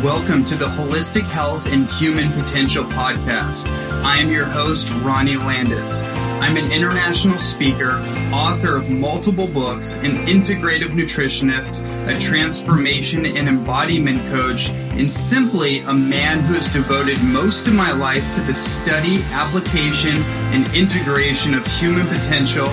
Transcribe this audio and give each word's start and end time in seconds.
Welcome 0.00 0.44
to 0.46 0.56
the 0.56 0.66
Holistic 0.66 1.22
Health 1.22 1.66
and 1.66 1.88
Human 1.88 2.32
Potential 2.32 2.82
Podcast. 2.82 3.68
I 4.02 4.16
am 4.16 4.30
your 4.30 4.46
host, 4.46 4.90
Ronnie 4.90 5.36
Landis. 5.36 6.02
I'm 6.02 6.56
an 6.56 6.72
international 6.72 7.38
speaker, 7.38 7.92
author 8.32 8.76
of 8.76 8.90
multiple 8.90 9.46
books, 9.46 9.98
an 9.98 10.26
integrative 10.26 10.88
nutritionist, 10.88 11.78
a 12.08 12.18
transformation 12.18 13.26
and 13.26 13.48
embodiment 13.48 14.18
coach, 14.30 14.70
and 14.70 15.08
simply 15.08 15.80
a 15.80 15.92
man 15.92 16.40
who 16.40 16.54
has 16.54 16.72
devoted 16.72 17.22
most 17.22 17.68
of 17.68 17.74
my 17.74 17.92
life 17.92 18.24
to 18.34 18.40
the 18.40 18.54
study, 18.54 19.22
application, 19.30 20.16
and 20.52 20.66
integration 20.74 21.54
of 21.54 21.64
human 21.66 22.08
potential 22.08 22.66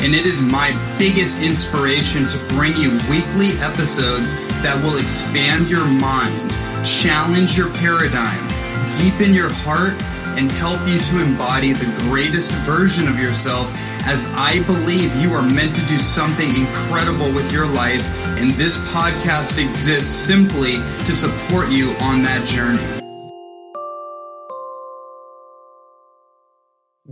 and 0.00 0.14
it 0.14 0.26
is 0.26 0.42
my 0.42 0.70
biggest 0.98 1.38
inspiration 1.38 2.26
to 2.26 2.38
bring 2.50 2.76
you 2.76 2.90
weekly 3.10 3.52
episodes 3.60 4.34
that 4.62 4.78
will 4.84 4.98
expand 4.98 5.68
your 5.68 5.86
mind 5.86 6.52
challenge 6.86 7.58
your 7.58 7.70
paradigm, 7.74 8.46
deepen 8.94 9.34
your 9.34 9.52
heart, 9.52 10.00
and 10.38 10.52
help 10.52 10.86
you 10.86 11.00
to 11.00 11.20
embody 11.20 11.72
the 11.72 11.90
greatest 12.08 12.50
version 12.62 13.08
of 13.08 13.18
yourself 13.18 13.74
as 14.06 14.26
I 14.26 14.62
believe 14.64 15.14
you 15.16 15.32
are 15.32 15.42
meant 15.42 15.74
to 15.74 15.84
do 15.86 15.98
something 15.98 16.48
incredible 16.54 17.32
with 17.32 17.50
your 17.50 17.66
life, 17.66 18.06
and 18.38 18.52
this 18.52 18.78
podcast 18.78 19.58
exists 19.58 20.14
simply 20.14 20.74
to 20.74 21.12
support 21.12 21.70
you 21.70 21.90
on 22.00 22.22
that 22.22 22.46
journey. 22.46 22.95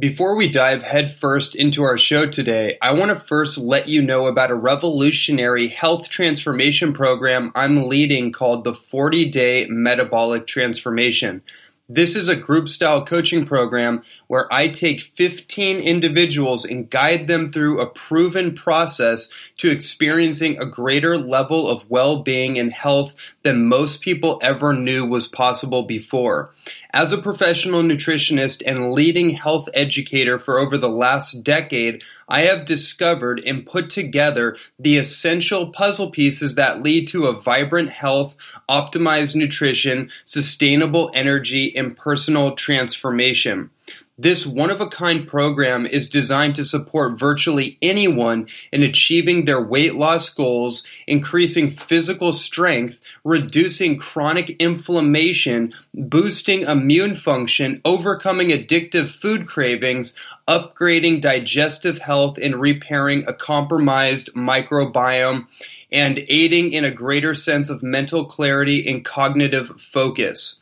Before 0.05 0.37
we 0.37 0.49
dive 0.49 0.83
headfirst 0.83 1.55
into 1.55 1.83
our 1.83 1.97
show 1.97 2.27
today, 2.27 2.77
I 2.83 2.93
want 2.93 3.11
to 3.11 3.19
first 3.19 3.57
let 3.57 3.89
you 3.89 4.03
know 4.03 4.27
about 4.27 4.51
a 4.51 4.55
revolutionary 4.55 5.69
health 5.69 6.11
transformation 6.11 6.93
program 6.93 7.51
I'm 7.55 7.89
leading 7.89 8.31
called 8.31 8.65
the 8.65 8.75
40 8.75 9.31
Day 9.31 9.67
Metabolic 9.67 10.47
Transformation. 10.47 11.43
This 11.89 12.17
is 12.17 12.29
a 12.29 12.37
group 12.37 12.69
style 12.69 13.07
coaching 13.07 13.47
program 13.47 14.03
where 14.27 14.47
I 14.53 14.69
take 14.69 15.01
15 15.01 15.79
individuals 15.79 16.67
and 16.67 16.91
guide 16.91 17.27
them 17.27 17.51
through 17.51 17.81
a 17.81 17.91
proven 17.91 18.55
process 18.55 19.31
to 19.59 19.71
experiencing 19.71 20.59
a 20.59 20.67
greater 20.67 21.17
level 21.17 21.67
of 21.67 21.91
well 21.91 22.23
being 22.23 22.59
and 22.59 22.71
health 22.71 23.15
than 23.45 23.69
most 23.69 24.01
people 24.01 24.41
ever 24.43 24.73
knew 24.73 25.05
was 25.07 25.29
possible 25.29 25.83
before. 25.83 26.51
As 26.93 27.13
a 27.13 27.19
professional 27.19 27.83
nutritionist 27.83 28.63
and 28.67 28.93
leading 28.93 29.31
health 29.31 29.69
educator 29.75 30.39
for 30.39 30.59
over 30.59 30.79
the 30.79 30.89
last 30.89 31.45
decade, 31.45 32.03
I 32.27 32.47
have 32.47 32.65
discovered 32.65 33.43
and 33.45 33.67
put 33.67 33.91
together 33.91 34.57
the 34.79 34.97
essential 34.97 35.69
puzzle 35.73 36.11
pieces 36.11 36.55
that 36.55 36.83
lead 36.83 37.09
to 37.09 37.27
a 37.27 37.41
vibrant 37.41 37.91
health, 37.91 38.35
optimized 38.69 39.35
nutrition, 39.35 40.11
sustainable 40.25 41.11
energy, 41.15 41.77
and 41.77 41.97
personal 41.97 42.53
transformation. 42.53 43.71
This 44.17 44.47
one-of-a-kind 44.47 45.27
program 45.27 45.87
is 45.87 46.09
designed 46.09 46.55
to 46.55 46.65
support 46.65 47.19
virtually 47.19 47.79
anyone 47.83 48.47
in 48.71 48.85
achieving 48.85 49.45
their 49.45 49.61
weight 49.61 49.97
loss 49.97 50.29
goals, 50.29 50.85
increasing 51.09 51.73
physical 51.73 52.33
strength, 52.33 53.01
reducing 53.25 53.99
chronic 53.99 54.51
inflammation, 54.61 55.73
boosting 55.93 56.63
immune 56.63 57.17
function, 57.17 57.81
overcoming 57.85 58.51
addictive 58.51 59.11
food 59.11 59.49
cravings, 59.49 60.15
upgrading 60.47 61.21
digestive 61.21 61.99
health, 61.99 62.39
and 62.41 62.61
repairing 62.61 63.25
a 63.27 63.35
compromised 63.35 64.33
microbiome, 64.35 65.49
and 65.91 66.25
aiding 66.29 66.73
in 66.73 66.85
a 66.85 66.91
greater 66.93 67.35
sense 67.35 67.69
of 67.69 67.83
mental 67.83 68.27
clarity 68.27 68.89
and 68.89 69.05
cognitive 69.05 69.73
focus. 69.81 70.61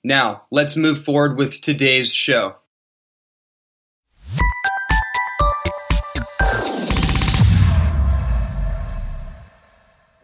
Now, 0.03 0.45
let's 0.51 0.77
move 0.77 1.05
forward 1.05 1.37
with 1.37 1.61
today's 1.61 2.11
show. 2.11 2.55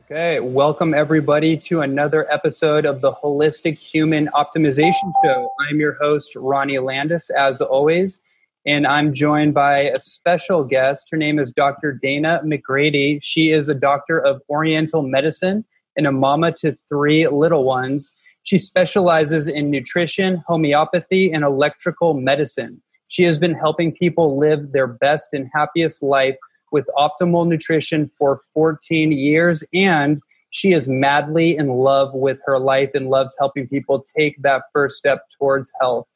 Okay, 0.09 0.39
welcome 0.39 0.95
everybody 0.95 1.57
to 1.57 1.81
another 1.81 2.33
episode 2.33 2.87
of 2.87 3.01
the 3.01 3.13
Holistic 3.13 3.77
Human 3.77 4.29
Optimization 4.29 5.13
Show. 5.25 5.51
I'm 5.69 5.81
your 5.81 5.95
host, 6.01 6.37
Ronnie 6.37 6.79
Landis, 6.79 7.29
as 7.31 7.61
always, 7.61 8.21
and 8.65 8.87
I'm 8.87 9.13
joined 9.13 9.55
by 9.55 9.81
a 9.81 10.01
special 10.01 10.63
guest. 10.63 11.09
Her 11.11 11.17
name 11.17 11.41
is 11.41 11.51
Dr. 11.51 11.91
Dana 11.93 12.41
McGrady. 12.45 13.19
She 13.21 13.51
is 13.51 13.69
a 13.69 13.75
doctor 13.75 14.25
of 14.25 14.43
Oriental 14.49 15.03
medicine 15.03 15.65
and 15.97 16.07
a 16.07 16.13
mama 16.13 16.53
to 16.59 16.77
three 16.89 17.27
little 17.27 17.65
ones. 17.65 18.13
She 18.45 18.59
specializes 18.59 19.49
in 19.49 19.73
nutrition, 19.73 20.45
homeopathy, 20.47 21.33
and 21.33 21.43
electrical 21.43 22.15
medicine. 22.15 22.81
She 23.09 23.25
has 23.25 23.41
been 23.41 23.55
helping 23.55 23.91
people 23.91 24.39
live 24.39 24.71
their 24.71 24.87
best 24.87 25.31
and 25.33 25.51
happiest 25.53 26.01
life 26.01 26.37
with 26.77 26.91
optimal 26.95 27.49
nutrition 27.49 28.11
for 28.19 28.43
14 28.53 29.11
years 29.11 29.65
and 29.73 30.21
she 30.51 30.75
is 30.75 30.87
madly 30.87 31.57
in 31.57 31.69
love 31.69 32.13
with 32.13 32.39
her 32.45 32.59
life 32.59 32.91
and 32.93 33.09
loves 33.09 33.35
helping 33.39 33.67
people 33.67 34.05
take 34.15 34.43
that 34.43 34.65
first 34.75 34.99
step 34.99 35.23
towards 35.39 35.73
health. 35.81 36.07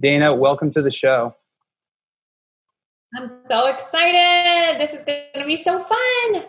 Dana, 0.00 0.34
welcome 0.34 0.72
to 0.72 0.82
the 0.82 0.90
show. 0.90 1.36
I'm 3.16 3.30
so 3.46 3.66
excited. 3.66 4.80
This 4.80 4.90
is 4.90 5.04
going 5.04 5.22
to 5.36 5.44
be 5.44 5.62
so 5.62 5.80
fun. 5.80 6.46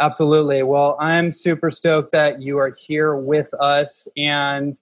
Absolutely. 0.00 0.64
Well, 0.64 0.96
I'm 0.98 1.30
super 1.30 1.70
stoked 1.70 2.10
that 2.10 2.42
you 2.42 2.58
are 2.58 2.76
here 2.76 3.14
with 3.14 3.54
us. 3.54 4.08
And 4.16 4.76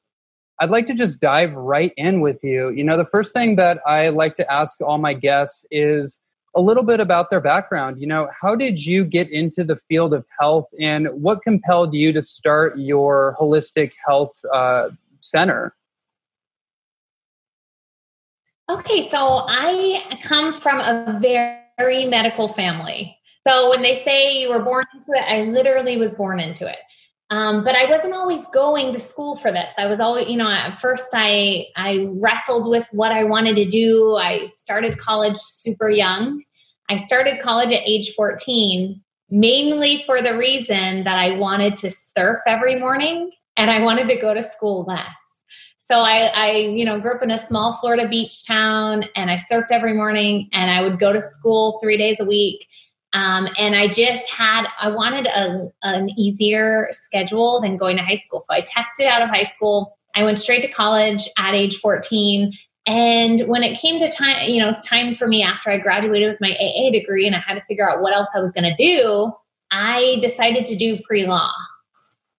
I'd 0.58 0.70
like 0.70 0.86
to 0.86 0.94
just 0.94 1.20
dive 1.20 1.52
right 1.52 1.92
in 1.98 2.22
with 2.22 2.42
you. 2.42 2.70
You 2.70 2.84
know, 2.84 2.96
the 2.96 3.04
first 3.04 3.34
thing 3.34 3.56
that 3.56 3.80
I 3.86 4.08
like 4.08 4.36
to 4.36 4.50
ask 4.50 4.80
all 4.80 4.96
my 4.96 5.12
guests 5.12 5.66
is 5.70 6.18
a 6.54 6.60
little 6.60 6.82
bit 6.82 7.00
about 7.00 7.30
their 7.30 7.40
background. 7.40 8.00
You 8.00 8.06
know, 8.06 8.28
how 8.40 8.54
did 8.54 8.84
you 8.84 9.04
get 9.04 9.30
into 9.30 9.64
the 9.64 9.76
field 9.88 10.12
of 10.12 10.24
health 10.38 10.66
and 10.80 11.08
what 11.08 11.42
compelled 11.42 11.94
you 11.94 12.12
to 12.12 12.22
start 12.22 12.78
your 12.78 13.36
holistic 13.38 13.92
health 14.06 14.32
uh, 14.52 14.90
center? 15.20 15.74
Okay, 18.68 19.08
so 19.10 19.44
I 19.48 20.18
come 20.22 20.52
from 20.52 20.78
a 20.78 21.18
very 21.20 22.06
medical 22.06 22.52
family. 22.52 23.16
So 23.46 23.70
when 23.70 23.82
they 23.82 23.96
say 24.04 24.40
you 24.40 24.50
were 24.50 24.62
born 24.62 24.84
into 24.94 25.12
it, 25.12 25.24
I 25.26 25.44
literally 25.44 25.96
was 25.96 26.14
born 26.14 26.38
into 26.38 26.68
it. 26.68 26.76
Um, 27.30 27.62
but 27.62 27.76
I 27.76 27.88
wasn't 27.88 28.12
always 28.12 28.46
going 28.48 28.92
to 28.92 28.98
school 28.98 29.36
for 29.36 29.52
this. 29.52 29.72
I 29.78 29.86
was 29.86 30.00
always, 30.00 30.28
you 30.28 30.36
know, 30.36 30.50
at 30.50 30.80
first 30.80 31.10
I 31.12 31.66
I 31.76 32.08
wrestled 32.10 32.68
with 32.68 32.86
what 32.90 33.12
I 33.12 33.22
wanted 33.22 33.54
to 33.56 33.68
do. 33.68 34.16
I 34.16 34.46
started 34.46 34.98
college 34.98 35.38
super 35.38 35.88
young. 35.88 36.42
I 36.88 36.96
started 36.96 37.40
college 37.40 37.70
at 37.70 37.82
age 37.86 38.14
14, 38.16 39.00
mainly 39.30 40.02
for 40.04 40.20
the 40.20 40.36
reason 40.36 41.04
that 41.04 41.18
I 41.18 41.30
wanted 41.38 41.76
to 41.78 41.90
surf 41.92 42.40
every 42.48 42.76
morning 42.80 43.30
and 43.56 43.70
I 43.70 43.80
wanted 43.80 44.08
to 44.08 44.16
go 44.16 44.34
to 44.34 44.42
school 44.42 44.84
less. 44.88 45.06
So 45.78 46.00
I, 46.00 46.26
I, 46.34 46.50
you 46.52 46.84
know, 46.84 46.98
grew 47.00 47.14
up 47.14 47.22
in 47.22 47.30
a 47.30 47.46
small 47.46 47.74
Florida 47.74 48.08
beach 48.08 48.44
town 48.44 49.04
and 49.14 49.30
I 49.30 49.36
surfed 49.36 49.70
every 49.70 49.92
morning 49.92 50.48
and 50.52 50.70
I 50.70 50.82
would 50.82 50.98
go 50.98 51.12
to 51.12 51.20
school 51.20 51.78
three 51.80 51.96
days 51.96 52.18
a 52.18 52.24
week. 52.24 52.66
Um, 53.12 53.48
and 53.58 53.74
I 53.74 53.88
just 53.88 54.30
had, 54.30 54.66
I 54.80 54.88
wanted 54.88 55.26
a, 55.26 55.68
an 55.82 56.10
easier 56.10 56.88
schedule 56.92 57.60
than 57.60 57.76
going 57.76 57.96
to 57.96 58.02
high 58.02 58.16
school. 58.16 58.40
So 58.40 58.54
I 58.54 58.60
tested 58.60 59.06
out 59.06 59.22
of 59.22 59.28
high 59.28 59.44
school. 59.44 59.98
I 60.14 60.22
went 60.22 60.38
straight 60.38 60.62
to 60.62 60.68
college 60.68 61.28
at 61.36 61.54
age 61.54 61.78
14. 61.78 62.52
And 62.86 63.42
when 63.46 63.62
it 63.62 63.78
came 63.78 63.98
to 63.98 64.08
time, 64.08 64.48
you 64.48 64.60
know, 64.60 64.74
time 64.84 65.14
for 65.14 65.26
me 65.26 65.42
after 65.42 65.70
I 65.70 65.78
graduated 65.78 66.30
with 66.30 66.40
my 66.40 66.56
AA 66.56 66.90
degree 66.90 67.26
and 67.26 67.36
I 67.36 67.40
had 67.40 67.54
to 67.54 67.64
figure 67.66 67.88
out 67.88 68.00
what 68.00 68.14
else 68.14 68.30
I 68.34 68.40
was 68.40 68.52
going 68.52 68.64
to 68.64 68.76
do, 68.76 69.32
I 69.70 70.18
decided 70.20 70.66
to 70.66 70.76
do 70.76 70.98
pre 71.00 71.26
law. 71.26 71.52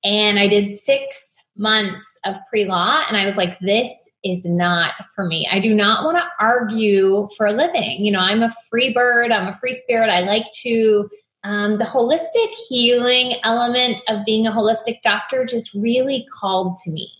And 0.03 0.39
I 0.39 0.47
did 0.47 0.79
six 0.79 1.35
months 1.57 2.07
of 2.25 2.37
pre 2.49 2.65
law. 2.65 3.03
And 3.07 3.17
I 3.17 3.25
was 3.25 3.37
like, 3.37 3.59
this 3.59 4.09
is 4.23 4.45
not 4.45 4.93
for 5.15 5.25
me. 5.25 5.47
I 5.51 5.59
do 5.59 5.73
not 5.73 6.03
want 6.05 6.17
to 6.17 6.23
argue 6.39 7.27
for 7.35 7.45
a 7.47 7.53
living. 7.53 8.05
You 8.05 8.11
know, 8.11 8.19
I'm 8.19 8.43
a 8.43 8.53
free 8.69 8.93
bird, 8.93 9.31
I'm 9.31 9.47
a 9.47 9.57
free 9.57 9.73
spirit. 9.73 10.09
I 10.09 10.21
like 10.21 10.45
to, 10.63 11.09
um, 11.43 11.79
the 11.79 11.85
holistic 11.85 12.49
healing 12.69 13.39
element 13.43 13.99
of 14.07 14.23
being 14.25 14.45
a 14.45 14.51
holistic 14.51 15.01
doctor 15.01 15.43
just 15.45 15.73
really 15.73 16.27
called 16.31 16.77
to 16.83 16.91
me. 16.91 17.11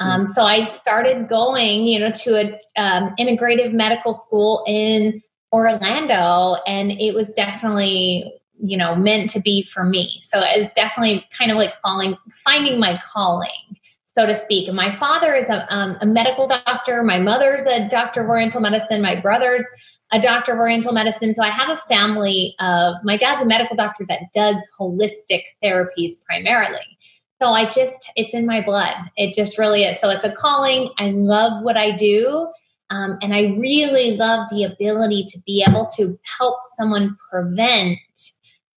Um, 0.00 0.24
so 0.24 0.44
I 0.44 0.64
started 0.64 1.28
going, 1.28 1.84
you 1.84 1.98
know, 1.98 2.10
to 2.10 2.36
an 2.36 2.56
um, 2.76 3.14
integrative 3.18 3.74
medical 3.74 4.14
school 4.14 4.64
in 4.66 5.22
Orlando, 5.52 6.56
and 6.66 6.92
it 6.92 7.14
was 7.14 7.30
definitely, 7.32 8.32
you 8.58 8.78
know, 8.78 8.94
meant 8.94 9.28
to 9.30 9.40
be 9.40 9.62
for 9.62 9.84
me. 9.84 10.20
So 10.22 10.40
it 10.40 10.58
was 10.58 10.72
definitely 10.74 11.26
kind 11.36 11.50
of 11.50 11.58
like 11.58 11.74
falling, 11.82 12.16
finding 12.44 12.80
my 12.80 12.98
calling 13.12 13.76
so 14.14 14.26
to 14.26 14.34
speak. 14.34 14.72
My 14.72 14.94
father 14.96 15.34
is 15.34 15.48
a, 15.48 15.72
um, 15.74 15.96
a 16.00 16.06
medical 16.06 16.46
doctor. 16.46 17.02
My 17.02 17.18
mother's 17.18 17.62
a 17.66 17.88
doctor 17.88 18.22
of 18.22 18.28
Oriental 18.28 18.60
medicine. 18.60 19.00
My 19.00 19.14
brother's 19.14 19.64
a 20.12 20.20
doctor 20.20 20.52
of 20.52 20.58
Oriental 20.58 20.92
medicine. 20.92 21.34
So 21.34 21.42
I 21.42 21.50
have 21.50 21.68
a 21.68 21.76
family 21.88 22.54
of 22.58 22.96
my 23.04 23.16
dad's 23.16 23.42
a 23.42 23.46
medical 23.46 23.76
doctor 23.76 24.04
that 24.08 24.22
does 24.34 24.56
holistic 24.78 25.42
therapies 25.62 26.24
primarily. 26.24 26.98
So 27.40 27.52
I 27.52 27.66
just, 27.66 28.10
it's 28.16 28.34
in 28.34 28.44
my 28.46 28.60
blood. 28.60 28.94
It 29.16 29.34
just 29.34 29.56
really 29.56 29.84
is. 29.84 30.00
So 30.00 30.10
it's 30.10 30.24
a 30.24 30.32
calling. 30.32 30.90
I 30.98 31.10
love 31.10 31.62
what 31.62 31.76
I 31.76 31.92
do. 31.92 32.48
Um, 32.90 33.18
and 33.22 33.32
I 33.32 33.54
really 33.56 34.16
love 34.16 34.48
the 34.50 34.64
ability 34.64 35.26
to 35.28 35.38
be 35.46 35.64
able 35.66 35.86
to 35.96 36.18
help 36.38 36.58
someone 36.76 37.16
prevent 37.30 37.98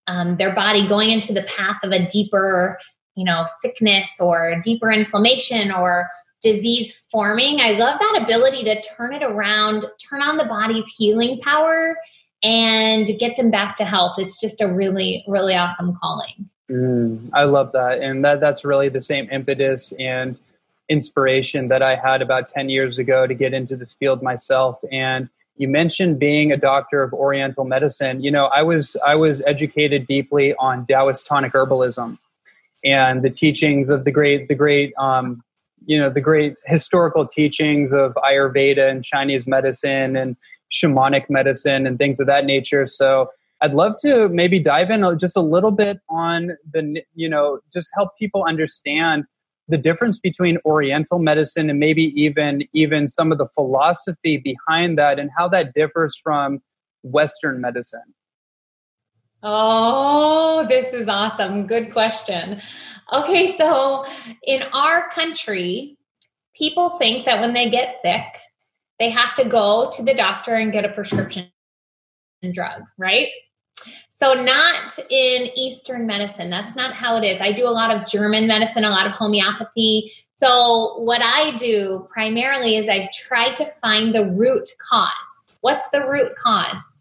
um, 0.06 0.38
their 0.38 0.54
body 0.54 0.88
going 0.88 1.10
into 1.10 1.34
the 1.34 1.44
path 1.44 1.78
of 1.84 1.92
a 1.92 2.08
deeper 2.08 2.78
you 3.16 3.24
know, 3.24 3.46
sickness 3.60 4.10
or 4.20 4.56
deeper 4.64 4.92
inflammation 4.92 5.72
or 5.72 6.10
disease 6.42 6.94
forming. 7.10 7.62
I 7.62 7.72
love 7.72 8.00
that 8.00 8.22
ability 8.24 8.64
to 8.66 8.82
turn 8.82 9.14
it 9.14 9.24
around, 9.24 9.86
turn 10.10 10.22
on 10.22 10.38
the 10.38 10.44
body's 10.44 10.86
healing 10.98 11.40
power 11.42 11.98
and 12.44 13.08
get 13.20 13.38
them 13.38 13.50
back 13.50 13.78
to 13.78 13.86
health. 13.86 14.16
It's 14.18 14.40
just 14.40 14.62
a 14.62 14.68
really, 14.68 15.24
really 15.28 15.56
awesome 15.56 15.96
calling. 15.96 16.50
Mm, 16.70 17.30
I 17.34 17.46
love 17.46 17.72
that. 17.72 18.00
And 18.00 18.24
that, 18.26 18.42
that's 18.42 18.66
really 18.66 18.90
the 18.90 19.02
same 19.02 19.30
impetus 19.32 19.94
and 19.98 20.38
inspiration 20.90 21.70
that 21.70 21.82
I 21.82 21.96
had 21.96 22.22
about 22.22 22.50
10 22.50 22.68
years 22.70 22.98
ago 22.98 23.26
to 23.26 23.34
get 23.34 23.54
into 23.54 23.78
this 23.78 23.94
field 23.94 24.22
myself. 24.22 24.80
And 24.92 25.30
you 25.56 25.70
mentioned 25.70 26.20
being 26.20 26.52
a 26.52 26.58
doctor 26.58 27.04
of 27.04 27.14
Oriental 27.14 27.64
medicine. 27.64 28.22
You 28.22 28.32
know, 28.32 28.46
I 28.46 28.64
was 28.64 28.98
I 29.06 29.16
was 29.16 29.42
educated 29.46 30.08
deeply 30.08 30.56
on 30.56 30.86
Taoist 30.88 31.28
tonic 31.28 31.54
herbalism 31.54 32.18
and 32.84 33.24
the 33.24 33.30
teachings 33.30 33.90
of 33.90 34.06
the 34.06 34.12
great 34.12 34.48
the 34.48 34.56
great 34.56 34.94
um, 35.00 35.42
you 35.86 36.00
know 36.00 36.10
the 36.10 36.22
great 36.22 36.56
historical 36.66 37.28
teachings 37.28 37.94
of 37.94 38.14
ayurveda 38.16 38.90
and 38.90 39.04
chinese 39.04 39.48
medicine 39.48 40.16
and 40.16 40.36
shamanic 40.72 41.30
medicine 41.30 41.86
and 41.86 41.98
things 41.98 42.20
of 42.20 42.28
that 42.28 42.46
nature. 42.46 42.88
So 42.88 43.30
i'd 43.62 43.74
love 43.74 43.96
to 44.02 44.28
maybe 44.30 44.60
dive 44.60 44.90
in 44.90 45.06
just 45.20 45.38
a 45.38 45.42
little 45.42 45.72
bit 45.72 46.00
on 46.10 46.52
the 46.72 47.02
you 47.16 47.30
know 47.30 47.60
just 47.74 47.90
help 47.96 48.12
people 48.20 48.44
understand 48.48 49.26
the 49.68 49.78
difference 49.78 50.20
between 50.20 50.58
oriental 50.66 51.20
medicine 51.20 51.70
and 51.70 51.80
maybe 51.80 52.12
even 52.16 52.64
even 52.74 53.08
some 53.08 53.32
of 53.32 53.38
the 53.38 53.48
philosophy 53.56 54.38
behind 54.38 54.98
that 54.98 55.20
and 55.20 55.30
how 55.38 55.48
that 55.48 55.74
differs 55.74 56.20
from 56.22 56.60
western 57.04 57.62
medicine 57.62 58.14
Oh, 59.46 60.66
this 60.70 60.94
is 60.94 61.10
awesome. 61.10 61.68
Good 61.68 61.92
question. 61.92 62.62
Okay, 63.12 63.58
so 63.58 64.06
in 64.44 64.64
our 64.74 65.10
country, 65.10 65.98
people 66.56 66.92
think 66.92 67.26
that 67.26 67.42
when 67.42 67.54
they 67.54 67.70
get 67.70 67.94
sick, 67.96 68.24
they 69.00 69.10
have 69.10 69.36
to 69.36 69.44
go 69.44 69.92
to 69.98 70.02
the 70.04 70.14
doctor 70.14 70.56
and 70.56 70.72
get 70.72 70.86
a 70.86 70.90
prescription 70.90 71.50
drug, 72.54 72.84
right? 72.98 73.28
So, 74.10 74.34
not 74.34 74.98
in 75.10 75.50
Eastern 75.58 76.08
medicine. 76.08 76.50
That's 76.50 76.78
not 76.78 76.94
how 76.94 77.18
it 77.18 77.26
is. 77.26 77.42
I 77.42 77.52
do 77.52 77.68
a 77.68 77.72
lot 77.72 77.92
of 77.92 78.08
German 78.08 78.48
medicine, 78.48 78.86
a 78.86 78.90
lot 78.90 79.06
of 79.06 79.12
homeopathy. 79.12 80.14
So, 80.38 81.00
what 81.00 81.22
I 81.22 81.54
do 81.58 82.08
primarily 82.10 82.78
is 82.78 82.88
I 82.88 83.10
try 83.14 83.54
to 83.56 83.66
find 83.82 84.16
the 84.16 84.26
root 84.26 84.70
cause. 84.90 85.58
What's 85.60 85.90
the 85.90 86.08
root 86.08 86.34
cause? 86.42 86.93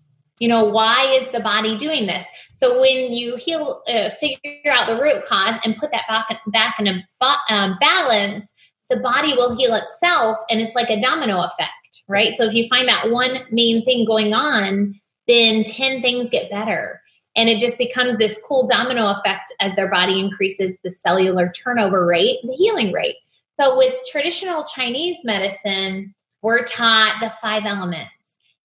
You 0.43 0.49
know 0.49 0.65
why 0.65 1.07
is 1.07 1.29
the 1.29 1.39
body 1.39 1.77
doing 1.77 2.07
this? 2.07 2.25
So 2.53 2.81
when 2.81 3.13
you 3.13 3.37
heal 3.37 3.81
uh, 3.87 4.11
figure 4.19 4.73
out 4.73 4.89
the 4.89 5.01
root 5.01 5.25
cause 5.25 5.55
and 5.65 5.77
put 5.77 5.93
that 5.93 6.03
back 6.09 6.27
back 6.49 6.75
in 6.81 6.89
a 6.89 7.01
um, 7.49 7.79
balance 7.81 8.53
the 8.91 8.97
body 8.97 9.35
will 9.35 9.57
heal 9.57 9.73
itself 9.73 10.37
and 10.51 10.61
it's 10.61 10.75
like 10.75 10.91
a 10.91 11.01
domino 11.01 11.43
effect 11.43 11.71
right? 12.09 12.35
So 12.35 12.43
if 12.43 12.55
you 12.55 12.67
find 12.67 12.89
that 12.89 13.09
one 13.13 13.45
main 13.53 13.85
thing 13.85 14.05
going 14.05 14.35
on 14.35 15.01
then 15.29 15.63
10 15.63 16.03
things 16.03 16.29
get 16.29 16.51
better. 16.51 17.01
And 17.37 17.49
it 17.49 17.61
just 17.61 17.79
becomes 17.79 18.19
this 18.19 18.41
cool 18.45 18.67
domino 18.67 19.11
effect 19.13 19.53
as 19.61 19.73
their 19.77 19.89
body 19.89 20.19
increases 20.19 20.77
the 20.83 20.91
cellular 20.91 21.53
turnover 21.53 22.05
rate 22.05 22.41
the 22.43 22.55
healing 22.55 22.91
rate. 22.91 23.15
So 23.61 23.77
with 23.77 23.95
traditional 24.11 24.65
chinese 24.65 25.19
medicine 25.23 26.17
we're 26.43 26.65
taught 26.65 27.19
the 27.21 27.31
five 27.41 27.65
elements 27.65 28.11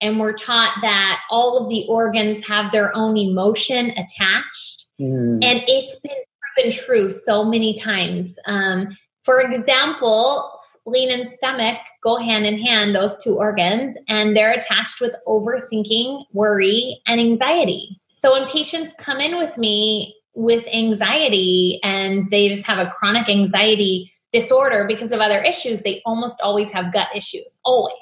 and 0.02 0.20
we're 0.20 0.34
taught 0.34 0.78
that 0.82 1.20
all 1.32 1.58
of 1.58 1.70
the 1.70 1.86
organs 1.90 2.46
have 2.46 2.72
their 2.72 2.96
own 2.96 3.18
emotion 3.18 3.92
attached. 3.92 4.88
Mm. 5.00 5.44
And 5.44 5.62
it's 5.68 6.00
been 6.00 6.16
proven 6.56 6.72
true 6.72 7.12
so 7.12 7.44
many 7.44 7.74
times. 7.74 8.38
Um, 8.46 8.96
for 9.24 9.42
example, 9.42 10.52
spleen 10.72 11.12
and 11.12 11.30
stomach 11.30 11.80
go 12.02 12.18
hand 12.18 12.46
in 12.46 12.58
hand, 12.58 12.96
those 12.96 13.22
two 13.22 13.38
organs, 13.38 13.98
and 14.08 14.38
they're 14.38 14.54
attached 14.54 15.02
with 15.02 15.12
overthinking, 15.28 16.24
worry, 16.32 17.02
and 17.08 17.20
anxiety. 17.20 18.00
So 18.22 18.32
when 18.32 18.50
patients 18.50 18.94
come 18.98 19.20
in 19.20 19.38
with 19.38 19.58
me 19.58 20.16
with 20.34 20.64
anxiety 20.72 21.80
and 21.84 22.30
they 22.30 22.48
just 22.48 22.66
have 22.66 22.78
a 22.78 22.90
chronic 22.90 23.28
anxiety 23.28 24.14
disorder 24.32 24.86
because 24.88 25.12
of 25.12 25.20
other 25.20 25.42
issues, 25.42 25.82
they 25.82 26.02
almost 26.06 26.40
always 26.42 26.72
have 26.72 26.94
gut 26.94 27.08
issues, 27.16 27.58
always. 27.66 27.96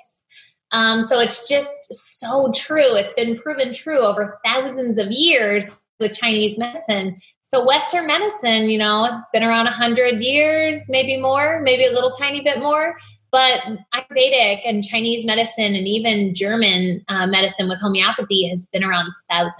Um, 0.75 1.01
so 1.01 1.21
it's 1.21 1.47
just 1.47 1.93
so 1.93 2.51
true. 2.53 2.95
It's 2.95 3.13
been 3.13 3.39
proven 3.39 3.71
true 3.71 3.99
over 3.99 4.37
thousands 4.45 4.97
of 4.97 5.09
years 5.09 5.69
with 6.01 6.11
Chinese 6.11 6.57
medicine. 6.57 7.15
So 7.45 7.65
Western 7.65 8.07
medicine, 8.07 8.69
you 8.69 8.77
know, 8.77 9.05
it's 9.05 9.15
been 9.31 9.41
around 9.41 9.65
100 9.65 10.21
years, 10.21 10.81
maybe 10.89 11.15
more, 11.15 11.61
maybe 11.61 11.85
a 11.85 11.93
little 11.93 12.11
tiny 12.11 12.41
bit 12.41 12.59
more. 12.59 12.97
But 13.31 13.61
Ayurvedic 13.93 14.63
and 14.65 14.83
Chinese 14.83 15.25
medicine 15.25 15.75
and 15.75 15.87
even 15.87 16.35
German 16.35 17.05
uh, 17.07 17.25
medicine 17.25 17.69
with 17.69 17.79
homeopathy 17.79 18.49
has 18.49 18.65
been 18.65 18.83
around 18.83 19.09
thousands 19.29 19.55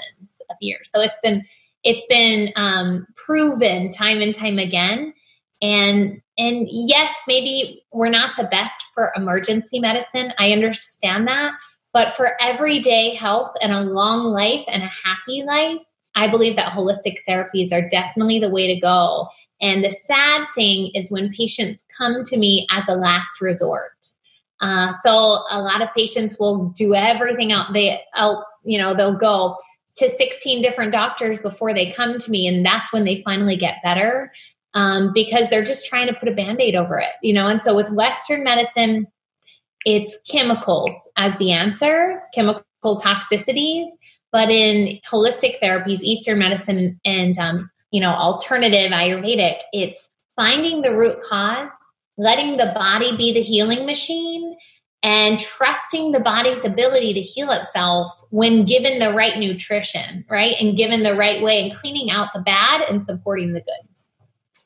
of 0.50 0.58
years. 0.60 0.92
So 0.94 1.00
it's 1.00 1.20
been 1.24 1.46
it's 1.86 2.06
been 2.10 2.52
um, 2.58 3.08
proven 3.16 3.90
time 3.90 4.20
and 4.20 4.36
time 4.36 4.60
again 4.60 5.14
And 5.62 6.22
and 6.38 6.68
yes, 6.70 7.14
maybe 7.28 7.84
we're 7.94 8.10
not 8.10 8.32
the 8.38 8.44
best 8.46 8.84
for 8.94 9.14
emergency 9.16 9.80
medicine. 9.80 10.34
I 10.38 10.52
understand 10.52 11.28
that. 11.28 11.54
But 11.94 12.14
for 12.16 12.36
everyday 12.42 13.16
health 13.16 13.54
and 13.62 13.72
a 13.72 13.80
long 13.80 14.26
life 14.26 14.66
and 14.68 14.84
a 14.84 14.88
happy 14.88 15.44
life, 15.44 15.82
I 16.16 16.28
believe 16.28 16.58
that 16.58 16.74
holistic 16.74 17.20
therapies 17.28 17.72
are 17.72 17.88
definitely 17.88 18.40
the 18.40 18.50
way 18.50 18.68
to 18.68 18.80
go. 18.80 19.30
And 19.62 19.82
the 19.82 19.92
sad 19.92 20.46
thing 20.56 20.92
is 20.94 21.10
when 21.10 21.32
patients 21.32 21.86
come 21.98 22.26
to 22.26 22.36
me 22.36 22.68
as 22.70 22.90
a 22.90 22.96
last 22.96 23.40
resort. 23.40 23.94
Uh, 24.62 24.92
so 25.04 25.44
a 25.50 25.62
lot 25.62 25.82
of 25.82 25.88
patients 25.96 26.38
will 26.38 26.70
do 26.70 26.96
everything 26.96 27.54
else. 27.54 27.70
They 27.74 28.02
else, 28.16 28.46
you 28.66 28.78
know, 28.78 28.94
they'll 28.94 29.18
go 29.18 29.56
to 29.98 30.10
16 30.10 30.62
different 30.62 30.92
doctors 30.92 31.40
before 31.40 31.74
they 31.74 31.92
come 31.92 32.20
to 32.20 32.32
me, 32.32 32.48
and 32.48 32.66
that's 32.66 32.92
when 32.92 33.06
they 33.06 33.22
finally 33.24 33.56
get 33.56 33.76
better 33.84 34.32
um, 34.76 35.12
because 35.14 35.50
they're 35.50 35.64
just 35.64 35.88
trying 35.88 36.08
to 36.08 36.14
put 36.14 36.30
a 36.30 36.34
band 36.34 36.62
aid 36.62 36.76
over 36.76 37.00
it, 37.00 37.14
you 37.24 37.34
know. 37.34 37.48
And 37.48 37.64
so 37.64 37.74
with 37.74 37.90
Western 37.90 38.44
medicine, 38.44 39.08
it's 39.86 40.18
chemicals 40.30 40.94
as 41.18 41.36
the 41.38 41.52
answer, 41.52 42.22
chemical 42.34 42.64
toxicities. 42.84 43.88
But 44.32 44.52
in 44.52 45.00
holistic 45.10 45.62
therapies, 45.62 46.02
Eastern 46.02 46.40
medicine, 46.40 47.00
and 47.06 47.38
um, 47.38 47.70
you 47.92 48.02
know, 48.02 48.12
alternative 48.12 48.92
Ayurvedic, 48.92 49.60
it's 49.72 50.10
finding 50.36 50.82
the 50.82 50.94
root 50.94 51.22
cause, 51.24 51.72
letting 52.18 52.58
the 52.58 52.72
body 52.76 53.16
be 53.16 53.32
the 53.32 53.42
healing 53.42 53.86
machine, 53.86 54.58
and 55.04 55.40
trusting 55.40 56.12
the 56.12 56.20
body's 56.20 56.66
ability 56.66 57.14
to 57.14 57.22
heal 57.22 57.52
itself 57.52 58.12
when 58.32 58.66
given 58.66 59.00
the 59.00 59.14
right 59.14 59.38
nutrition, 59.38 60.26
right? 60.30 60.56
And 60.60 60.76
given 60.76 61.04
the 61.04 61.16
right 61.16 61.42
way 61.42 61.64
and 61.64 61.74
cleaning 61.74 62.12
out 62.12 62.30
the 62.34 62.42
bad 62.42 62.82
and 62.90 63.02
supporting 63.02 63.54
the 63.54 63.62
good. 63.62 63.95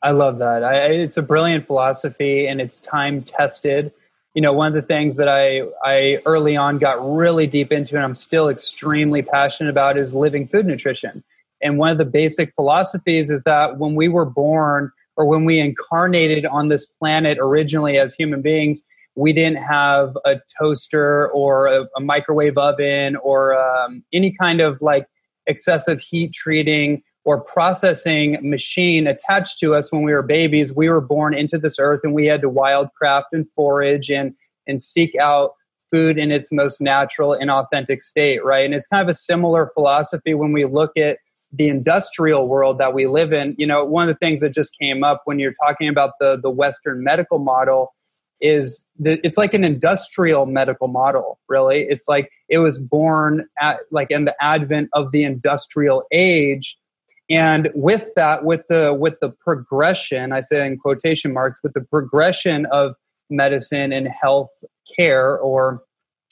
I 0.01 0.11
love 0.11 0.39
that. 0.39 0.63
I, 0.63 0.87
it's 0.87 1.17
a 1.17 1.21
brilliant 1.21 1.67
philosophy 1.67 2.47
and 2.47 2.61
it's 2.61 2.79
time 2.79 3.21
tested. 3.23 3.91
You 4.33 4.41
know, 4.41 4.53
one 4.53 4.67
of 4.67 4.73
the 4.73 4.87
things 4.87 5.17
that 5.17 5.27
I, 5.27 5.61
I 5.83 6.19
early 6.25 6.55
on 6.55 6.77
got 6.77 6.97
really 7.15 7.47
deep 7.47 7.71
into 7.71 7.95
and 7.95 8.03
I'm 8.03 8.15
still 8.15 8.47
extremely 8.47 9.21
passionate 9.21 9.69
about 9.69 9.97
is 9.97 10.13
living 10.13 10.47
food 10.47 10.65
nutrition. 10.65 11.23
And 11.61 11.77
one 11.77 11.91
of 11.91 11.97
the 11.97 12.05
basic 12.05 12.53
philosophies 12.55 13.29
is 13.29 13.43
that 13.43 13.77
when 13.77 13.95
we 13.95 14.07
were 14.07 14.25
born 14.25 14.91
or 15.17 15.25
when 15.25 15.43
we 15.43 15.59
incarnated 15.59 16.45
on 16.45 16.69
this 16.69 16.85
planet 16.85 17.37
originally 17.41 17.97
as 17.97 18.15
human 18.15 18.41
beings, 18.41 18.83
we 19.15 19.33
didn't 19.33 19.57
have 19.57 20.17
a 20.25 20.35
toaster 20.57 21.29
or 21.31 21.67
a, 21.67 21.87
a 21.97 21.99
microwave 21.99 22.57
oven 22.57 23.17
or 23.17 23.53
um, 23.53 24.03
any 24.13 24.31
kind 24.31 24.61
of 24.61 24.81
like 24.81 25.07
excessive 25.45 25.99
heat 25.99 26.31
treating 26.31 27.01
or 27.25 27.41
processing 27.41 28.37
machine 28.41 29.07
attached 29.07 29.59
to 29.59 29.75
us 29.75 29.91
when 29.91 30.03
we 30.03 30.13
were 30.13 30.23
babies. 30.23 30.73
We 30.73 30.89
were 30.89 31.01
born 31.01 31.33
into 31.33 31.57
this 31.57 31.77
earth 31.79 32.01
and 32.03 32.13
we 32.13 32.25
had 32.25 32.41
to 32.41 32.49
wildcraft 32.49 33.25
and 33.33 33.45
forage 33.55 34.09
and, 34.09 34.33
and 34.67 34.81
seek 34.81 35.15
out 35.19 35.51
food 35.91 36.17
in 36.17 36.31
its 36.31 36.51
most 36.51 36.81
natural 36.81 37.33
and 37.33 37.49
authentic 37.49 38.01
state, 38.01 38.43
right? 38.43 38.65
And 38.65 38.73
it's 38.73 38.87
kind 38.87 39.01
of 39.01 39.09
a 39.09 39.17
similar 39.17 39.71
philosophy 39.73 40.33
when 40.33 40.53
we 40.53 40.65
look 40.65 40.91
at 40.97 41.17
the 41.51 41.67
industrial 41.67 42.47
world 42.47 42.77
that 42.77 42.93
we 42.93 43.07
live 43.07 43.33
in. 43.33 43.55
You 43.57 43.65
know, 43.67 43.83
one 43.83 44.07
of 44.07 44.15
the 44.15 44.19
things 44.19 44.41
that 44.41 44.53
just 44.53 44.71
came 44.79 45.03
up 45.03 45.23
when 45.25 45.39
you're 45.39 45.55
talking 45.65 45.89
about 45.89 46.13
the, 46.19 46.39
the 46.41 46.49
Western 46.49 47.03
medical 47.03 47.39
model 47.39 47.93
is 48.41 48.85
the, 48.97 49.19
it's 49.23 49.37
like 49.37 49.53
an 49.53 49.63
industrial 49.63 50.45
medical 50.45 50.87
model 50.87 51.39
really 51.49 51.85
it's 51.89 52.07
like 52.07 52.29
it 52.47 52.59
was 52.59 52.79
born 52.79 53.45
at 53.59 53.79
like 53.91 54.07
in 54.11 54.25
the 54.25 54.35
advent 54.41 54.89
of 54.93 55.11
the 55.11 55.23
industrial 55.23 56.03
age 56.11 56.77
and 57.29 57.69
with 57.75 58.09
that 58.15 58.43
with 58.43 58.61
the 58.69 58.93
with 58.93 59.19
the 59.21 59.29
progression 59.29 60.31
i 60.31 60.41
say 60.41 60.65
in 60.65 60.77
quotation 60.77 61.33
marks 61.33 61.59
with 61.63 61.73
the 61.73 61.81
progression 61.81 62.65
of 62.71 62.95
medicine 63.29 63.91
and 63.91 64.07
health 64.07 64.49
care 64.97 65.37
or 65.37 65.83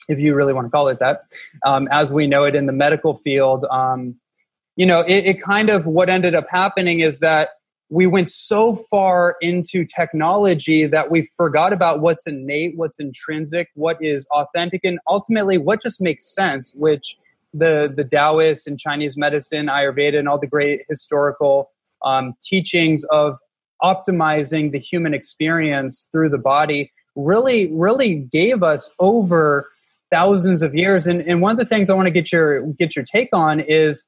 if 0.08 0.18
you 0.18 0.34
really 0.34 0.52
want 0.52 0.66
to 0.66 0.70
call 0.70 0.88
it 0.88 0.98
that 0.98 1.22
um, 1.64 1.86
as 1.90 2.12
we 2.12 2.26
know 2.26 2.44
it 2.44 2.54
in 2.54 2.66
the 2.66 2.72
medical 2.72 3.18
field 3.18 3.64
um, 3.70 4.16
you 4.76 4.86
know 4.86 5.00
it, 5.00 5.26
it 5.26 5.42
kind 5.42 5.70
of 5.70 5.86
what 5.86 6.08
ended 6.08 6.34
up 6.34 6.46
happening 6.50 7.00
is 7.00 7.20
that 7.20 7.50
we 7.90 8.06
went 8.06 8.28
so 8.28 8.76
far 8.90 9.36
into 9.40 9.84
technology 9.84 10.86
that 10.86 11.10
we 11.10 11.28
forgot 11.36 11.72
about 11.72 12.00
what's 12.00 12.26
innate 12.26 12.76
what's 12.76 12.98
intrinsic 12.98 13.68
what 13.74 13.96
is 14.00 14.26
authentic 14.32 14.80
and 14.84 14.98
ultimately 15.06 15.58
what 15.58 15.80
just 15.80 16.00
makes 16.00 16.26
sense 16.26 16.72
which 16.74 17.16
the 17.58 17.92
the 17.94 18.04
Taoists 18.04 18.66
and 18.66 18.78
Chinese 18.78 19.16
medicine, 19.16 19.66
Ayurveda, 19.66 20.18
and 20.18 20.28
all 20.28 20.38
the 20.38 20.46
great 20.46 20.82
historical 20.88 21.70
um, 22.04 22.34
teachings 22.42 23.04
of 23.04 23.38
optimizing 23.82 24.72
the 24.72 24.78
human 24.78 25.14
experience 25.14 26.08
through 26.10 26.28
the 26.28 26.38
body 26.38 26.92
really 27.14 27.66
really 27.72 28.14
gave 28.14 28.62
us 28.62 28.90
over 28.98 29.68
thousands 30.10 30.62
of 30.62 30.74
years. 30.74 31.06
And, 31.06 31.20
and 31.20 31.40
one 31.40 31.52
of 31.52 31.58
the 31.58 31.64
things 31.64 31.90
I 31.90 31.94
want 31.94 32.06
to 32.06 32.10
get 32.10 32.32
your 32.32 32.66
get 32.72 32.96
your 32.96 33.04
take 33.04 33.30
on 33.32 33.60
is 33.60 34.04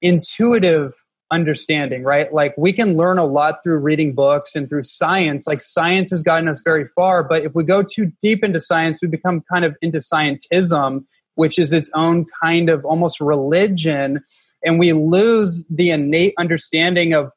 intuitive 0.00 0.94
understanding, 1.30 2.02
right? 2.04 2.32
Like 2.32 2.54
we 2.56 2.72
can 2.72 2.96
learn 2.96 3.18
a 3.18 3.24
lot 3.24 3.62
through 3.62 3.78
reading 3.78 4.14
books 4.14 4.54
and 4.54 4.68
through 4.68 4.84
science. 4.84 5.46
Like 5.46 5.60
science 5.60 6.10
has 6.10 6.22
gotten 6.22 6.48
us 6.48 6.62
very 6.64 6.88
far, 6.94 7.22
but 7.22 7.44
if 7.44 7.54
we 7.54 7.64
go 7.64 7.82
too 7.82 8.12
deep 8.22 8.42
into 8.42 8.60
science, 8.60 9.00
we 9.02 9.08
become 9.08 9.42
kind 9.52 9.64
of 9.64 9.76
into 9.82 9.98
scientism 9.98 11.04
which 11.38 11.56
is 11.56 11.72
its 11.72 11.88
own 11.94 12.26
kind 12.42 12.68
of 12.68 12.84
almost 12.84 13.20
religion 13.20 14.20
and 14.64 14.76
we 14.76 14.92
lose 14.92 15.64
the 15.70 15.90
innate 15.90 16.34
understanding 16.36 17.14
of 17.14 17.30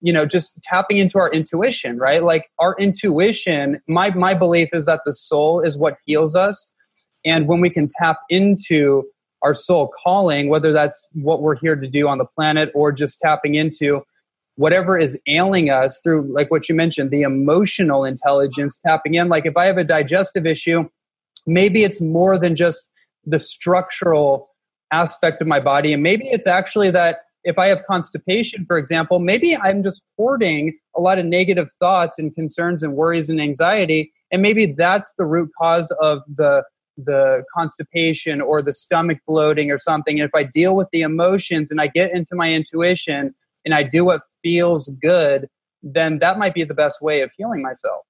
you 0.00 0.10
know 0.10 0.24
just 0.24 0.54
tapping 0.62 0.96
into 0.96 1.18
our 1.18 1.30
intuition 1.30 1.98
right? 1.98 2.24
Like 2.24 2.46
our 2.58 2.74
intuition 2.78 3.82
my 3.86 4.08
my 4.14 4.32
belief 4.32 4.70
is 4.72 4.86
that 4.86 5.02
the 5.04 5.12
soul 5.12 5.60
is 5.60 5.76
what 5.76 5.98
heals 6.06 6.34
us 6.34 6.72
and 7.26 7.46
when 7.46 7.60
we 7.60 7.68
can 7.68 7.88
tap 8.00 8.20
into 8.30 9.02
our 9.42 9.52
soul 9.52 9.92
calling 10.02 10.48
whether 10.48 10.72
that's 10.72 11.06
what 11.12 11.42
we're 11.42 11.56
here 11.56 11.76
to 11.76 11.86
do 11.86 12.08
on 12.08 12.16
the 12.16 12.24
planet 12.24 12.70
or 12.74 12.90
just 12.90 13.20
tapping 13.20 13.54
into 13.54 14.00
whatever 14.56 14.98
is 14.98 15.18
ailing 15.28 15.68
us 15.68 16.00
through 16.02 16.22
like 16.32 16.50
what 16.50 16.70
you 16.70 16.74
mentioned 16.74 17.10
the 17.10 17.20
emotional 17.20 18.02
intelligence 18.04 18.78
tapping 18.86 19.14
in 19.14 19.28
like 19.28 19.44
if 19.44 19.56
i 19.56 19.66
have 19.66 19.78
a 19.78 19.84
digestive 19.84 20.46
issue 20.46 20.88
maybe 21.46 21.84
it's 21.84 22.00
more 22.00 22.38
than 22.38 22.54
just 22.54 22.88
the 23.24 23.38
structural 23.38 24.48
aspect 24.92 25.40
of 25.40 25.48
my 25.48 25.60
body. 25.60 25.92
And 25.92 26.02
maybe 26.02 26.28
it's 26.28 26.46
actually 26.46 26.90
that 26.90 27.20
if 27.44 27.58
I 27.58 27.68
have 27.68 27.82
constipation, 27.88 28.64
for 28.66 28.78
example, 28.78 29.18
maybe 29.18 29.56
I'm 29.56 29.82
just 29.82 30.02
hoarding 30.16 30.78
a 30.96 31.00
lot 31.00 31.18
of 31.18 31.26
negative 31.26 31.72
thoughts 31.80 32.18
and 32.18 32.34
concerns 32.34 32.82
and 32.82 32.94
worries 32.94 33.28
and 33.28 33.40
anxiety. 33.40 34.12
And 34.30 34.42
maybe 34.42 34.66
that's 34.66 35.14
the 35.18 35.24
root 35.24 35.50
cause 35.58 35.90
of 36.00 36.20
the 36.32 36.64
the 36.98 37.42
constipation 37.56 38.42
or 38.42 38.60
the 38.60 38.72
stomach 38.72 39.18
bloating 39.26 39.70
or 39.70 39.78
something. 39.78 40.20
And 40.20 40.28
if 40.28 40.34
I 40.34 40.42
deal 40.42 40.76
with 40.76 40.88
the 40.92 41.00
emotions 41.00 41.70
and 41.70 41.80
I 41.80 41.86
get 41.86 42.12
into 42.12 42.34
my 42.34 42.52
intuition 42.52 43.34
and 43.64 43.74
I 43.74 43.82
do 43.82 44.04
what 44.04 44.20
feels 44.42 44.90
good, 45.00 45.48
then 45.82 46.18
that 46.18 46.38
might 46.38 46.52
be 46.52 46.64
the 46.64 46.74
best 46.74 47.00
way 47.00 47.22
of 47.22 47.30
healing 47.36 47.62
myself. 47.62 48.04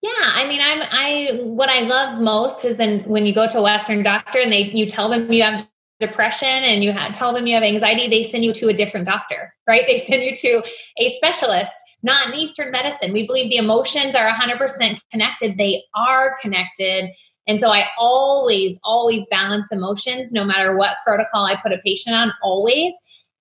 Yeah, 0.00 0.10
I 0.16 0.46
mean, 0.46 0.60
I'm 0.60 0.82
I 0.82 1.40
what 1.42 1.68
I 1.68 1.80
love 1.80 2.20
most 2.20 2.64
is 2.64 2.78
when 2.78 3.26
you 3.26 3.34
go 3.34 3.48
to 3.48 3.58
a 3.58 3.62
Western 3.62 4.02
doctor 4.02 4.38
and 4.38 4.52
they 4.52 4.70
you 4.72 4.86
tell 4.86 5.08
them 5.08 5.32
you 5.32 5.42
have 5.42 5.66
depression 6.00 6.48
and 6.48 6.84
you 6.84 6.92
tell 7.12 7.32
them 7.32 7.46
you 7.46 7.54
have 7.54 7.64
anxiety, 7.64 8.08
they 8.08 8.22
send 8.22 8.44
you 8.44 8.52
to 8.54 8.68
a 8.68 8.72
different 8.72 9.06
doctor, 9.06 9.52
right? 9.66 9.82
They 9.86 10.04
send 10.04 10.22
you 10.22 10.34
to 10.36 10.62
a 10.98 11.08
specialist, 11.16 11.72
not 12.02 12.28
in 12.28 12.34
Eastern 12.34 12.70
medicine. 12.70 13.12
We 13.12 13.26
believe 13.26 13.50
the 13.50 13.56
emotions 13.56 14.14
are 14.14 14.30
100% 14.30 15.00
connected. 15.10 15.58
They 15.58 15.82
are 15.96 16.36
connected. 16.40 17.10
And 17.48 17.60
so 17.60 17.70
I 17.70 17.86
always, 17.98 18.78
always 18.84 19.26
balance 19.30 19.72
emotions 19.72 20.32
no 20.32 20.44
matter 20.44 20.76
what 20.76 20.98
protocol 21.04 21.46
I 21.46 21.56
put 21.56 21.72
a 21.72 21.78
patient 21.84 22.14
on, 22.14 22.32
always. 22.42 22.94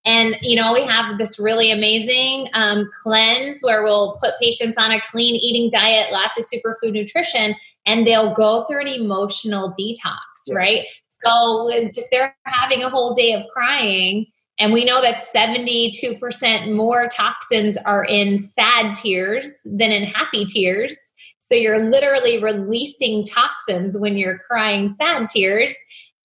And, 0.07 0.37
you 0.41 0.55
know, 0.55 0.71
we 0.71 0.85
have 0.85 1.17
this 1.17 1.37
really 1.37 1.69
amazing 1.69 2.47
um, 2.53 2.89
cleanse 3.03 3.59
where 3.59 3.83
we'll 3.83 4.17
put 4.23 4.35
patients 4.41 4.77
on 4.77 4.91
a 4.91 5.01
clean 5.11 5.35
eating 5.35 5.69
diet, 5.69 6.13
lots 6.13 6.39
of 6.39 6.45
superfood 6.45 6.93
nutrition, 6.93 7.55
and 7.85 8.07
they'll 8.07 8.33
go 8.33 8.63
through 8.65 8.81
an 8.81 8.87
emotional 8.87 9.73
detox, 9.77 10.15
yeah. 10.47 10.55
right? 10.55 10.87
So 11.25 11.67
if 11.69 12.05
they're 12.09 12.33
having 12.45 12.83
a 12.83 12.89
whole 12.89 13.13
day 13.13 13.33
of 13.33 13.43
crying, 13.53 14.27
and 14.59 14.71
we 14.71 14.85
know 14.85 15.01
that 15.01 15.19
72% 15.19 16.73
more 16.73 17.09
toxins 17.09 17.77
are 17.77 18.05
in 18.05 18.37
sad 18.37 18.93
tears 18.95 19.59
than 19.65 19.91
in 19.91 20.05
happy 20.05 20.45
tears. 20.45 20.97
So 21.41 21.53
you're 21.53 21.89
literally 21.89 22.41
releasing 22.41 23.25
toxins 23.25 23.97
when 23.97 24.17
you're 24.17 24.39
crying 24.39 24.87
sad 24.87 25.29
tears. 25.29 25.73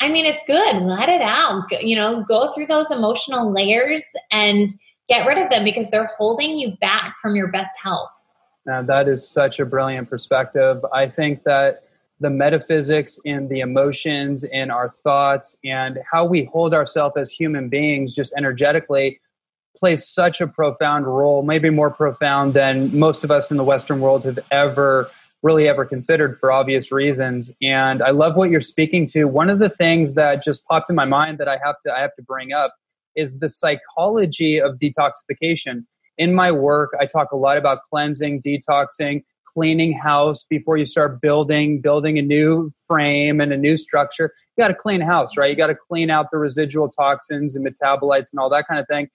I 0.03 0.09
mean, 0.09 0.27
it's 0.27 0.43
good. 0.49 0.83
Let 0.83 1.09
it 1.09 1.23
out. 1.23 1.63
You 1.81 1.95
know, 1.95 2.25
go 2.27 2.51
through 2.51 2.67
those 2.67 2.91
emotional 2.91 3.53
layers 3.53 4.03
and 4.33 4.69
get 5.09 5.25
rid 5.29 5.39
of 5.39 5.49
them 5.49 5.63
because 5.63 5.91
they're 5.91 6.11
holding 6.19 6.59
you 6.59 6.77
back 6.81 7.15
from 7.23 7.37
your 7.37 7.47
best 7.53 7.71
health. 7.81 8.11
Now, 8.67 8.83
that 8.83 9.07
is 9.07 9.29
such 9.29 9.61
a 9.61 9.65
brilliant 9.65 10.11
perspective. 10.11 10.85
I 10.93 11.09
think 11.09 11.45
that 11.45 11.85
the 12.19 12.31
metaphysics 12.31 13.21
and 13.25 13.49
the 13.49 13.61
emotions 13.61 14.43
and 14.43 14.73
our 14.73 14.91
thoughts 14.91 15.57
and 15.65 16.01
how 16.11 16.25
we 16.25 16.45
hold 16.47 16.75
ourselves 16.75 17.17
as 17.17 17.31
human 17.31 17.69
beings 17.69 18.17
just 18.17 18.35
energetically 18.37 19.21
plays 19.77 20.05
such 20.05 20.41
a 20.41 20.49
profound 20.49 21.07
role, 21.07 21.45
maybe 21.45 21.71
more 21.71 21.91
profound 21.91 22.55
than 22.55 22.99
most 22.99 23.23
of 23.23 23.31
us 23.31 23.53
in 23.53 23.57
the 23.57 23.65
Western 23.65 24.01
world 24.01 24.25
have 24.25 24.41
ever 24.51 25.09
really 25.43 25.69
ever 25.69 25.85
considered 25.85 26.39
for 26.39 26.53
obvious 26.53 26.93
reasons. 26.93 27.53
And 27.61 28.03
I 28.03 28.11
love 28.11 28.37
what 28.37 28.51
you're 28.51 28.61
speaking 28.61 29.07
to. 29.09 29.25
One 29.25 29.51
of 29.51 29.59
the 29.59 29.69
things 29.69 30.15
that 30.15 30.43
just 30.43 30.65
popped 30.67 30.89
in 30.89 30.97
my 30.97 31.05
mind 31.05 31.39
that 31.39 31.49
I 31.49 31.59
have 31.65 31.77
to 31.85 31.93
I 31.93 32.01
have 32.01 32.15
to 32.17 32.23
bring 32.23 32.53
up 32.53 32.75
is 33.17 33.39
the 33.39 33.49
psychology 33.49 34.61
of 34.61 34.79
detoxification. 34.79 35.85
In 36.17 36.35
my 36.35 36.53
work, 36.53 36.93
I 37.01 37.07
talk 37.07 37.33
a 37.33 37.37
lot 37.37 37.57
about 37.57 37.81
cleansing, 37.91 38.43
detoxing, 38.43 39.25
cleaning 39.55 39.93
house 39.93 40.45
before 40.45 40.77
you 40.77 40.85
start 40.85 41.21
building 41.21 41.81
building 41.81 42.19
a 42.19 42.23
new 42.23 42.73
frame 42.89 43.41
and 43.41 43.53
a 43.53 43.57
new 43.57 43.77
structure 43.77 44.33
you 44.57 44.63
got 44.63 44.69
to 44.69 44.75
clean 44.75 45.01
house 45.01 45.37
right 45.37 45.51
you 45.51 45.57
got 45.57 45.67
to 45.67 45.75
clean 45.75 46.11
out 46.11 46.31
the 46.31 46.39
residual 46.39 46.89
toxins 46.89 47.55
and 47.55 47.67
metabolites 47.67 48.33
and 48.33 48.39
all 48.39 48.49
that 48.49 48.67
kind 48.67 48.81
of 48.81 48.87
thing 48.89 49.09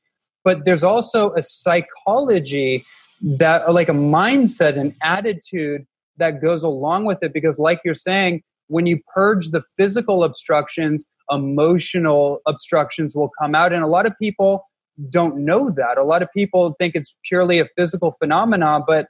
but 0.43 0.63
there's 0.63 0.83
also 0.83 1.33
a 1.33 1.41
psychology 1.41 2.85
that 3.21 3.71
like 3.73 3.89
a 3.89 3.93
mindset 3.93 4.79
and 4.79 4.93
attitude 5.01 5.87
that 6.17 6.41
goes 6.41 6.63
along 6.63 7.05
with 7.05 7.19
it 7.21 7.33
because 7.33 7.59
like 7.59 7.79
you're 7.85 7.93
saying 7.93 8.41
when 8.67 8.85
you 8.85 8.99
purge 9.13 9.49
the 9.49 9.63
physical 9.77 10.23
obstructions 10.23 11.05
emotional 11.29 12.39
obstructions 12.47 13.15
will 13.15 13.29
come 13.39 13.55
out. 13.55 13.73
And 13.73 13.83
a 13.83 13.87
lot 13.87 14.05
of 14.05 14.13
people 14.19 14.65
don't 15.09 15.45
know 15.45 15.69
that. 15.71 15.97
A 15.97 16.03
lot 16.03 16.23
of 16.23 16.29
people 16.33 16.75
think 16.79 16.95
it's 16.95 17.15
purely 17.27 17.59
a 17.59 17.67
physical 17.77 18.15
phenomenon 18.19 18.83
but 18.87 19.07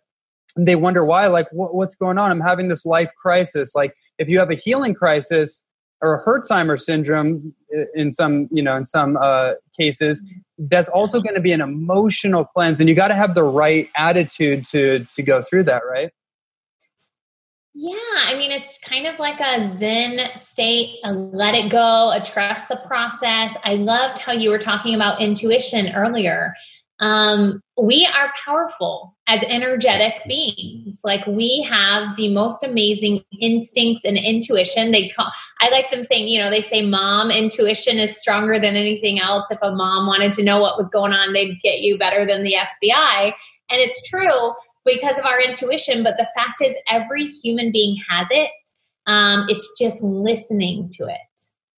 they 0.56 0.76
wonder 0.76 1.06
why 1.06 1.28
like 1.28 1.48
what's 1.52 1.96
going 1.96 2.18
on? 2.18 2.32
I'm 2.32 2.40
having 2.40 2.68
this 2.68 2.86
life 2.86 3.12
crisis. 3.22 3.74
Like 3.76 3.94
if 4.18 4.28
you 4.28 4.40
have 4.40 4.50
a 4.50 4.56
healing 4.56 4.96
crisis 4.96 5.62
or 6.02 6.16
a 6.16 6.26
herxheimer 6.26 6.80
syndrome 6.80 7.54
in 7.94 8.14
some 8.14 8.48
you 8.52 8.64
know 8.64 8.76
in 8.76 8.88
some 8.88 9.18
uh, 9.18 9.54
cases 9.80 10.24
that's 10.58 10.90
also 10.90 11.22
going 11.22 11.36
to 11.36 11.42
be 11.42 11.52
an 11.52 11.62
emotional 11.62 12.46
cleanse 12.46 12.80
and 12.80 12.90
you 12.90 12.96
got 12.96 13.10
to 13.10 13.16
have 13.16 13.36
the 13.36 13.44
right 13.44 13.90
attitude 13.96 14.66
to 14.68 15.06
to 15.16 15.22
go 15.22 15.42
through 15.42 15.64
that 15.64 15.82
right 15.90 16.12
yeah, 17.80 17.94
I 18.26 18.34
mean, 18.34 18.50
it's 18.50 18.80
kind 18.80 19.06
of 19.06 19.20
like 19.20 19.40
a 19.40 19.72
Zen 19.78 20.32
state, 20.36 20.98
a 21.04 21.14
let 21.14 21.54
it 21.54 21.70
go, 21.70 22.10
a 22.10 22.20
trust 22.20 22.68
the 22.70 22.78
process. 22.88 23.52
I 23.64 23.76
loved 23.76 24.18
how 24.18 24.32
you 24.32 24.50
were 24.50 24.58
talking 24.58 24.96
about 24.96 25.22
intuition 25.22 25.94
earlier. 25.94 26.56
Um, 27.00 27.62
we 27.80 28.10
are 28.12 28.34
powerful 28.44 29.16
as 29.28 29.44
energetic 29.44 30.14
beings. 30.28 31.02
Like 31.04 31.28
we 31.28 31.62
have 31.70 32.16
the 32.16 32.34
most 32.34 32.64
amazing 32.64 33.24
instincts 33.40 34.04
and 34.04 34.18
intuition. 34.18 34.90
They 34.90 35.10
call, 35.10 35.32
I 35.62 35.70
like 35.70 35.92
them 35.92 36.04
saying, 36.04 36.30
you 36.30 36.40
know, 36.40 36.50
they 36.50 36.62
say 36.62 36.82
mom 36.82 37.30
intuition 37.30 38.00
is 38.00 38.18
stronger 38.18 38.60
than 38.60 38.76
anything 38.76 39.20
else. 39.20 39.50
If 39.52 39.60
a 39.62 39.70
mom 39.70 40.08
wanted 40.08 40.32
to 40.34 40.44
know 40.44 40.60
what 40.60 40.80
was 40.80 40.90
going 40.90 41.14
on, 41.14 41.34
they'd 41.34 41.62
get 41.62 41.82
you 41.82 41.96
better 42.00 42.26
than 42.26 42.42
the 42.42 42.56
FBI. 42.56 43.34
And 43.70 43.82
it's 43.82 44.10
true 44.10 44.54
because 44.88 45.18
of 45.18 45.26
our 45.26 45.40
intuition. 45.40 46.04
But 46.04 46.16
the 46.18 46.28
fact 46.36 46.62
is, 46.62 46.76
every 46.90 47.28
human 47.28 47.72
being 47.72 47.98
has 48.10 48.28
it. 48.32 48.50
Um, 49.06 49.46
it's 49.50 49.78
just 49.80 50.02
listening 50.02 50.90
to 50.94 51.06
it. 51.06 51.18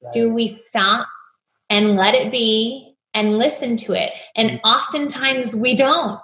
Right. 0.01 0.13
Do 0.13 0.34
we 0.34 0.48
stop 0.48 1.08
and 1.70 1.96
let 1.96 2.16
it 2.16 2.32
be 2.32 2.96
and 3.13 3.38
listen 3.38 3.78
to 3.78 3.94
it? 3.94 4.13
And 4.36 4.51
mm. 4.51 4.60
oftentimes 4.63 5.56
we 5.56 5.75
don't. 5.75 6.20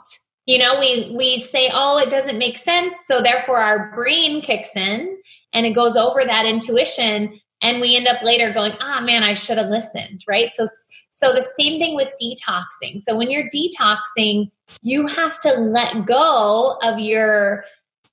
You 0.46 0.60
know, 0.60 0.80
we 0.80 1.14
we 1.18 1.40
say, 1.40 1.72
"Oh, 1.74 1.98
it 1.98 2.10
doesn't 2.10 2.38
make 2.38 2.58
sense," 2.58 2.96
so 3.08 3.22
therefore 3.22 3.58
our 3.58 3.92
brain 3.96 4.42
kicks 4.42 4.76
in 4.76 5.18
and 5.54 5.66
it 5.66 5.72
goes 5.72 5.96
over 5.96 6.24
that 6.24 6.46
intuition, 6.46 7.40
and 7.62 7.82
we 7.82 7.96
end 7.96 8.08
up 8.08 8.22
later 8.22 8.54
going, 8.54 8.74
"Ah, 8.80 9.02
man, 9.02 9.24
I 9.24 9.34
should 9.34 9.58
have 9.58 9.70
listened." 9.70 10.22
Right? 10.28 10.52
So 10.54 10.68
so 11.16 11.32
the 11.32 11.48
same 11.58 11.80
thing 11.80 11.96
with 11.96 12.10
detoxing. 12.22 13.02
So 13.02 13.16
when 13.16 13.32
you're 13.32 13.50
detoxing, 13.50 14.52
you 14.82 15.08
have 15.08 15.40
to 15.42 15.54
let 15.54 16.06
go 16.06 16.78
of 16.84 17.00
your 17.00 17.64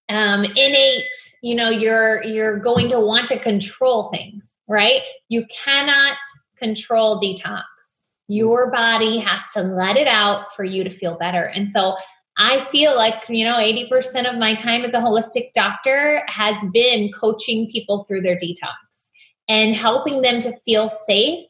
um, 0.09 0.45
innate, 0.45 1.05
you 1.43 1.57
know, 1.57 1.69
you're 1.69 2.23
you're 2.23 2.61
going 2.61 2.89
to 2.91 3.01
want 3.01 3.27
to 3.29 3.41
control 3.41 4.09
things, 4.11 4.57
right? 4.69 5.03
You 5.29 5.45
cannot 5.65 6.17
control 6.57 7.21
detox. 7.21 7.65
Your 8.29 8.71
body 8.71 9.19
has 9.19 9.43
to 9.55 9.63
let 9.63 9.97
it 9.97 10.07
out 10.07 10.55
for 10.55 10.63
you 10.63 10.85
to 10.85 10.91
feel 10.91 11.19
better. 11.19 11.47
And 11.47 11.69
so 11.69 11.97
I 12.39 12.61
feel 12.61 12.95
like, 12.95 13.29
you 13.29 13.45
know, 13.45 13.57
80% 13.57 14.33
of 14.33 14.39
my 14.39 14.55
time 14.55 14.85
as 14.85 14.95
a 14.95 14.99
holistic 14.99 15.53
doctor 15.55 16.23
has 16.29 16.55
been 16.73 17.11
coaching 17.13 17.69
people 17.71 18.05
through 18.05 18.23
their 18.23 18.37
detox 18.37 19.11
and 19.49 19.75
helping 19.75 20.23
them 20.23 20.41
to 20.41 20.57
feel 20.61 20.89
safe 20.89 21.45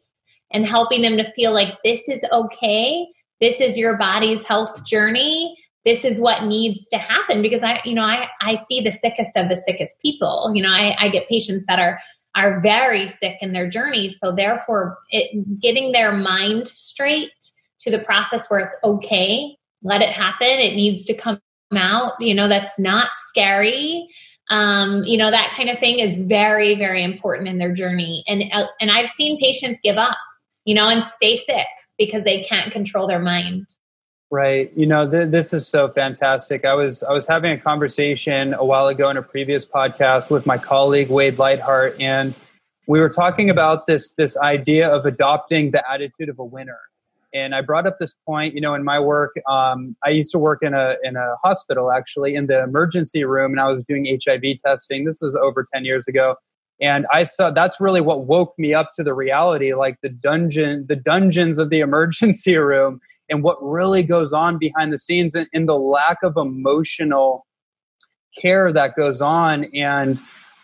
and 0.53 0.67
helping 0.67 1.03
them 1.03 1.17
to 1.17 1.31
feel 1.33 1.53
like 1.53 1.75
this 1.85 2.09
is 2.09 2.25
okay. 2.33 3.07
This 3.41 3.61
is 3.61 3.77
your 3.77 3.97
body's 3.97 4.45
health 4.45 4.85
journey. 4.85 5.57
This 5.85 6.05
is 6.05 6.21
what 6.21 6.45
needs 6.45 6.88
to 6.91 6.99
happen 6.99 7.43
because 7.43 7.62
I, 7.62 7.81
you 7.85 7.95
know, 7.95 8.05
I, 8.05 8.29
I 8.41 8.55
see 8.55 8.81
the 8.81 8.93
sickest 8.93 9.37
of 9.37 9.49
the 9.49 9.57
sickest 9.57 10.01
people. 10.01 10.53
You 10.55 10.62
know, 10.62 10.71
I, 10.71 10.97
I 10.99 11.09
get 11.09 11.29
patients 11.29 11.65
that 11.69 11.79
are 11.79 12.01
are 12.35 12.61
very 12.61 13.09
sick 13.09 13.37
in 13.41 13.53
their 13.53 13.69
journey. 13.69 14.09
So 14.09 14.33
therefore, 14.33 14.99
it, 15.11 15.61
getting 15.61 15.93
their 15.93 16.12
mind 16.12 16.69
straight 16.69 17.31
to 17.81 17.91
the 17.91 17.99
process 17.99 18.47
where 18.49 18.61
it's 18.61 18.77
okay, 18.83 19.57
let 19.83 20.03
it 20.03 20.11
happen. 20.11 20.47
It 20.47 20.75
needs 20.75 21.05
to 21.07 21.15
come 21.15 21.41
out. 21.75 22.12
You 22.21 22.35
know, 22.35 22.49
that's 22.49 22.79
not 22.79 23.09
scary. 23.29 24.09
Um, 24.51 25.05
you 25.05 25.17
know, 25.17 25.31
that 25.31 25.53
kind 25.57 25.69
of 25.69 25.79
thing 25.79 25.99
is 25.99 26.17
very, 26.17 26.75
very 26.75 27.03
important 27.03 27.49
in 27.49 27.59
their 27.59 27.75
journey. 27.75 28.25
And 28.27 28.45
uh, 28.53 28.67
and 28.81 28.91
I've 28.91 29.11
seen 29.11 29.41
patients 29.41 29.81
give 29.83 29.97
up 29.97 30.17
you 30.64 30.75
know, 30.75 30.88
and 30.88 31.05
stay 31.05 31.37
sick 31.37 31.66
because 31.98 32.25
they 32.25 32.42
can't 32.42 32.72
control 32.72 33.07
their 33.07 33.20
mind. 33.20 33.66
Right. 34.31 34.72
You 34.75 34.87
know, 34.87 35.11
th- 35.11 35.31
this 35.31 35.53
is 35.53 35.68
so 35.68 35.88
fantastic. 35.90 36.64
I 36.64 36.72
was 36.72 37.03
I 37.03 37.12
was 37.12 37.27
having 37.27 37.53
a 37.53 37.59
conversation 37.59 38.55
a 38.55 38.64
while 38.64 38.88
ago 38.88 39.11
in 39.11 39.18
a 39.18 39.22
previous 39.22 39.66
podcast 39.66 40.31
with 40.31 40.46
my 40.46 40.57
colleague 40.57 41.11
Wade 41.11 41.38
Lightheart, 41.38 42.01
and 42.01 42.35
we 42.87 42.98
were 42.98 43.11
talking 43.11 43.51
about 43.51 43.87
this 43.87 44.14
this 44.16 44.38
idea 44.38 44.88
of 44.88 45.05
adopting 45.05 45.72
the 45.72 45.85
attitude 45.90 46.31
of 46.31 46.38
a 46.38 46.44
winner. 46.44 46.79
And 47.35 47.55
I 47.55 47.61
brought 47.61 47.87
up 47.87 47.98
this 47.98 48.14
point. 48.27 48.55
You 48.55 48.62
know, 48.62 48.72
in 48.72 48.85
my 48.85 48.98
work, 48.98 49.33
um, 49.46 49.96
I 50.03 50.09
used 50.09 50.33
to 50.33 50.38
work 50.38 50.61
in 50.62 50.72
a 50.72 50.94
in 51.03 51.16
a 51.16 51.35
hospital 51.44 51.92
actually 51.92 52.35
in 52.35 52.46
the 52.46 52.62
emergency 52.62 53.25
room, 53.25 53.53
and 53.53 53.61
I 53.61 53.70
was 53.70 53.85
doing 53.87 54.07
HIV 54.07 54.62
testing. 54.64 55.05
This 55.05 55.18
was 55.20 55.37
over 55.37 55.68
ten 55.75 55.85
years 55.85 56.09
ago 56.09 56.37
and 56.83 57.07
i 57.12 57.25
saw 57.25 57.51
that's 57.51 57.81
really 57.81 58.03
what 58.03 58.27
woke 58.27 58.53
me 58.59 58.75
up 58.75 58.92
to 58.95 59.03
the 59.03 59.14
reality 59.14 59.73
like 59.73 59.97
the 60.03 60.11
dungeon 60.11 60.85
the 60.88 60.97
dungeons 60.97 61.57
of 61.57 61.71
the 61.71 61.81
emergency 61.88 62.57
room 62.57 63.01
and 63.33 63.42
what 63.42 63.57
really 63.62 64.03
goes 64.03 64.33
on 64.33 64.59
behind 64.59 64.92
the 64.92 64.99
scenes 64.99 65.35
and, 65.35 65.47
and 65.55 65.66
the 65.68 65.79
lack 65.79 66.18
of 66.23 66.37
emotional 66.37 67.47
care 68.38 68.73
that 68.73 68.95
goes 68.95 69.21
on. 69.21 69.64
And 69.75 70.18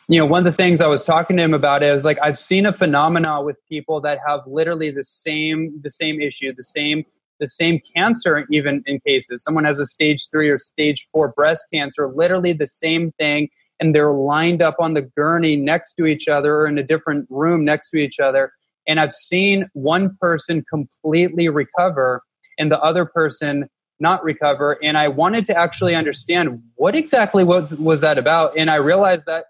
you 0.08 0.18
know 0.18 0.26
one 0.26 0.46
of 0.46 0.50
the 0.50 0.56
things 0.56 0.80
i 0.80 0.86
was 0.86 1.04
talking 1.04 1.36
to 1.36 1.42
him 1.42 1.52
about 1.52 1.82
is 1.82 2.02
like 2.02 2.18
i've 2.22 2.38
seen 2.38 2.64
a 2.64 2.72
phenomena 2.72 3.42
with 3.42 3.58
people 3.68 4.00
that 4.00 4.16
have 4.26 4.40
literally 4.46 4.90
the 4.90 5.04
same 5.04 5.78
the 5.82 5.90
same 5.90 6.18
issue 6.18 6.50
the 6.56 6.64
same 6.64 7.04
the 7.40 7.46
same 7.46 7.78
cancer 7.94 8.46
even 8.50 8.82
in 8.86 8.98
cases. 9.06 9.44
Someone 9.44 9.64
has 9.64 9.78
a 9.78 9.86
stage 9.86 10.26
3 10.30 10.48
or 10.48 10.58
stage 10.58 11.06
4 11.12 11.28
breast 11.36 11.66
cancer 11.72 12.10
literally 12.12 12.54
the 12.54 12.66
same 12.66 13.12
thing 13.12 13.48
and 13.80 13.94
they're 13.94 14.12
lined 14.12 14.62
up 14.62 14.76
on 14.80 14.94
the 14.94 15.02
gurney 15.02 15.56
next 15.56 15.94
to 15.94 16.06
each 16.06 16.28
other 16.28 16.56
or 16.56 16.66
in 16.66 16.78
a 16.78 16.82
different 16.82 17.26
room 17.30 17.64
next 17.64 17.90
to 17.90 17.96
each 17.98 18.18
other. 18.18 18.52
And 18.86 18.98
I've 18.98 19.12
seen 19.12 19.68
one 19.74 20.16
person 20.20 20.64
completely 20.68 21.48
recover 21.48 22.22
and 22.58 22.72
the 22.72 22.80
other 22.80 23.04
person 23.04 23.68
not 24.00 24.22
recover. 24.22 24.78
And 24.82 24.96
I 24.96 25.08
wanted 25.08 25.46
to 25.46 25.56
actually 25.56 25.94
understand 25.94 26.62
what 26.76 26.94
exactly 26.96 27.44
was, 27.44 27.74
was 27.74 28.00
that 28.00 28.18
about. 28.18 28.56
And 28.56 28.70
I 28.70 28.76
realized 28.76 29.26
that 29.26 29.46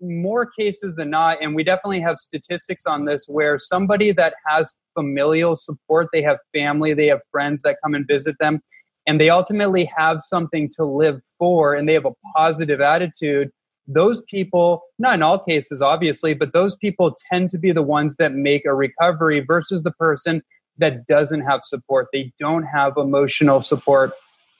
more 0.00 0.46
cases 0.46 0.96
than 0.96 1.10
not, 1.10 1.38
and 1.42 1.54
we 1.54 1.64
definitely 1.64 2.00
have 2.00 2.18
statistics 2.18 2.84
on 2.86 3.06
this, 3.06 3.24
where 3.26 3.58
somebody 3.58 4.12
that 4.12 4.34
has 4.46 4.74
familial 4.94 5.56
support, 5.56 6.08
they 6.12 6.22
have 6.22 6.38
family, 6.54 6.92
they 6.92 7.06
have 7.06 7.20
friends 7.30 7.62
that 7.62 7.78
come 7.82 7.94
and 7.94 8.06
visit 8.06 8.36
them, 8.38 8.60
and 9.06 9.18
they 9.18 9.30
ultimately 9.30 9.90
have 9.96 10.20
something 10.20 10.70
to 10.76 10.84
live 10.84 11.20
for, 11.38 11.74
and 11.74 11.88
they 11.88 11.94
have 11.94 12.04
a 12.04 12.12
positive 12.36 12.82
attitude 12.82 13.50
those 13.88 14.22
people, 14.30 14.82
not 14.98 15.14
in 15.14 15.22
all 15.22 15.38
cases, 15.38 15.80
obviously, 15.80 16.34
but 16.34 16.52
those 16.52 16.76
people 16.76 17.16
tend 17.32 17.50
to 17.50 17.58
be 17.58 17.72
the 17.72 17.82
ones 17.82 18.16
that 18.16 18.34
make 18.34 18.66
a 18.66 18.74
recovery 18.74 19.40
versus 19.40 19.82
the 19.82 19.90
person 19.92 20.42
that 20.76 21.06
doesn't 21.06 21.40
have 21.40 21.62
support. 21.64 22.08
They 22.12 22.32
don't 22.38 22.64
have 22.64 22.98
emotional 22.98 23.62
support. 23.62 24.12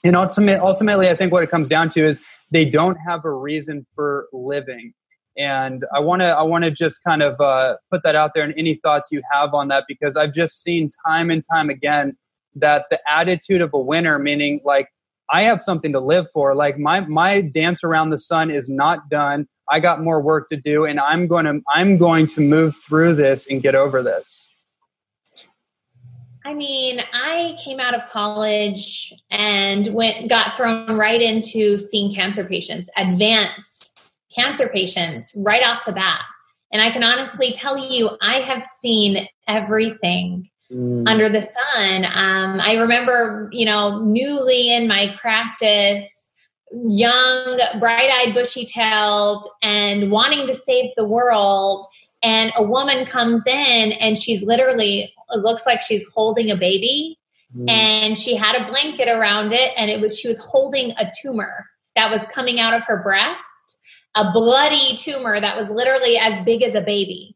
And 0.03 0.15
ultimate, 0.15 0.59
ultimately, 0.59 1.09
I 1.09 1.15
think 1.15 1.31
what 1.31 1.43
it 1.43 1.51
comes 1.51 1.69
down 1.69 1.91
to 1.91 2.05
is 2.05 2.21
they 2.51 2.65
don't 2.65 2.97
have 3.07 3.23
a 3.23 3.31
reason 3.31 3.85
for 3.95 4.27
living. 4.33 4.93
And 5.37 5.85
I 5.93 5.99
want 5.99 6.21
to 6.21 6.27
I 6.27 6.41
want 6.41 6.65
to 6.65 6.71
just 6.71 7.01
kind 7.07 7.21
of 7.21 7.39
uh, 7.39 7.77
put 7.91 8.03
that 8.03 8.15
out 8.15 8.31
there 8.33 8.43
and 8.43 8.53
any 8.57 8.79
thoughts 8.83 9.09
you 9.11 9.21
have 9.31 9.53
on 9.53 9.69
that 9.69 9.85
because 9.87 10.17
I've 10.17 10.33
just 10.33 10.61
seen 10.61 10.89
time 11.05 11.29
and 11.29 11.43
time 11.49 11.69
again 11.69 12.17
that 12.55 12.85
the 12.89 12.99
attitude 13.07 13.61
of 13.61 13.73
a 13.73 13.79
winner, 13.79 14.19
meaning 14.19 14.59
like 14.65 14.87
I 15.31 15.43
have 15.43 15.61
something 15.61 15.93
to 15.93 15.99
live 15.99 16.27
for. 16.33 16.55
Like 16.55 16.77
my 16.77 17.01
my 17.01 17.41
dance 17.41 17.83
around 17.83 18.09
the 18.09 18.17
sun 18.17 18.49
is 18.51 18.69
not 18.69 19.09
done. 19.09 19.47
I 19.69 19.79
got 19.79 20.01
more 20.01 20.19
work 20.21 20.49
to 20.49 20.57
do 20.57 20.85
and 20.85 20.99
I'm 20.99 21.27
going 21.27 21.45
to 21.45 21.61
I'm 21.73 21.97
going 21.97 22.27
to 22.27 22.41
move 22.41 22.75
through 22.75 23.15
this 23.15 23.47
and 23.47 23.61
get 23.61 23.75
over 23.75 24.01
this. 24.01 24.45
I 26.45 26.53
mean, 26.53 27.01
I 27.13 27.57
came 27.63 27.79
out 27.79 27.93
of 27.93 28.09
college 28.09 29.13
and 29.29 29.93
went 29.93 30.29
got 30.29 30.57
thrown 30.57 30.97
right 30.97 31.21
into 31.21 31.77
seeing 31.89 32.15
cancer 32.15 32.43
patients, 32.43 32.89
advanced 32.97 34.11
cancer 34.33 34.67
patients 34.67 35.31
right 35.35 35.63
off 35.63 35.81
the 35.85 35.91
bat. 35.91 36.21
And 36.71 36.81
I 36.81 36.91
can 36.91 37.03
honestly 37.03 37.51
tell 37.51 37.77
you, 37.77 38.11
I 38.21 38.39
have 38.41 38.63
seen 38.63 39.27
everything 39.47 40.49
mm. 40.71 41.07
under 41.07 41.29
the 41.29 41.41
sun. 41.41 42.05
Um, 42.05 42.59
I 42.61 42.73
remember, 42.73 43.49
you 43.51 43.65
know, 43.65 43.99
newly 43.99 44.73
in 44.73 44.87
my 44.87 45.15
practice, 45.19 46.29
young, 46.71 47.59
bright 47.79 48.09
eyed, 48.11 48.33
bushy 48.33 48.65
tailed, 48.65 49.47
and 49.61 50.11
wanting 50.11 50.47
to 50.47 50.53
save 50.53 50.91
the 50.95 51.05
world. 51.05 51.85
And 52.21 52.51
a 52.55 52.63
woman 52.63 53.05
comes 53.05 53.43
in 53.47 53.93
and 53.93 54.17
she's 54.17 54.43
literally, 54.43 55.13
it 55.31 55.37
looks 55.39 55.65
like 55.65 55.81
she's 55.81 56.05
holding 56.13 56.51
a 56.51 56.55
baby. 56.55 57.17
Mm. 57.55 57.69
And 57.69 58.17
she 58.17 58.35
had 58.35 58.55
a 58.55 58.69
blanket 58.69 59.07
around 59.07 59.53
it, 59.53 59.71
and 59.75 59.89
it 59.89 59.99
was 59.99 60.19
she 60.19 60.27
was 60.27 60.37
holding 60.37 60.91
a 60.91 61.11
tumor 61.19 61.65
that 61.95 62.11
was 62.11 62.21
coming 62.31 62.59
out 62.59 62.75
of 62.75 62.83
her 62.85 63.01
breast, 63.01 63.79
a 64.15 64.31
bloody 64.31 64.95
tumor 64.95 65.41
that 65.41 65.57
was 65.57 65.69
literally 65.69 66.15
as 66.15 66.43
big 66.45 66.61
as 66.61 66.75
a 66.75 66.81
baby. 66.81 67.35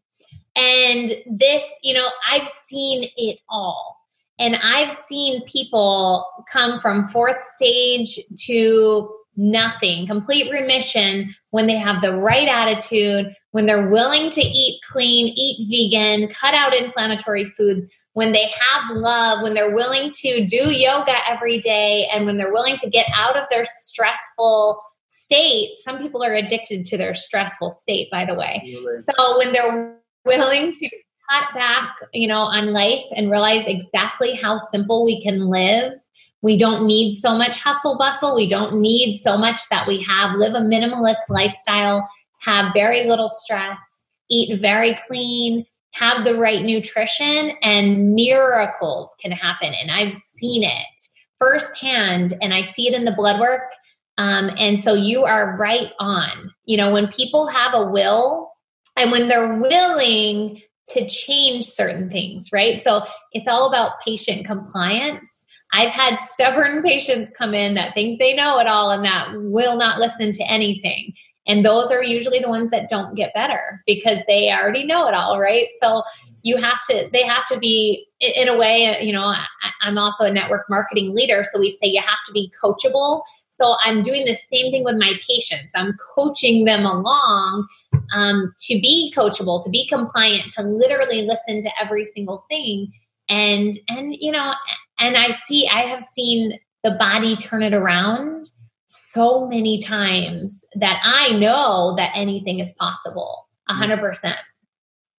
And 0.56 1.16
this, 1.26 1.64
you 1.82 1.94
know, 1.94 2.10
I've 2.30 2.48
seen 2.48 3.10
it 3.16 3.40
all. 3.50 4.00
And 4.40 4.56
I've 4.58 4.94
seen 4.94 5.44
people 5.46 6.26
come 6.52 6.80
from 6.80 7.08
fourth 7.08 7.42
stage 7.42 8.20
to 8.46 9.10
nothing, 9.36 10.06
complete 10.06 10.52
remission 10.52 11.34
when 11.52 11.68
they 11.68 11.76
have 11.76 12.02
the 12.02 12.14
right 12.14 12.48
attitude, 12.48 13.34
when 13.52 13.66
they're 13.66 13.90
willing 13.90 14.30
to 14.32 14.42
eat 14.42 14.80
clean, 14.92 15.28
eat 15.36 15.68
vegan, 15.70 16.28
cut 16.30 16.54
out 16.54 16.76
inflammatory 16.76 17.46
foods, 17.46 17.86
when 18.14 18.32
they 18.32 18.52
have 18.60 18.96
love, 18.96 19.42
when 19.42 19.54
they're 19.54 19.74
willing 19.74 20.12
to 20.12 20.46
do 20.46 20.72
yoga 20.72 21.16
every 21.28 21.60
day, 21.60 22.08
and 22.12 22.26
when 22.26 22.38
they're 22.38 22.54
willing 22.54 22.78
to 22.78 22.90
get 22.90 23.08
out 23.16 23.36
of 23.36 23.46
their 23.50 23.66
stressful 23.66 24.80
state. 25.10 25.78
Some 25.78 26.00
people 26.00 26.24
are 26.24 26.34
addicted 26.34 26.86
to 26.86 26.98
their 26.98 27.16
stressful 27.16 27.72
state, 27.82 28.10
by 28.12 28.26
the 28.26 28.36
way. 28.36 28.76
So 29.16 29.38
when 29.38 29.52
they're 29.52 29.98
willing 30.26 30.74
to 30.74 30.90
cut 31.30 31.54
back, 31.54 31.96
you 32.14 32.28
know, 32.28 32.42
on 32.42 32.74
life 32.74 33.04
and 33.16 33.32
realize 33.32 33.64
exactly 33.68 34.36
how 34.36 34.58
simple 34.58 35.06
we 35.06 35.22
can 35.22 35.50
live. 35.50 35.94
We 36.42 36.58
don't 36.58 36.86
need 36.86 37.14
so 37.14 37.38
much 37.38 37.58
hustle 37.58 37.98
bustle. 37.98 38.36
We 38.36 38.48
don't 38.48 38.82
need 38.82 39.16
so 39.16 39.38
much 39.38 39.62
that 39.70 39.88
we 39.88 40.02
have. 40.04 40.38
Live 40.38 40.54
a 40.54 40.60
minimalist 40.60 41.30
lifestyle, 41.30 42.08
have 42.40 42.74
very 42.74 43.08
little 43.08 43.30
stress, 43.30 44.04
eat 44.30 44.60
very 44.60 44.98
clean, 45.08 45.66
have 45.94 46.26
the 46.26 46.36
right 46.36 46.64
nutrition, 46.64 47.52
and 47.62 48.14
miracles 48.14 49.16
can 49.22 49.32
happen. 49.32 49.74
And 49.74 49.92
I've 49.92 50.16
seen 50.16 50.64
it 50.64 51.02
firsthand, 51.40 52.38
and 52.42 52.54
I 52.54 52.62
see 52.62 52.88
it 52.88 52.94
in 52.94 53.06
the 53.06 53.12
blood 53.12 53.40
work. 53.40 53.64
Um, 54.18 54.52
and 54.58 54.84
so 54.84 54.94
you 54.94 55.24
are 55.24 55.58
right 55.58 55.92
on. 56.00 56.52
You 56.66 56.78
know, 56.78 56.92
when 56.92 57.08
people 57.08 57.48
have 57.48 57.74
a 57.74 57.86
will 57.86 58.53
and 58.96 59.12
when 59.12 59.28
they're 59.28 59.56
willing 59.56 60.62
to 60.90 61.08
change 61.08 61.66
certain 61.66 62.10
things, 62.10 62.50
right? 62.52 62.82
So 62.84 63.04
it's 63.32 63.48
all 63.48 63.68
about 63.68 64.02
patient 64.06 64.46
compliance. 64.46 65.46
I've 65.72 65.90
had 65.90 66.18
stubborn 66.22 66.84
patients 66.84 67.32
come 67.38 67.54
in 67.54 67.74
that 67.76 67.94
think 67.94 68.20
they 68.20 68.34
know 68.34 68.60
it 68.60 68.68
all 68.68 68.92
and 68.92 69.04
that 69.06 69.30
will 69.36 69.78
not 69.78 70.00
listen 70.00 70.32
to 70.34 70.52
anything. 70.52 71.14
And 71.46 71.66
those 71.66 71.92
are 71.92 72.04
usually 72.04 72.40
the 72.40 72.50
ones 72.50 72.72
that 72.72 72.88
don't 72.88 73.16
get 73.16 73.34
better 73.34 73.84
because 73.86 74.20
they 74.28 74.50
already 74.50 74.86
know 74.86 75.08
it 75.08 75.14
all, 75.14 75.40
right? 75.40 75.68
So 75.82 76.04
you 76.42 76.58
have 76.58 76.80
to, 76.90 77.10
they 77.12 77.24
have 77.24 77.48
to 77.48 77.58
be, 77.58 78.06
in 78.20 78.48
a 78.48 78.58
way, 78.58 78.98
you 79.02 79.12
know, 79.12 79.34
I'm 79.82 79.98
also 79.98 80.26
a 80.26 80.32
network 80.32 80.70
marketing 80.70 81.14
leader. 81.14 81.44
So 81.52 81.60
we 81.60 81.70
say 81.70 81.88
you 81.88 82.02
have 82.02 82.24
to 82.28 82.32
be 82.32 82.52
coachable. 82.62 83.24
So 83.54 83.76
I'm 83.86 84.02
doing 84.02 84.26
the 84.26 84.36
same 84.36 84.72
thing 84.72 84.84
with 84.84 84.96
my 84.98 85.14
patients. 85.30 85.74
I'm 85.76 85.96
coaching 86.16 86.66
them 86.66 86.88
along 86.88 87.68
um, 88.12 88.52
to 88.62 88.74
be 88.82 89.14
coachable, 89.16 89.64
to 89.64 89.70
be 89.70 89.88
compliant, 89.88 90.50
to 90.54 90.64
literally 90.64 91.22
listen 91.22 91.62
to 91.62 91.70
every 91.80 92.04
single 92.04 92.46
thing. 92.50 92.92
And 93.30 93.78
and 93.88 94.16
you 94.20 94.32
know, 94.32 94.56
and 95.00 95.16
I 95.16 95.30
see 95.46 95.68
I 95.68 95.82
have 95.82 96.04
seen 96.04 96.60
the 96.84 96.92
body 96.92 97.36
turn 97.36 97.62
it 97.62 97.76
around 97.76 98.50
so 98.88 99.48
many 99.48 99.80
times 99.80 100.66
that 100.74 101.00
I 101.04 101.38
know 101.38 101.94
that 101.96 102.12
anything 102.16 102.60
is 102.60 102.74
possible. 102.80 103.48
A 103.70 103.76
hundred 103.76 104.00
percent. 104.00 104.38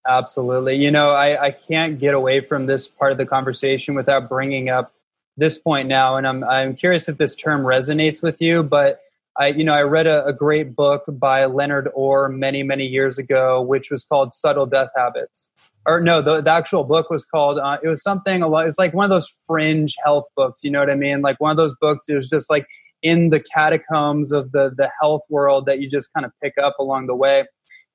Absolutely. 0.09 0.75
You 0.75 0.91
know, 0.91 1.11
I, 1.11 1.47
I 1.47 1.51
can't 1.53 2.01
get 2.01 2.15
away 2.15 2.41
from 2.41 2.67
this 2.67 2.89
part 2.89 3.13
of 3.13 3.17
the 3.17 3.27
conversation 3.27 3.95
without 3.95 4.29
bringing 4.29 4.69
up 4.69 4.93
this 5.37 5.59
point 5.59 5.89
now. 5.89 6.17
And 6.17 6.27
I'm, 6.27 6.45
I'm 6.45 6.77
curious 6.77 7.09
if 7.09 7.19
this 7.19 7.35
term 7.35 7.63
resonates 7.63 8.23
with 8.23 8.41
you, 8.41 8.63
but 8.63 9.01
I, 9.37 9.49
you 9.49 9.65
know, 9.65 9.73
I 9.73 9.83
read 9.83 10.07
a, 10.07 10.25
a, 10.27 10.33
great 10.33 10.77
book 10.77 11.03
by 11.09 11.47
Leonard 11.47 11.89
Orr 11.93 12.29
many, 12.29 12.63
many 12.63 12.85
years 12.85 13.19
ago, 13.19 13.61
which 13.61 13.91
was 13.91 14.05
called 14.05 14.33
Subtle 14.33 14.67
Death 14.67 14.91
Habits. 14.97 15.51
Or 15.87 16.01
no, 16.01 16.23
the, 16.23 16.41
the 16.41 16.51
actual 16.51 16.85
book 16.85 17.11
was 17.11 17.25
called. 17.25 17.59
Uh, 17.59 17.79
it 17.83 17.89
was 17.89 18.03
something 18.03 18.43
a 18.43 18.49
lot. 18.49 18.69
It's 18.69 18.79
like 18.79 18.95
one 18.95 19.05
of 19.05 19.11
those 19.11 19.29
fringe 19.47 19.97
health 20.03 20.25
books. 20.37 20.61
You 20.63 20.71
know 20.71 20.79
what 20.79 20.89
I 20.89 20.95
mean? 20.95 21.21
Like 21.21 21.41
one 21.41 21.51
of 21.51 21.57
those 21.57 21.77
books. 21.81 22.09
It 22.09 22.15
was 22.15 22.29
just 22.29 22.49
like 22.49 22.67
in 23.03 23.31
the 23.31 23.41
catacombs 23.41 24.33
of 24.33 24.53
the 24.53 24.73
the 24.75 24.91
health 25.01 25.23
world 25.29 25.67
that 25.67 25.81
you 25.81 25.91
just 25.91 26.11
kind 26.15 26.25
of 26.25 26.33
pick 26.43 26.55
up 26.57 26.77
along 26.79 27.07
the 27.07 27.15
way. 27.15 27.45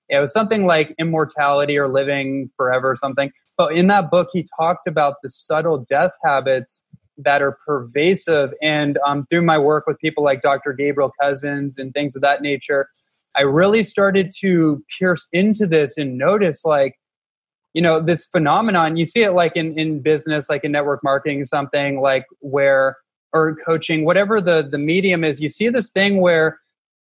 It 0.08 0.19
was 0.19 0.34
something 0.34 0.65
like 0.65 0.93
immortality 0.99 1.78
or 1.78 1.88
living 1.88 2.52
forever 2.58 2.91
or 2.91 2.95
something. 2.95 3.32
But 3.58 3.75
in 3.75 3.88
that 3.88 4.12
book, 4.12 4.30
he 4.34 4.47
talked 4.60 4.88
about 4.88 5.15
the 5.23 5.30
subtle 5.30 5.86
death 5.89 6.12
habits 6.23 6.84
that 7.23 7.41
are 7.41 7.58
pervasive. 7.65 8.51
And 8.62 8.97
um, 9.05 9.25
through 9.29 9.43
my 9.43 9.58
work 9.58 9.86
with 9.88 9.99
people 9.99 10.23
like 10.23 10.41
Dr. 10.41 10.73
Gabriel 10.73 11.12
Cousens 11.21 11.77
and 11.77 11.93
things 11.93 12.15
of 12.15 12.21
that 12.21 12.41
nature, 12.41 12.89
I 13.38 13.41
really 13.41 13.84
started 13.84 14.32
to 14.39 14.84
pierce 14.97 15.29
into 15.32 15.67
this 15.67 15.97
and 15.97 16.17
notice 16.17 16.65
like, 16.65 16.95
you 17.73 17.82
know, 17.82 17.99
this 17.99 18.25
phenomenon. 18.25 18.97
You 18.97 19.05
see 19.05 19.21
it 19.21 19.32
like 19.32 19.55
in, 19.55 19.77
in 19.77 20.01
business, 20.01 20.49
like 20.49 20.63
in 20.63 20.71
network 20.71 21.03
marketing, 21.03 21.45
something 21.45 22.01
like 22.01 22.25
where, 22.39 22.97
or 23.32 23.55
coaching, 23.65 24.05
whatever 24.05 24.41
the, 24.41 24.67
the 24.69 24.79
medium 24.79 25.23
is, 25.23 25.39
you 25.39 25.49
see 25.49 25.69
this 25.69 25.91
thing 25.91 26.19
where 26.19 26.60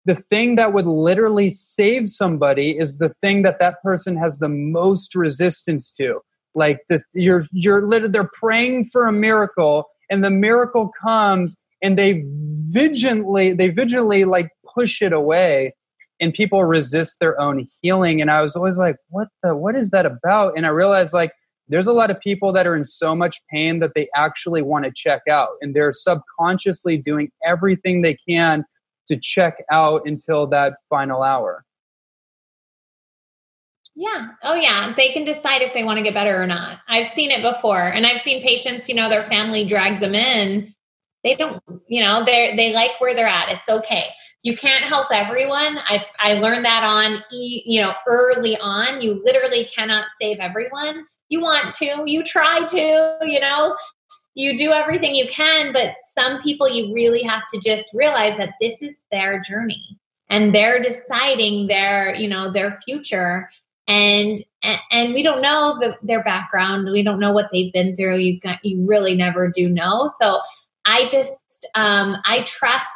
the 0.05 0.15
thing 0.15 0.57
that 0.57 0.73
would 0.73 0.87
literally 0.87 1.51
save 1.51 2.11
somebody 2.11 2.77
is 2.79 2.99
the 2.99 3.15
thing 3.23 3.43
that 3.43 3.59
that 3.59 3.83
person 3.83 4.17
has 4.17 4.39
the 4.39 4.49
most 4.49 5.15
resistance 5.15 5.91
to 5.91 6.21
like 6.55 6.81
the, 6.89 7.03
you're 7.13 7.45
you're 7.53 7.87
literally 7.87 8.13
they're 8.13 8.31
praying 8.33 8.85
for 8.85 9.07
a 9.07 9.13
miracle 9.13 9.85
and 10.11 10.25
the 10.25 10.31
miracle 10.31 10.91
comes 11.03 11.61
and 11.83 11.99
they 11.99 12.25
vigilantly 12.27 13.53
they 13.53 13.69
vigilantly 13.69 14.25
like 14.25 14.51
push 14.75 15.01
it 15.01 15.13
away 15.13 15.75
and 16.21 16.35
people 16.35 16.65
resist 16.65 17.19
their 17.21 17.41
own 17.41 17.67
healing. 17.81 18.21
And 18.21 18.31
i 18.31 18.43
was 18.43 18.57
always 18.57 18.77
like 18.77 18.97
what 19.09 19.29
the 19.43 19.55
what 19.55 19.77
is 19.77 19.91
that 19.91 20.07
about? 20.07 20.57
And 20.57 20.67
i 20.67 20.69
realized 20.69 21.15
like 21.15 21.33
there's 21.69 21.87
a 21.87 21.93
lot 21.93 22.11
of 22.11 22.19
people 22.21 22.53
that 22.53 22.67
are 22.67 22.75
in 22.75 22.85
so 22.85 23.15
much 23.15 23.37
pain 23.49 23.79
that 23.79 23.93
they 23.95 24.09
actually 24.15 24.61
want 24.61 24.85
to 24.85 24.93
check 24.95 25.23
out 25.31 25.51
and 25.61 25.75
they're 25.75 25.93
subconsciously 25.93 26.97
doing 26.97 27.31
everything 27.47 28.03
they 28.03 28.17
can 28.29 28.65
to 29.09 29.17
check 29.21 29.59
out 29.71 30.03
until 30.05 30.49
that 30.49 30.75
final 30.89 31.23
hour 31.23 31.65
yeah. 34.01 34.29
Oh, 34.43 34.55
yeah. 34.55 34.95
They 34.97 35.13
can 35.13 35.27
decide 35.27 35.61
if 35.61 35.75
they 35.75 35.85
want 35.85 35.99
to 35.99 36.03
get 36.03 36.15
better 36.15 36.43
or 36.43 36.47
not. 36.47 36.79
I've 36.89 37.07
seen 37.07 37.31
it 37.31 37.43
before, 37.43 37.87
and 37.87 38.07
I've 38.07 38.23
seen 38.23 38.43
patients. 38.43 38.89
You 38.89 38.95
know, 38.95 39.11
their 39.11 39.27
family 39.27 39.63
drags 39.67 40.01
them 40.01 40.15
in. 40.15 40.75
They 41.23 41.35
don't. 41.35 41.63
You 41.87 42.03
know, 42.03 42.25
they 42.25 42.55
they 42.57 42.73
like 42.73 42.93
where 42.99 43.15
they're 43.15 43.27
at. 43.27 43.51
It's 43.51 43.69
okay. 43.69 44.07
You 44.43 44.57
can't 44.57 44.85
help 44.85 45.09
everyone. 45.13 45.79
I 45.87 46.03
I 46.19 46.33
learned 46.35 46.65
that 46.65 46.83
on 46.83 47.23
you 47.31 47.83
know 47.83 47.93
early 48.09 48.57
on. 48.57 49.03
You 49.03 49.21
literally 49.23 49.67
cannot 49.67 50.07
save 50.19 50.39
everyone. 50.39 51.05
You 51.29 51.43
want 51.43 51.75
to. 51.75 52.03
You 52.07 52.25
try 52.25 52.65
to. 52.65 53.19
You 53.21 53.41
know. 53.41 53.77
You 54.35 54.57
do 54.57 54.71
everything 54.71 55.15
you 55.15 55.27
can, 55.29 55.73
but 55.73 55.97
some 56.15 56.41
people 56.41 56.69
you 56.69 56.95
really 56.95 57.23
have 57.25 57.43
to 57.53 57.59
just 57.59 57.91
realize 57.93 58.37
that 58.39 58.55
this 58.61 58.81
is 58.81 59.01
their 59.11 59.41
journey 59.41 59.99
and 60.31 60.55
they're 60.55 60.81
deciding 60.81 61.67
their 61.67 62.15
you 62.15 62.29
know 62.29 62.51
their 62.51 62.79
future 62.87 63.51
and 63.91 64.39
and 64.93 65.13
we 65.13 65.23
don't 65.23 65.43
know 65.43 65.77
the, 65.81 65.97
their 66.03 66.23
background. 66.23 66.89
We 66.91 67.03
don't 67.03 67.19
know 67.19 67.33
what 67.33 67.49
they've 67.53 67.73
been 67.73 67.97
through. 67.97 68.19
You 68.19 68.41
got 68.41 68.65
you 68.65 68.87
really 68.87 69.15
never 69.15 69.49
do 69.49 69.69
know. 69.69 70.09
So 70.21 70.41
i 70.85 71.05
just 71.07 71.67
um, 71.75 72.17
i 72.25 72.43
trust 72.45 72.89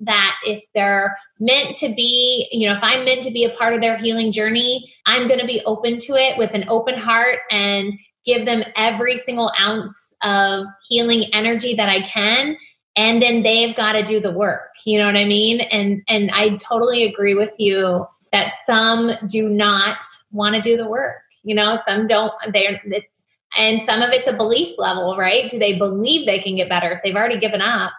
that 0.00 0.36
if 0.46 0.64
they're 0.74 1.16
meant 1.40 1.76
to 1.76 1.88
be 1.94 2.46
you 2.52 2.68
know 2.68 2.76
if 2.76 2.82
i'm 2.82 3.04
meant 3.04 3.22
to 3.22 3.30
be 3.30 3.44
a 3.44 3.50
part 3.50 3.74
of 3.74 3.80
their 3.80 3.96
healing 3.96 4.32
journey 4.32 4.92
i'm 5.06 5.26
going 5.28 5.40
to 5.40 5.46
be 5.46 5.62
open 5.64 5.98
to 5.98 6.14
it 6.14 6.36
with 6.36 6.50
an 6.52 6.64
open 6.68 6.98
heart 6.98 7.38
and 7.50 7.92
give 8.26 8.44
them 8.44 8.62
every 8.76 9.16
single 9.16 9.50
ounce 9.58 10.14
of 10.22 10.66
healing 10.86 11.24
energy 11.32 11.74
that 11.74 11.88
i 11.88 12.02
can. 12.02 12.56
And 12.96 13.22
then 13.22 13.44
they've 13.44 13.76
got 13.76 13.92
to 13.92 14.02
do 14.02 14.18
the 14.18 14.32
work. 14.32 14.70
You 14.84 14.98
know 14.98 15.06
what 15.06 15.16
i 15.16 15.24
mean? 15.24 15.60
And 15.60 16.02
and 16.08 16.30
i 16.32 16.56
totally 16.56 17.04
agree 17.04 17.34
with 17.34 17.54
you 17.58 18.06
that 18.32 18.52
some 18.66 19.12
do 19.26 19.48
not 19.48 19.98
want 20.32 20.54
to 20.54 20.60
do 20.60 20.76
the 20.76 20.86
work. 20.86 21.22
You 21.42 21.54
know, 21.54 21.78
some 21.84 22.06
don't. 22.06 22.32
They're 22.52 22.80
it's 22.84 23.24
And 23.56 23.80
some 23.80 24.02
of 24.02 24.10
it's 24.10 24.28
a 24.28 24.32
belief 24.32 24.76
level, 24.78 25.16
right? 25.16 25.50
Do 25.50 25.58
they 25.58 25.74
believe 25.74 26.26
they 26.26 26.38
can 26.38 26.56
get 26.56 26.68
better? 26.68 26.90
If 26.92 27.02
they've 27.02 27.16
already 27.16 27.38
given 27.38 27.60
up, 27.60 27.92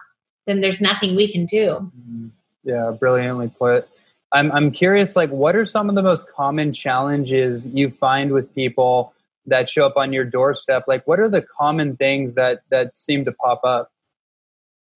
then 0.46 0.60
there's 0.60 0.80
nothing 0.80 1.16
we 1.16 1.30
can 1.30 1.44
do. 1.44 1.66
Mm-hmm. 1.66 2.28
Yeah, 2.64 2.92
brilliantly 2.98 3.52
put. 3.58 3.88
I'm 4.32 4.52
I'm 4.52 4.70
curious, 4.70 5.16
like, 5.16 5.30
what 5.30 5.56
are 5.56 5.64
some 5.64 5.88
of 5.88 5.96
the 5.96 6.02
most 6.02 6.30
common 6.30 6.72
challenges 6.72 7.66
you 7.66 7.90
find 7.90 8.32
with 8.32 8.54
people 8.54 9.12
that 9.46 9.68
show 9.68 9.84
up 9.84 9.96
on 9.96 10.12
your 10.12 10.24
doorstep? 10.24 10.84
Like, 10.86 11.06
what 11.06 11.18
are 11.18 11.28
the 11.28 11.42
common 11.42 11.96
things 11.96 12.34
that 12.34 12.60
that 12.70 12.96
seem 12.96 13.24
to 13.24 13.32
pop 13.32 13.62
up? 13.64 13.90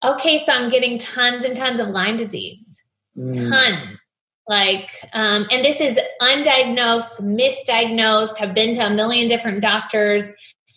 Okay, 0.05 0.44
so 0.44 0.53
I'm 0.53 0.70
getting 0.70 0.99
tons 0.99 1.44
and 1.44 1.57
tons 1.57 1.81
of 1.81 1.88
Lyme 1.88 2.16
disease, 2.16 2.85
mm. 3.18 3.49
tons. 3.49 3.99
Like, 4.46 4.90
um, 5.12 5.46
and 5.50 5.64
this 5.64 5.80
is 5.80 5.98
undiagnosed, 6.20 7.20
misdiagnosed. 7.20 8.37
Have 8.38 8.54
been 8.54 8.74
to 8.74 8.87
a 8.87 8.90
million 8.90 9.28
different 9.28 9.62
doctors, 9.62 10.24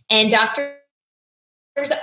and 0.09 0.31
doctors 0.31 0.71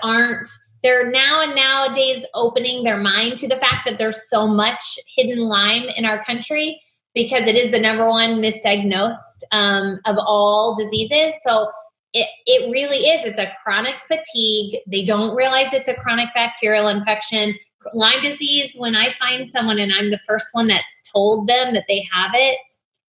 aren't 0.03 0.49
they're 0.85 1.11
now 1.11 1.41
and 1.41 1.55
nowadays 1.55 2.25
opening 2.35 2.85
their 2.85 2.99
mind 2.99 3.39
to 3.39 3.49
the 3.49 3.57
fact 3.57 3.87
that 3.87 3.97
there's 3.97 4.29
so 4.29 4.47
much 4.47 4.99
hidden 5.17 5.39
Lyme 5.39 5.87
in 5.97 6.05
our 6.05 6.23
country 6.25 6.79
because 7.15 7.47
it 7.47 7.57
is 7.57 7.71
the 7.71 7.81
number 7.81 8.07
one 8.07 8.43
misdiagnosed 8.43 9.45
um, 9.51 9.99
of 10.05 10.17
all 10.19 10.77
diseases. 10.77 11.33
So 11.43 11.71
it, 12.13 12.29
it 12.45 12.71
really 12.71 13.07
is. 13.07 13.25
It's 13.25 13.39
a 13.39 13.51
chronic 13.63 13.95
fatigue. 14.07 14.81
They 14.87 15.05
don't 15.05 15.35
realize 15.35 15.73
it's 15.73 15.89
a 15.89 15.95
chronic 15.95 16.29
bacterial 16.35 16.89
infection. 16.89 17.55
Lyme 17.95 18.23
disease, 18.23 18.75
when 18.77 18.95
I 18.95 19.13
find 19.13 19.49
someone 19.49 19.79
and 19.79 19.93
I'm 19.93 20.11
the 20.11 20.21
first 20.27 20.49
one 20.53 20.67
that's 20.67 20.85
told 21.15 21.49
them 21.49 21.75
that 21.75 21.85
they 21.89 22.07
have 22.13 22.33
it, 22.35 22.59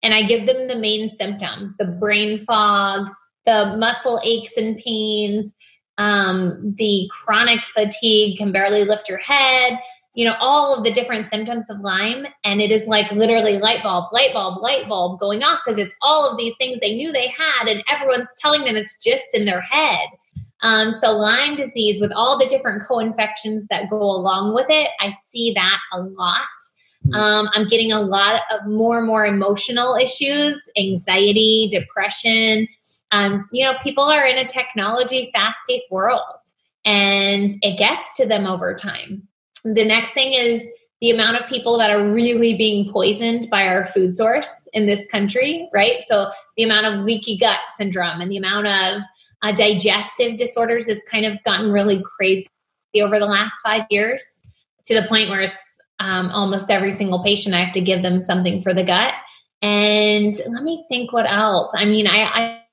and 0.02 0.14
I 0.14 0.22
give 0.22 0.46
them 0.46 0.68
the 0.68 0.76
main 0.76 1.10
symptoms 1.10 1.76
the 1.76 1.86
brain 1.86 2.44
fog, 2.44 3.08
the 3.46 3.76
muscle 3.76 4.20
aches 4.22 4.56
and 4.56 4.76
pains, 4.78 5.54
um, 5.98 6.74
the 6.76 7.08
chronic 7.10 7.60
fatigue, 7.74 8.38
can 8.38 8.52
barely 8.52 8.84
lift 8.84 9.08
your 9.08 9.18
head, 9.18 9.78
you 10.14 10.24
know, 10.24 10.34
all 10.40 10.74
of 10.74 10.84
the 10.84 10.92
different 10.92 11.28
symptoms 11.28 11.68
of 11.70 11.80
Lyme. 11.80 12.26
And 12.44 12.60
it 12.60 12.70
is 12.70 12.86
like 12.86 13.10
literally 13.12 13.58
light 13.58 13.82
bulb, 13.82 14.12
light 14.12 14.32
bulb, 14.32 14.62
light 14.62 14.88
bulb 14.88 15.18
going 15.18 15.42
off 15.42 15.60
because 15.64 15.78
it's 15.78 15.94
all 16.02 16.28
of 16.28 16.36
these 16.36 16.56
things 16.56 16.78
they 16.80 16.94
knew 16.94 17.12
they 17.12 17.28
had, 17.28 17.68
and 17.68 17.82
everyone's 17.90 18.34
telling 18.38 18.64
them 18.64 18.76
it's 18.76 19.02
just 19.02 19.34
in 19.34 19.44
their 19.44 19.60
head. 19.60 20.08
Um, 20.62 20.92
so, 20.92 21.12
Lyme 21.12 21.56
disease, 21.56 22.00
with 22.00 22.12
all 22.12 22.38
the 22.38 22.46
different 22.46 22.86
co 22.86 22.98
infections 22.98 23.66
that 23.68 23.90
go 23.90 24.00
along 24.00 24.54
with 24.54 24.66
it, 24.70 24.88
I 25.00 25.12
see 25.26 25.52
that 25.54 25.78
a 25.92 26.00
lot. 26.00 26.46
Hmm. 27.06 27.14
Um, 27.14 27.48
I'm 27.52 27.68
getting 27.68 27.92
a 27.92 28.00
lot 28.00 28.42
of 28.50 28.66
more 28.66 28.98
and 28.98 29.06
more 29.06 29.26
emotional 29.26 29.96
issues, 29.96 30.68
anxiety, 30.76 31.68
depression, 31.70 32.68
um, 33.14 33.48
you 33.52 33.64
know, 33.64 33.74
people 33.82 34.02
are 34.02 34.26
in 34.26 34.38
a 34.38 34.48
technology 34.48 35.30
fast 35.32 35.58
paced 35.68 35.90
world 35.90 36.20
and 36.84 37.52
it 37.62 37.78
gets 37.78 38.08
to 38.16 38.26
them 38.26 38.44
over 38.44 38.74
time. 38.74 39.28
The 39.62 39.84
next 39.84 40.10
thing 40.10 40.32
is 40.32 40.66
the 41.00 41.10
amount 41.10 41.36
of 41.36 41.48
people 41.48 41.78
that 41.78 41.90
are 41.90 42.10
really 42.10 42.54
being 42.54 42.92
poisoned 42.92 43.48
by 43.50 43.68
our 43.68 43.86
food 43.86 44.14
source 44.14 44.66
in 44.72 44.86
this 44.86 45.06
country, 45.12 45.68
right? 45.72 46.02
So 46.06 46.30
the 46.56 46.64
amount 46.64 46.86
of 46.86 47.04
leaky 47.04 47.38
gut 47.38 47.60
syndrome 47.76 48.20
and 48.20 48.32
the 48.32 48.36
amount 48.36 48.66
of 48.66 49.02
uh, 49.42 49.52
digestive 49.52 50.36
disorders 50.36 50.88
has 50.88 51.00
kind 51.08 51.24
of 51.24 51.42
gotten 51.44 51.70
really 51.70 52.02
crazy 52.02 52.48
over 53.00 53.20
the 53.20 53.26
last 53.26 53.54
five 53.62 53.84
years 53.90 54.24
to 54.86 54.94
the 54.94 55.06
point 55.06 55.30
where 55.30 55.40
it's 55.40 55.73
um, 56.00 56.30
almost 56.30 56.70
every 56.70 56.92
single 56.92 57.22
patient 57.22 57.54
I 57.54 57.64
have 57.64 57.74
to 57.74 57.80
give 57.80 58.02
them 58.02 58.20
something 58.20 58.62
for 58.62 58.74
the 58.74 58.84
gut. 58.84 59.14
And 59.62 60.34
let 60.48 60.62
me 60.62 60.84
think 60.88 61.12
what 61.12 61.26
else. 61.26 61.72
I 61.74 61.84
mean, 61.84 62.06
I, 62.06 62.24
I 62.24 62.64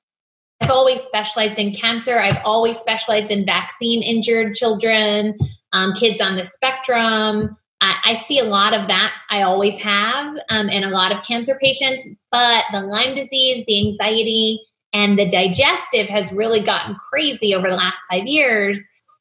I've 0.62 0.70
always 0.70 1.02
specialized 1.02 1.58
in 1.58 1.74
cancer. 1.74 2.20
I've 2.20 2.40
always 2.44 2.78
specialized 2.78 3.32
in 3.32 3.44
vaccine 3.44 4.00
injured 4.00 4.54
children, 4.54 5.36
um, 5.72 5.92
kids 5.94 6.20
on 6.20 6.36
the 6.36 6.44
spectrum. 6.44 7.56
I, 7.80 7.96
I, 8.04 8.24
see 8.26 8.38
a 8.38 8.44
lot 8.44 8.72
of 8.72 8.86
that. 8.86 9.12
I 9.28 9.42
always 9.42 9.74
have, 9.80 10.36
um, 10.50 10.70
and 10.70 10.84
a 10.84 10.90
lot 10.90 11.10
of 11.10 11.24
cancer 11.26 11.58
patients. 11.60 12.06
But 12.30 12.62
the 12.70 12.80
Lyme 12.80 13.16
disease, 13.16 13.64
the 13.66 13.88
anxiety, 13.88 14.60
and 14.92 15.18
the 15.18 15.28
digestive 15.28 16.08
has 16.08 16.30
really 16.30 16.60
gotten 16.60 16.94
crazy 17.10 17.56
over 17.56 17.68
the 17.68 17.74
last 17.74 17.98
five 18.08 18.26
years. 18.26 18.78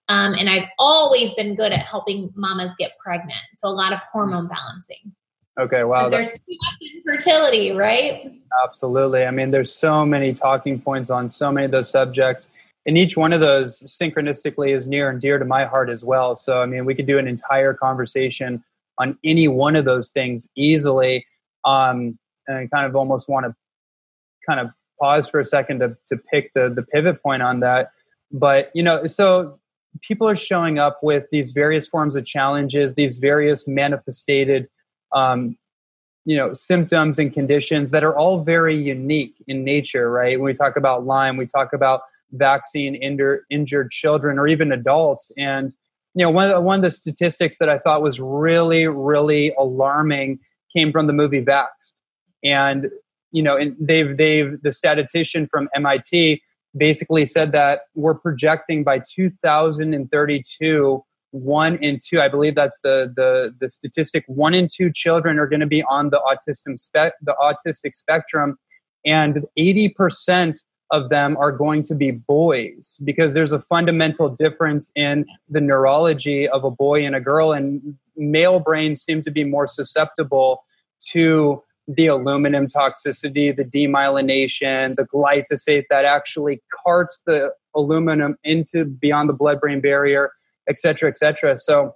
Um, 0.10 0.34
and 0.34 0.50
I've 0.50 0.68
always 0.78 1.34
been 1.34 1.56
good 1.56 1.72
at 1.72 1.86
helping 1.86 2.32
mamas 2.36 2.74
get 2.78 2.92
pregnant. 2.98 3.40
So 3.58 3.68
a 3.68 3.70
lot 3.70 3.94
of 3.94 4.00
hormone 4.12 4.48
balancing. 4.48 5.14
Okay, 5.60 5.84
wow. 5.84 6.10
There's 6.10 6.32
too 6.32 6.40
much 6.48 6.92
infertility, 6.96 7.72
right? 7.72 8.32
Absolutely. 8.64 9.26
I 9.26 9.32
mean, 9.32 9.52
there's 9.52 9.74
so 9.74 10.06
many 10.06 10.34
talking 10.34 10.80
points 10.82 11.10
on 11.10 11.30
so 11.30 11.52
many 11.52 11.66
of 11.66 11.72
those 11.72 11.90
subjects. 11.90 12.50
And 12.86 12.98
each 12.98 13.16
one 13.16 13.32
of 13.32 13.42
those 13.42 13.84
synchronistically 13.84 14.76
is 14.76 14.88
near 14.88 15.10
and 15.10 15.22
dear 15.22 15.38
to 15.38 15.46
my 15.46 15.66
heart 15.66 15.90
as 15.90 16.04
well. 16.04 16.36
So, 16.36 16.62
I 16.62 16.66
mean, 16.66 16.86
we 16.86 16.96
could 16.96 17.06
do 17.06 17.20
an 17.20 17.28
entire 17.28 17.74
conversation 17.74 18.64
on 18.98 19.18
any 19.24 19.48
one 19.48 19.76
of 19.76 19.86
those 19.86 20.10
things 20.10 20.48
easily. 20.56 21.26
Um, 21.64 22.18
and 22.48 22.58
I 22.58 22.68
kind 22.68 22.88
of 22.88 22.96
almost 22.96 23.30
want 23.30 23.46
to 23.46 23.56
kind 24.48 24.60
of 24.60 24.72
pause 25.00 25.30
for 25.30 25.40
a 25.40 25.46
second 25.46 25.80
to, 25.80 25.96
to 26.08 26.18
pick 26.18 26.54
the, 26.54 26.72
the 26.74 26.82
pivot 26.82 27.22
point 27.22 27.44
on 27.44 27.60
that. 27.60 27.92
But, 28.32 28.72
you 28.74 28.82
know, 28.82 29.06
so 29.08 29.60
people 30.01 30.27
are 30.27 30.36
showing 30.36 30.80
up 30.80 30.99
with 31.01 31.25
these 31.32 31.51
various 31.51 31.88
forms 31.88 32.15
of 32.15 32.25
challenges, 32.25 32.95
these 32.95 33.17
various 33.17 33.67
manifested 33.67 34.69
um, 35.13 35.58
you 36.23 36.38
know 36.38 36.54
symptoms 36.54 37.19
and 37.19 37.34
conditions 37.34 37.91
that 37.91 38.04
are 38.04 38.15
all 38.15 38.43
very 38.43 38.82
unique 38.82 39.36
in 39.47 39.63
nature 39.63 40.10
right? 40.10 40.39
When 40.39 40.45
we 40.45 40.54
talk 40.54 40.77
about 40.77 41.06
lyme 41.06 41.38
we 41.38 41.47
talk 41.47 41.73
about 41.73 42.01
vaccine 42.32 42.95
injured, 42.95 43.91
children 43.91 44.39
or 44.39 44.47
even 44.47 44.71
adults. 44.71 45.32
And 45.38 45.73
you 46.13 46.25
know 46.25 46.30
one 46.30 46.49
of, 46.49 46.56
the, 46.56 46.62
one 46.62 46.80
of 46.80 46.84
the 46.84 46.91
statistics 46.91 47.58
that 47.60 47.69
i 47.69 47.77
thought 47.77 48.01
was 48.01 48.19
really 48.19 48.88
really 48.88 49.54
alarming 49.58 50.39
came 50.75 50.91
from 50.91 51.08
the 51.08 51.13
movie 51.13 51.43
vaxxed 51.43 51.91
and 52.43 52.89
you 53.32 53.43
know 53.43 53.58
and 53.58 53.75
they've 53.80 54.17
they've 54.17 54.62
the 54.62 54.71
statistician 54.71 55.47
from 55.47 55.69
mit 55.75 56.39
basically 56.76 57.26
said 57.26 57.52
that 57.52 57.82
we're 57.96 58.16
projecting 58.16 58.84
by 58.84 59.00
2032 59.00 61.04
one 61.34 61.82
in 61.82 61.98
two 62.06 62.20
i 62.20 62.28
believe 62.28 62.56
that's 62.56 62.82
the 62.82 63.10
the 63.16 63.56
the 63.62 63.70
statistic 63.70 64.26
one 64.28 64.54
in 64.54 64.68
two 64.74 64.92
children 64.92 65.40
are 65.40 65.48
going 65.48 65.62
to 65.62 65.66
be 65.66 65.82
on 65.84 66.10
the 66.10 66.20
autism 66.20 66.78
spec 66.78 67.14
the 67.22 67.34
autistic 67.42 67.96
spectrum 67.96 68.58
and 69.06 69.46
80% 69.58 70.58
of 70.92 71.10
them 71.10 71.38
are 71.38 71.52
going 71.52 71.86
to 71.86 71.96
be 71.96 72.12
boys 72.12 72.98
because 73.04 73.34
there's 73.34 73.54
a 73.54 73.62
fundamental 73.62 74.30
difference 74.30 74.92
in 74.96 75.26
the 75.50 75.62
neurology 75.62 76.48
of 76.48 76.66
a 76.66 76.72
boy 76.72 77.06
and 77.06 77.16
a 77.16 77.22
girl 77.22 77.54
and 77.54 77.98
male 78.18 78.60
brains 78.60 79.02
seem 79.02 79.24
to 79.24 79.32
be 79.32 79.46
more 79.46 79.68
susceptible 79.68 80.66
to 81.12 81.64
the 81.88 82.08
aluminum 82.08 82.67
toxicity 82.67 83.56
the 83.56 83.63
demyelination 83.63 84.96
the 84.96 85.04
glyphosate 85.04 85.84
that 85.89 86.06
actually 86.06 86.62
carts 86.86 87.22
the 87.26 87.52
aluminum 87.76 88.36
into 88.44 88.86
beyond 88.86 89.28
the 89.28 89.34
blood 89.34 89.60
brain 89.60 89.82
barrier 89.82 90.32
et 90.67 90.80
cetera, 90.80 91.10
et 91.10 91.17
cetera. 91.17 91.58
So 91.58 91.96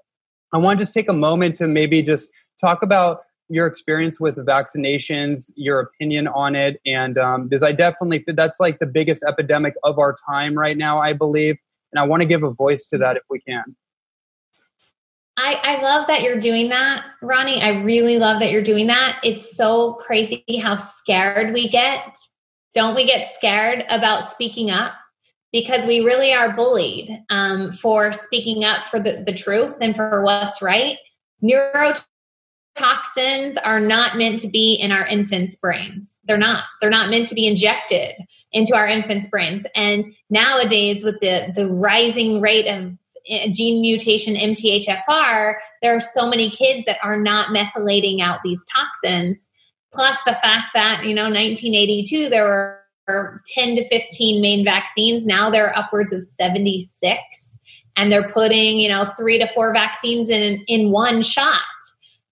I 0.53 0.57
want 0.57 0.79
to 0.79 0.83
just 0.83 0.93
take 0.93 1.09
a 1.09 1.13
moment 1.13 1.57
to 1.57 1.67
maybe 1.67 2.01
just 2.01 2.29
talk 2.59 2.83
about 2.83 3.21
your 3.47 3.67
experience 3.67 4.19
with 4.19 4.35
vaccinations, 4.37 5.51
your 5.55 5.79
opinion 5.79 6.27
on 6.27 6.55
it, 6.55 6.81
and 6.85 7.17
um, 7.17 7.47
because 7.47 7.61
I 7.61 7.71
definitely 7.71 8.23
that's 8.27 8.59
like 8.59 8.79
the 8.79 8.85
biggest 8.85 9.23
epidemic 9.27 9.75
of 9.83 9.99
our 9.99 10.15
time 10.27 10.55
right 10.55 10.75
now, 10.75 10.99
I 10.99 11.13
believe, 11.13 11.57
and 11.91 11.99
I 11.99 12.03
want 12.03 12.21
to 12.21 12.25
give 12.25 12.43
a 12.43 12.49
voice 12.51 12.85
to 12.85 12.97
that 12.99 13.17
if 13.17 13.23
we 13.29 13.39
can. 13.39 13.75
I, 15.37 15.55
I 15.55 15.81
love 15.81 16.07
that 16.07 16.21
you're 16.21 16.39
doing 16.39 16.69
that, 16.69 17.03
Ronnie. 17.21 17.61
I 17.61 17.69
really 17.81 18.17
love 18.17 18.39
that 18.39 18.51
you're 18.51 18.63
doing 18.63 18.87
that. 18.87 19.19
It's 19.23 19.55
so 19.55 19.93
crazy 19.93 20.43
how 20.61 20.77
scared 20.77 21.53
we 21.53 21.67
get. 21.69 22.17
Don't 22.73 22.95
we 22.95 23.05
get 23.05 23.33
scared 23.33 23.83
about 23.89 24.31
speaking 24.31 24.71
up? 24.71 24.93
because 25.55 25.85
we 25.85 26.01
really 26.01 26.33
are 26.33 26.53
bullied 26.53 27.09
um, 27.29 27.71
for 27.71 28.11
speaking 28.11 28.65
up 28.65 28.85
for 28.87 28.99
the, 28.99 29.23
the 29.25 29.31
truth 29.31 29.77
and 29.79 29.95
for 29.95 30.21
what's 30.21 30.61
right. 30.61 30.97
Neurotoxins 31.41 32.03
are 33.63 33.79
not 33.79 34.17
meant 34.17 34.41
to 34.41 34.49
be 34.49 34.73
in 34.73 34.91
our 34.91 35.07
infants' 35.07 35.55
brains. 35.55 36.17
They're 36.25 36.37
not. 36.37 36.65
They're 36.81 36.89
not 36.89 37.09
meant 37.09 37.29
to 37.29 37.35
be 37.35 37.47
injected 37.47 38.15
into 38.51 38.75
our 38.75 38.85
infants' 38.85 39.29
brains. 39.29 39.65
And 39.75 40.03
nowadays, 40.29 41.05
with 41.05 41.21
the, 41.21 41.53
the 41.55 41.67
rising 41.67 42.41
rate 42.41 42.67
of 42.67 42.91
gene 43.51 43.81
mutation 43.81 44.35
MTHFR, 44.35 45.55
there 45.81 45.95
are 45.95 46.01
so 46.01 46.27
many 46.27 46.49
kids 46.49 46.85
that 46.85 46.97
are 47.03 47.19
not 47.19 47.49
methylating 47.49 48.21
out 48.21 48.39
these 48.43 48.63
toxins. 48.73 49.49
Plus, 49.93 50.17
the 50.25 50.35
fact 50.35 50.67
that, 50.73 51.05
you 51.05 51.13
know, 51.13 51.23
1982, 51.23 52.29
there 52.29 52.45
were 53.07 53.41
10 53.53 53.75
to 53.75 53.87
15 53.87 54.41
main 54.41 54.63
vaccines. 54.63 55.25
Now 55.25 55.49
they're 55.49 55.77
upwards 55.77 56.11
of 56.11 56.23
76 56.23 57.59
and 57.95 58.11
they're 58.11 58.29
putting, 58.31 58.79
you 58.79 58.89
know, 58.89 59.11
three 59.17 59.39
to 59.39 59.47
four 59.53 59.73
vaccines 59.73 60.29
in, 60.29 60.63
in 60.67 60.91
one 60.91 61.21
shot. 61.21 61.61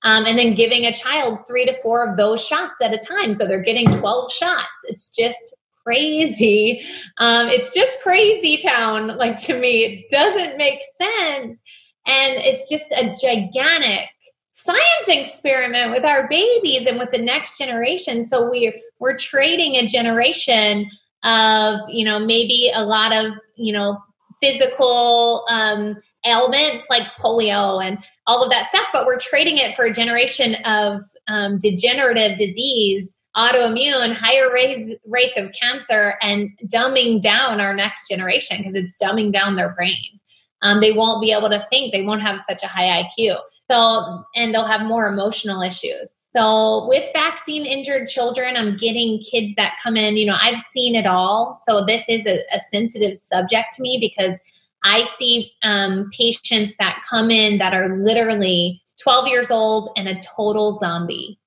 Um, 0.06 0.26
and 0.26 0.38
then 0.38 0.54
giving 0.54 0.84
a 0.84 0.94
child 0.94 1.40
three 1.48 1.66
to 1.66 1.82
four 1.82 2.06
of 2.06 2.18
those 2.18 2.46
shots 2.46 2.82
at 2.82 2.94
a 2.94 2.98
time. 2.98 3.34
So 3.34 3.46
they're 3.46 3.62
getting 3.62 3.88
12 4.00 4.32
shots. 4.34 4.68
It's 4.90 5.08
just 5.08 5.56
crazy. 5.84 6.82
Um, 7.18 7.48
it's 7.48 7.74
just 7.74 8.02
crazy 8.02 8.58
town. 8.58 9.18
Like 9.18 9.38
to 9.44 9.60
me, 9.60 9.84
it 9.84 10.10
doesn't 10.10 10.58
make 10.58 10.80
sense. 10.98 11.62
And 12.06 12.34
it's 12.36 12.70
just 12.70 12.92
a 12.92 13.16
gigantic 13.22 14.10
science 14.54 15.08
experiment 15.08 15.92
with 15.92 16.06
our 16.06 16.28
babies 16.28 16.86
and 16.86 16.98
with 16.98 17.12
the 17.12 17.18
next 17.18 17.58
generation. 17.58 18.24
So 18.24 18.50
we're 18.50 18.74
we're 19.00 19.18
trading 19.18 19.76
a 19.76 19.88
generation 19.88 20.90
of, 21.24 21.80
you 21.90 22.06
know, 22.06 22.20
maybe 22.20 22.72
a 22.74 22.84
lot 22.84 23.14
of, 23.14 23.34
you 23.56 23.74
know, 23.74 23.98
physical 24.42 25.46
um, 25.50 25.96
ailments 26.26 26.88
like 26.90 27.04
polio 27.20 27.86
and 27.86 27.98
all 28.28 28.44
of 28.44 28.50
that 28.52 28.70
stuff, 28.70 28.86
but 28.94 29.06
we're 29.06 29.20
trading 29.20 29.58
it 29.58 29.76
for 29.76 29.86
a 29.86 29.94
generation 29.94 30.56
of 30.66 31.02
um, 31.28 31.60
degenerative 31.60 32.38
disease, 32.38 33.16
autoimmune, 33.36 34.14
higher 34.14 34.52
rates, 34.52 35.00
rates 35.06 35.38
of 35.38 35.52
cancer, 35.60 36.16
and 36.22 36.50
dumbing 36.66 37.22
down 37.22 37.60
our 37.60 37.74
next 37.74 38.08
generation 38.08 38.58
because 38.58 38.76
it's 38.76 38.96
dumbing 39.02 39.32
down 39.32 39.56
their 39.56 39.74
brain. 39.74 40.20
Um, 40.62 40.80
they 40.80 40.92
won't 40.92 41.22
be 41.22 41.32
able 41.32 41.50
to 41.50 41.66
think, 41.70 41.92
they 41.92 42.04
won't 42.04 42.22
have 42.22 42.40
such 42.48 42.64
a 42.64 42.68
high 42.68 43.04
IQ. 43.04 43.38
So, 43.70 44.24
and 44.36 44.54
they'll 44.54 44.66
have 44.66 44.82
more 44.82 45.08
emotional 45.08 45.62
issues. 45.62 46.10
So, 46.36 46.88
with 46.88 47.10
vaccine 47.14 47.66
injured 47.66 48.08
children, 48.08 48.58
I'm 48.58 48.78
getting 48.78 49.20
kids 49.20 49.54
that 49.56 49.78
come 49.84 49.96
in. 49.96 50.18
You 50.18 50.26
know, 50.26 50.38
I've 50.40 50.60
seen 50.60 50.96
it 50.96 51.06
all. 51.06 51.60
So, 51.68 51.86
this 51.86 52.04
is 52.10 52.26
a, 52.26 52.40
a 52.52 52.60
sensitive 52.60 53.18
subject 53.24 53.74
to 53.74 53.82
me 53.82 53.98
because 54.00 54.40
I 54.84 55.06
see 55.16 55.52
um, 55.64 56.10
patients 56.18 56.76
that 56.80 57.04
come 57.08 57.30
in 57.30 57.58
that 57.60 57.74
are 57.74 57.98
literally 57.98 58.82
12 59.02 59.28
years 59.28 59.52
old 59.52 59.90
and 59.96 60.08
a 60.08 60.20
total 60.22 60.78
zombie. 60.80 61.40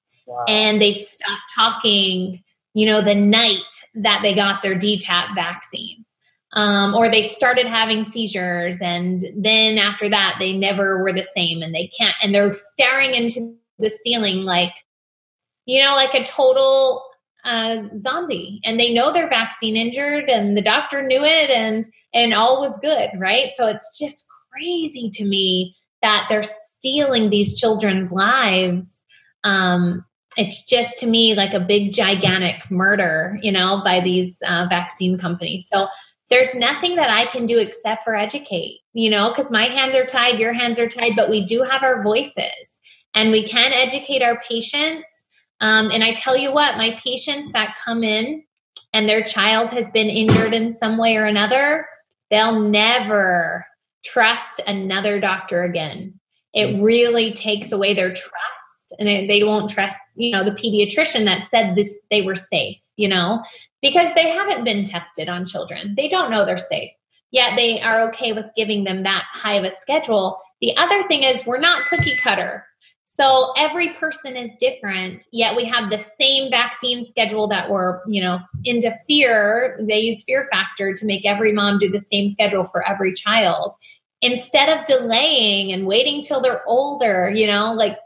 And 0.48 0.80
they 0.80 0.92
stopped 0.92 1.52
talking, 1.54 2.42
you 2.74 2.86
know, 2.86 3.02
the 3.02 3.14
night 3.14 3.60
that 3.94 4.20
they 4.22 4.34
got 4.34 4.62
their 4.62 4.74
DTaP 4.74 5.34
vaccine. 5.34 6.04
Um, 6.52 6.94
or 6.94 7.10
they 7.10 7.28
started 7.28 7.66
having 7.66 8.02
seizures 8.02 8.78
and 8.80 9.22
then 9.36 9.76
after 9.76 10.08
that 10.08 10.36
they 10.38 10.54
never 10.54 11.02
were 11.02 11.12
the 11.12 11.26
same 11.34 11.60
and 11.60 11.74
they 11.74 11.90
can't 11.98 12.14
and 12.22 12.34
they're 12.34 12.52
staring 12.52 13.14
into 13.14 13.56
the 13.78 13.90
ceiling 13.90 14.44
like 14.44 14.72
you 15.66 15.82
know 15.82 15.94
like 15.94 16.14
a 16.14 16.24
total 16.24 17.02
uh, 17.44 17.82
zombie. 17.98 18.60
And 18.64 18.78
they 18.78 18.92
know 18.92 19.12
they're 19.12 19.28
vaccine 19.28 19.76
injured 19.76 20.28
and 20.28 20.56
the 20.56 20.62
doctor 20.62 21.02
knew 21.02 21.22
it 21.22 21.50
and 21.50 21.84
and 22.14 22.34
all 22.34 22.60
was 22.60 22.78
good 22.80 23.10
right? 23.18 23.50
So 23.56 23.66
it's 23.66 23.98
just 23.98 24.26
crazy 24.52 25.10
to 25.14 25.24
me 25.24 25.76
that 26.02 26.26
they're 26.28 26.42
stealing 26.42 27.30
these 27.30 27.58
children's 27.58 28.12
lives 28.12 29.02
um, 29.44 30.04
it's 30.36 30.64
just 30.64 30.98
to 30.98 31.06
me 31.06 31.34
like 31.34 31.54
a 31.54 31.60
big 31.60 31.92
gigantic 31.92 32.70
murder 32.70 33.38
you 33.42 33.52
know 33.52 33.80
by 33.84 34.00
these 34.00 34.36
uh, 34.46 34.66
vaccine 34.68 35.18
companies 35.18 35.66
so 35.68 35.88
there's 36.28 36.54
nothing 36.54 36.96
that 36.96 37.10
I 37.10 37.26
can 37.26 37.46
do 37.46 37.58
except 37.58 38.02
for 38.02 38.16
educate, 38.16 38.80
you 38.92 39.10
know, 39.10 39.30
because 39.30 39.50
my 39.50 39.66
hands 39.66 39.94
are 39.94 40.06
tied, 40.06 40.40
your 40.40 40.52
hands 40.52 40.78
are 40.78 40.88
tied, 40.88 41.12
but 41.14 41.30
we 41.30 41.44
do 41.44 41.62
have 41.62 41.82
our 41.82 42.02
voices 42.02 42.80
and 43.14 43.30
we 43.30 43.46
can 43.46 43.72
educate 43.72 44.22
our 44.22 44.40
patients. 44.40 45.08
Um, 45.60 45.90
and 45.90 46.02
I 46.02 46.14
tell 46.14 46.36
you 46.36 46.52
what, 46.52 46.76
my 46.76 46.98
patients 47.02 47.52
that 47.52 47.76
come 47.82 48.02
in 48.02 48.42
and 48.92 49.08
their 49.08 49.22
child 49.22 49.70
has 49.70 49.88
been 49.90 50.08
injured 50.08 50.52
in 50.52 50.74
some 50.74 50.98
way 50.98 51.16
or 51.16 51.24
another, 51.24 51.86
they'll 52.30 52.60
never 52.60 53.64
trust 54.04 54.60
another 54.66 55.20
doctor 55.20 55.62
again. 55.62 56.18
It 56.52 56.74
mm. 56.74 56.82
really 56.82 57.32
takes 57.32 57.70
away 57.70 57.94
their 57.94 58.10
trust 58.10 58.55
and 58.98 59.08
they 59.08 59.42
won't 59.42 59.70
trust, 59.70 59.96
you 60.14 60.30
know, 60.30 60.44
the 60.44 60.50
pediatrician 60.50 61.24
that 61.24 61.48
said 61.50 61.74
this, 61.74 61.96
they 62.10 62.22
were 62.22 62.36
safe, 62.36 62.76
you 62.96 63.08
know, 63.08 63.42
because 63.82 64.08
they 64.14 64.30
haven't 64.30 64.64
been 64.64 64.84
tested 64.84 65.28
on 65.28 65.46
children. 65.46 65.94
They 65.96 66.08
don't 66.08 66.30
know 66.30 66.44
they're 66.44 66.58
safe. 66.58 66.90
Yet 67.30 67.52
they 67.56 67.80
are 67.80 68.08
okay 68.08 68.32
with 68.32 68.46
giving 68.56 68.84
them 68.84 69.02
that 69.02 69.24
high 69.32 69.54
of 69.54 69.64
a 69.64 69.70
schedule. 69.70 70.38
The 70.60 70.76
other 70.76 71.06
thing 71.08 71.22
is 71.22 71.44
we're 71.44 71.58
not 71.58 71.84
cookie 71.86 72.16
cutter. 72.22 72.64
So 73.04 73.52
every 73.56 73.94
person 73.94 74.36
is 74.36 74.50
different, 74.60 75.24
yet 75.32 75.56
we 75.56 75.64
have 75.64 75.90
the 75.90 75.98
same 75.98 76.50
vaccine 76.50 77.02
schedule 77.04 77.48
that 77.48 77.70
we're, 77.70 78.00
you 78.06 78.22
know, 78.22 78.38
into 78.64 78.92
fear. 79.06 79.78
They 79.80 80.00
use 80.00 80.22
fear 80.22 80.48
factor 80.52 80.94
to 80.94 81.06
make 81.06 81.24
every 81.24 81.52
mom 81.52 81.78
do 81.78 81.90
the 81.90 82.00
same 82.00 82.28
schedule 82.28 82.64
for 82.64 82.86
every 82.86 83.14
child. 83.14 83.74
Instead 84.20 84.68
of 84.68 84.84
delaying 84.84 85.72
and 85.72 85.86
waiting 85.86 86.22
till 86.22 86.42
they're 86.42 86.62
older, 86.66 87.30
you 87.34 87.46
know, 87.46 87.72
like 87.72 87.96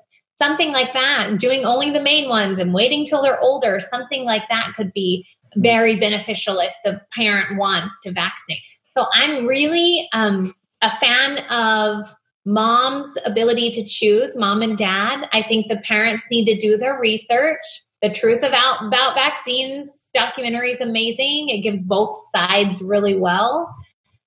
something 0.41 0.73
like 0.73 0.93
that, 0.95 1.39
doing 1.39 1.65
only 1.65 1.91
the 1.91 2.01
main 2.01 2.29
ones 2.29 2.59
and 2.59 2.73
waiting 2.73 3.05
till 3.05 3.23
they're 3.23 3.41
older, 3.41 3.79
something 3.79 4.25
like 4.25 4.43
that 4.49 4.73
could 4.75 4.93
be 4.95 5.27
very 5.57 5.99
beneficial 5.99 6.59
if 6.61 6.73
the 6.85 7.01
parent 7.15 7.59
wants 7.59 8.01
to 8.03 8.13
vaccinate. 8.13 8.63
So 8.97 9.07
I'm 9.13 9.47
really 9.47 10.09
um, 10.13 10.55
a 10.81 10.91
fan 10.91 11.39
of 11.51 12.07
mom's 12.47 13.13
ability 13.27 13.71
to 13.73 13.85
choose, 13.85 14.37
mom 14.37 14.63
and 14.63 14.79
dad. 14.79 15.29
I 15.33 15.43
think 15.43 15.69
the 15.69 15.77
parents 15.77 16.27
need 16.31 16.47
to 16.47 16.57
do 16.57 16.79
their 16.79 16.99
research. 16.99 17.61
The 18.01 18.09
truth 18.09 18.43
about 18.43 18.87
about 18.87 19.15
vaccines 19.15 19.89
documentary 20.15 20.73
is 20.73 20.81
amazing. 20.81 21.51
It 21.51 21.61
gives 21.61 21.83
both 21.83 22.19
sides 22.33 22.81
really 22.81 23.15
well. 23.15 23.73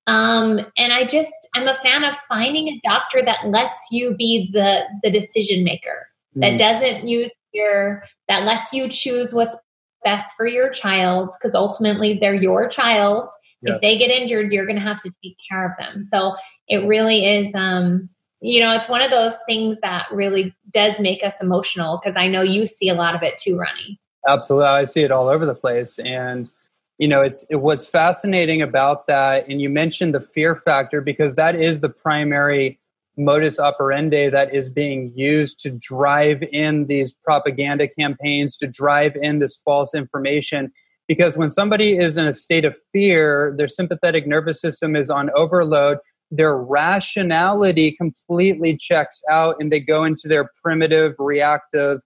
Um, 0.06 0.60
and 0.76 0.92
I 0.92 1.04
just 1.04 1.32
I'm 1.54 1.66
a 1.66 1.74
fan 1.76 2.04
of 2.04 2.14
finding 2.28 2.68
a 2.68 2.80
doctor 2.84 3.22
that 3.24 3.46
lets 3.48 3.80
you 3.90 4.14
be 4.14 4.50
the 4.52 4.82
the 5.02 5.10
decision 5.10 5.64
maker. 5.64 6.08
Mm. 6.36 6.40
That 6.40 6.58
doesn't 6.58 7.08
use 7.08 7.32
your 7.52 8.04
that 8.28 8.44
lets 8.44 8.72
you 8.72 8.88
choose 8.88 9.32
what's 9.32 9.56
best 10.04 10.26
for 10.36 10.46
your 10.46 10.68
child 10.68 11.30
because 11.38 11.54
ultimately 11.54 12.18
they're 12.20 12.34
your 12.34 12.68
child. 12.68 13.28
Yes. 13.62 13.76
If 13.76 13.80
they 13.80 13.98
get 13.98 14.10
injured, 14.10 14.52
you're 14.52 14.66
going 14.66 14.76
to 14.76 14.82
have 14.82 15.00
to 15.02 15.10
take 15.22 15.36
care 15.50 15.66
of 15.66 15.72
them. 15.78 16.04
So 16.04 16.36
it 16.68 16.86
really 16.86 17.24
is, 17.24 17.54
um, 17.54 18.10
you 18.40 18.60
know, 18.60 18.76
it's 18.76 18.90
one 18.90 19.00
of 19.00 19.10
those 19.10 19.38
things 19.48 19.80
that 19.80 20.04
really 20.12 20.54
does 20.70 21.00
make 21.00 21.24
us 21.24 21.36
emotional 21.40 21.98
because 21.98 22.14
I 22.14 22.28
know 22.28 22.42
you 22.42 22.66
see 22.66 22.90
a 22.90 22.94
lot 22.94 23.14
of 23.14 23.22
it 23.22 23.38
too, 23.38 23.56
Ronnie. 23.56 23.98
Absolutely. 24.28 24.66
I 24.66 24.84
see 24.84 25.02
it 25.02 25.10
all 25.10 25.28
over 25.28 25.46
the 25.46 25.54
place. 25.54 25.98
And, 25.98 26.50
you 26.98 27.08
know, 27.08 27.22
it's 27.22 27.44
it, 27.50 27.56
what's 27.56 27.86
fascinating 27.86 28.62
about 28.62 29.06
that. 29.06 29.48
And 29.48 29.60
you 29.60 29.68
mentioned 29.68 30.14
the 30.14 30.20
fear 30.20 30.56
factor 30.56 31.00
because 31.00 31.34
that 31.34 31.60
is 31.60 31.80
the 31.80 31.88
primary 31.88 32.78
modus 33.16 33.60
operandi 33.60 34.28
that 34.28 34.54
is 34.54 34.70
being 34.70 35.12
used 35.14 35.60
to 35.60 35.70
drive 35.70 36.42
in 36.52 36.86
these 36.86 37.12
propaganda 37.24 37.86
campaigns, 37.88 38.56
to 38.56 38.66
drive 38.66 39.12
in 39.20 39.38
this 39.38 39.56
false 39.64 39.94
information. 39.94 40.72
Because 41.06 41.36
when 41.36 41.50
somebody 41.50 41.96
is 41.96 42.16
in 42.16 42.26
a 42.26 42.32
state 42.32 42.64
of 42.64 42.76
fear, 42.92 43.54
their 43.56 43.68
sympathetic 43.68 44.26
nervous 44.26 44.60
system 44.60 44.96
is 44.96 45.10
on 45.10 45.30
overload, 45.36 45.98
their 46.30 46.56
rationality 46.56 47.92
completely 47.92 48.76
checks 48.76 49.22
out 49.30 49.56
and 49.60 49.70
they 49.70 49.80
go 49.80 50.04
into 50.04 50.26
their 50.26 50.50
primitive, 50.62 51.14
reactive, 51.18 52.00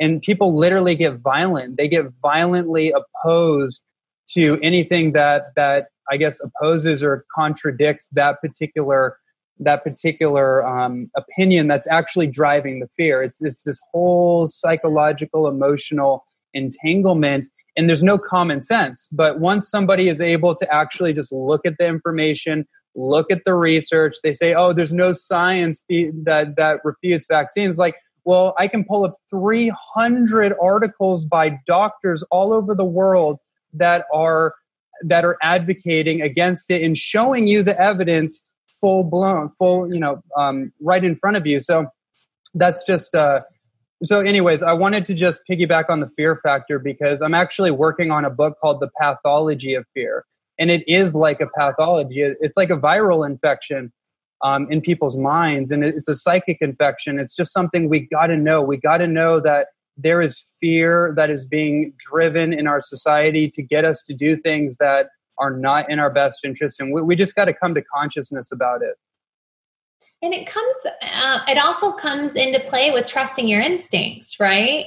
and 0.00 0.22
people 0.22 0.56
literally 0.56 0.94
get 0.94 1.18
violent. 1.18 1.76
They 1.76 1.88
get 1.88 2.06
violently 2.22 2.92
opposed 2.92 3.82
to 4.34 4.58
anything 4.62 5.12
that 5.12 5.54
that 5.56 5.86
I 6.10 6.16
guess 6.16 6.40
opposes 6.40 7.02
or 7.02 7.24
contradicts 7.34 8.08
that 8.12 8.40
particular 8.40 9.18
that 9.60 9.82
particular 9.82 10.66
um, 10.66 11.10
opinion 11.16 11.66
that's 11.66 11.88
actually 11.88 12.28
driving 12.28 12.80
the 12.80 12.88
fear. 12.96 13.22
It's, 13.22 13.42
it's 13.42 13.64
this 13.64 13.80
whole 13.92 14.46
psychological, 14.46 15.48
emotional 15.48 16.24
entanglement, 16.54 17.46
and 17.76 17.88
there's 17.88 18.02
no 18.02 18.18
common 18.18 18.62
sense. 18.62 19.08
But 19.12 19.40
once 19.40 19.68
somebody 19.68 20.08
is 20.08 20.20
able 20.20 20.54
to 20.54 20.72
actually 20.72 21.12
just 21.12 21.32
look 21.32 21.66
at 21.66 21.74
the 21.78 21.86
information, 21.86 22.66
look 22.94 23.30
at 23.30 23.44
the 23.44 23.54
research, 23.54 24.16
they 24.22 24.32
say, 24.32 24.54
"Oh, 24.54 24.72
there's 24.72 24.92
no 24.92 25.12
science 25.12 25.82
that 25.88 26.54
that 26.56 26.80
refutes 26.84 27.26
vaccines." 27.28 27.78
Like, 27.78 27.96
well, 28.24 28.54
I 28.58 28.68
can 28.68 28.84
pull 28.84 29.04
up 29.04 29.12
300 29.30 30.54
articles 30.60 31.24
by 31.24 31.58
doctors 31.66 32.24
all 32.30 32.52
over 32.52 32.74
the 32.74 32.84
world 32.84 33.38
that 33.78 34.04
are 34.12 34.54
that 35.04 35.24
are 35.24 35.36
advocating 35.42 36.22
against 36.22 36.70
it 36.70 36.82
and 36.82 36.96
showing 36.96 37.46
you 37.46 37.62
the 37.62 37.80
evidence 37.80 38.42
full 38.80 39.04
blown, 39.04 39.50
full, 39.50 39.92
you 39.92 40.00
know, 40.00 40.22
um, 40.36 40.72
right 40.80 41.04
in 41.04 41.16
front 41.16 41.36
of 41.36 41.46
you. 41.46 41.60
So 41.60 41.86
that's 42.54 42.84
just, 42.84 43.14
uh, 43.14 43.40
so 44.02 44.20
anyways, 44.20 44.62
I 44.62 44.72
wanted 44.72 45.06
to 45.06 45.14
just 45.14 45.42
piggyback 45.50 45.84
on 45.88 45.98
the 46.00 46.08
fear 46.16 46.40
factor 46.42 46.78
because 46.78 47.20
I'm 47.20 47.34
actually 47.34 47.70
working 47.70 48.10
on 48.10 48.24
a 48.24 48.30
book 48.30 48.56
called 48.60 48.80
The 48.80 48.88
Pathology 49.00 49.74
of 49.74 49.84
Fear. 49.94 50.24
And 50.58 50.70
it 50.70 50.82
is 50.86 51.14
like 51.14 51.40
a 51.40 51.46
pathology. 51.56 52.20
It's 52.40 52.56
like 52.56 52.70
a 52.70 52.76
viral 52.76 53.28
infection 53.28 53.92
um, 54.42 54.66
in 54.70 54.80
people's 54.80 55.16
minds. 55.16 55.70
And 55.70 55.84
it's 55.84 56.08
a 56.08 56.16
psychic 56.16 56.58
infection. 56.60 57.18
It's 57.18 57.34
just 57.34 57.52
something 57.52 57.88
we 57.88 58.08
got 58.08 58.26
to 58.26 58.36
know. 58.36 58.62
We 58.62 58.76
got 58.76 58.98
to 58.98 59.06
know 59.06 59.40
that 59.40 59.68
there 59.98 60.22
is 60.22 60.44
fear 60.60 61.12
that 61.16 61.30
is 61.30 61.46
being 61.46 61.92
driven 61.98 62.52
in 62.52 62.66
our 62.66 62.80
society 62.80 63.50
to 63.50 63.62
get 63.62 63.84
us 63.84 64.02
to 64.02 64.14
do 64.14 64.36
things 64.36 64.76
that 64.78 65.08
are 65.38 65.56
not 65.56 65.90
in 65.90 65.98
our 65.98 66.10
best 66.10 66.40
interest 66.44 66.80
and 66.80 66.92
we, 66.92 67.02
we 67.02 67.16
just 67.16 67.34
got 67.34 67.46
to 67.46 67.52
come 67.52 67.74
to 67.74 67.82
consciousness 67.82 68.50
about 68.52 68.80
it 68.82 68.96
and 70.22 70.32
it 70.32 70.46
comes 70.46 70.76
uh, 71.02 71.40
it 71.48 71.58
also 71.58 71.92
comes 71.92 72.36
into 72.36 72.60
play 72.60 72.90
with 72.90 73.06
trusting 73.06 73.48
your 73.48 73.60
instincts 73.60 74.40
right 74.40 74.86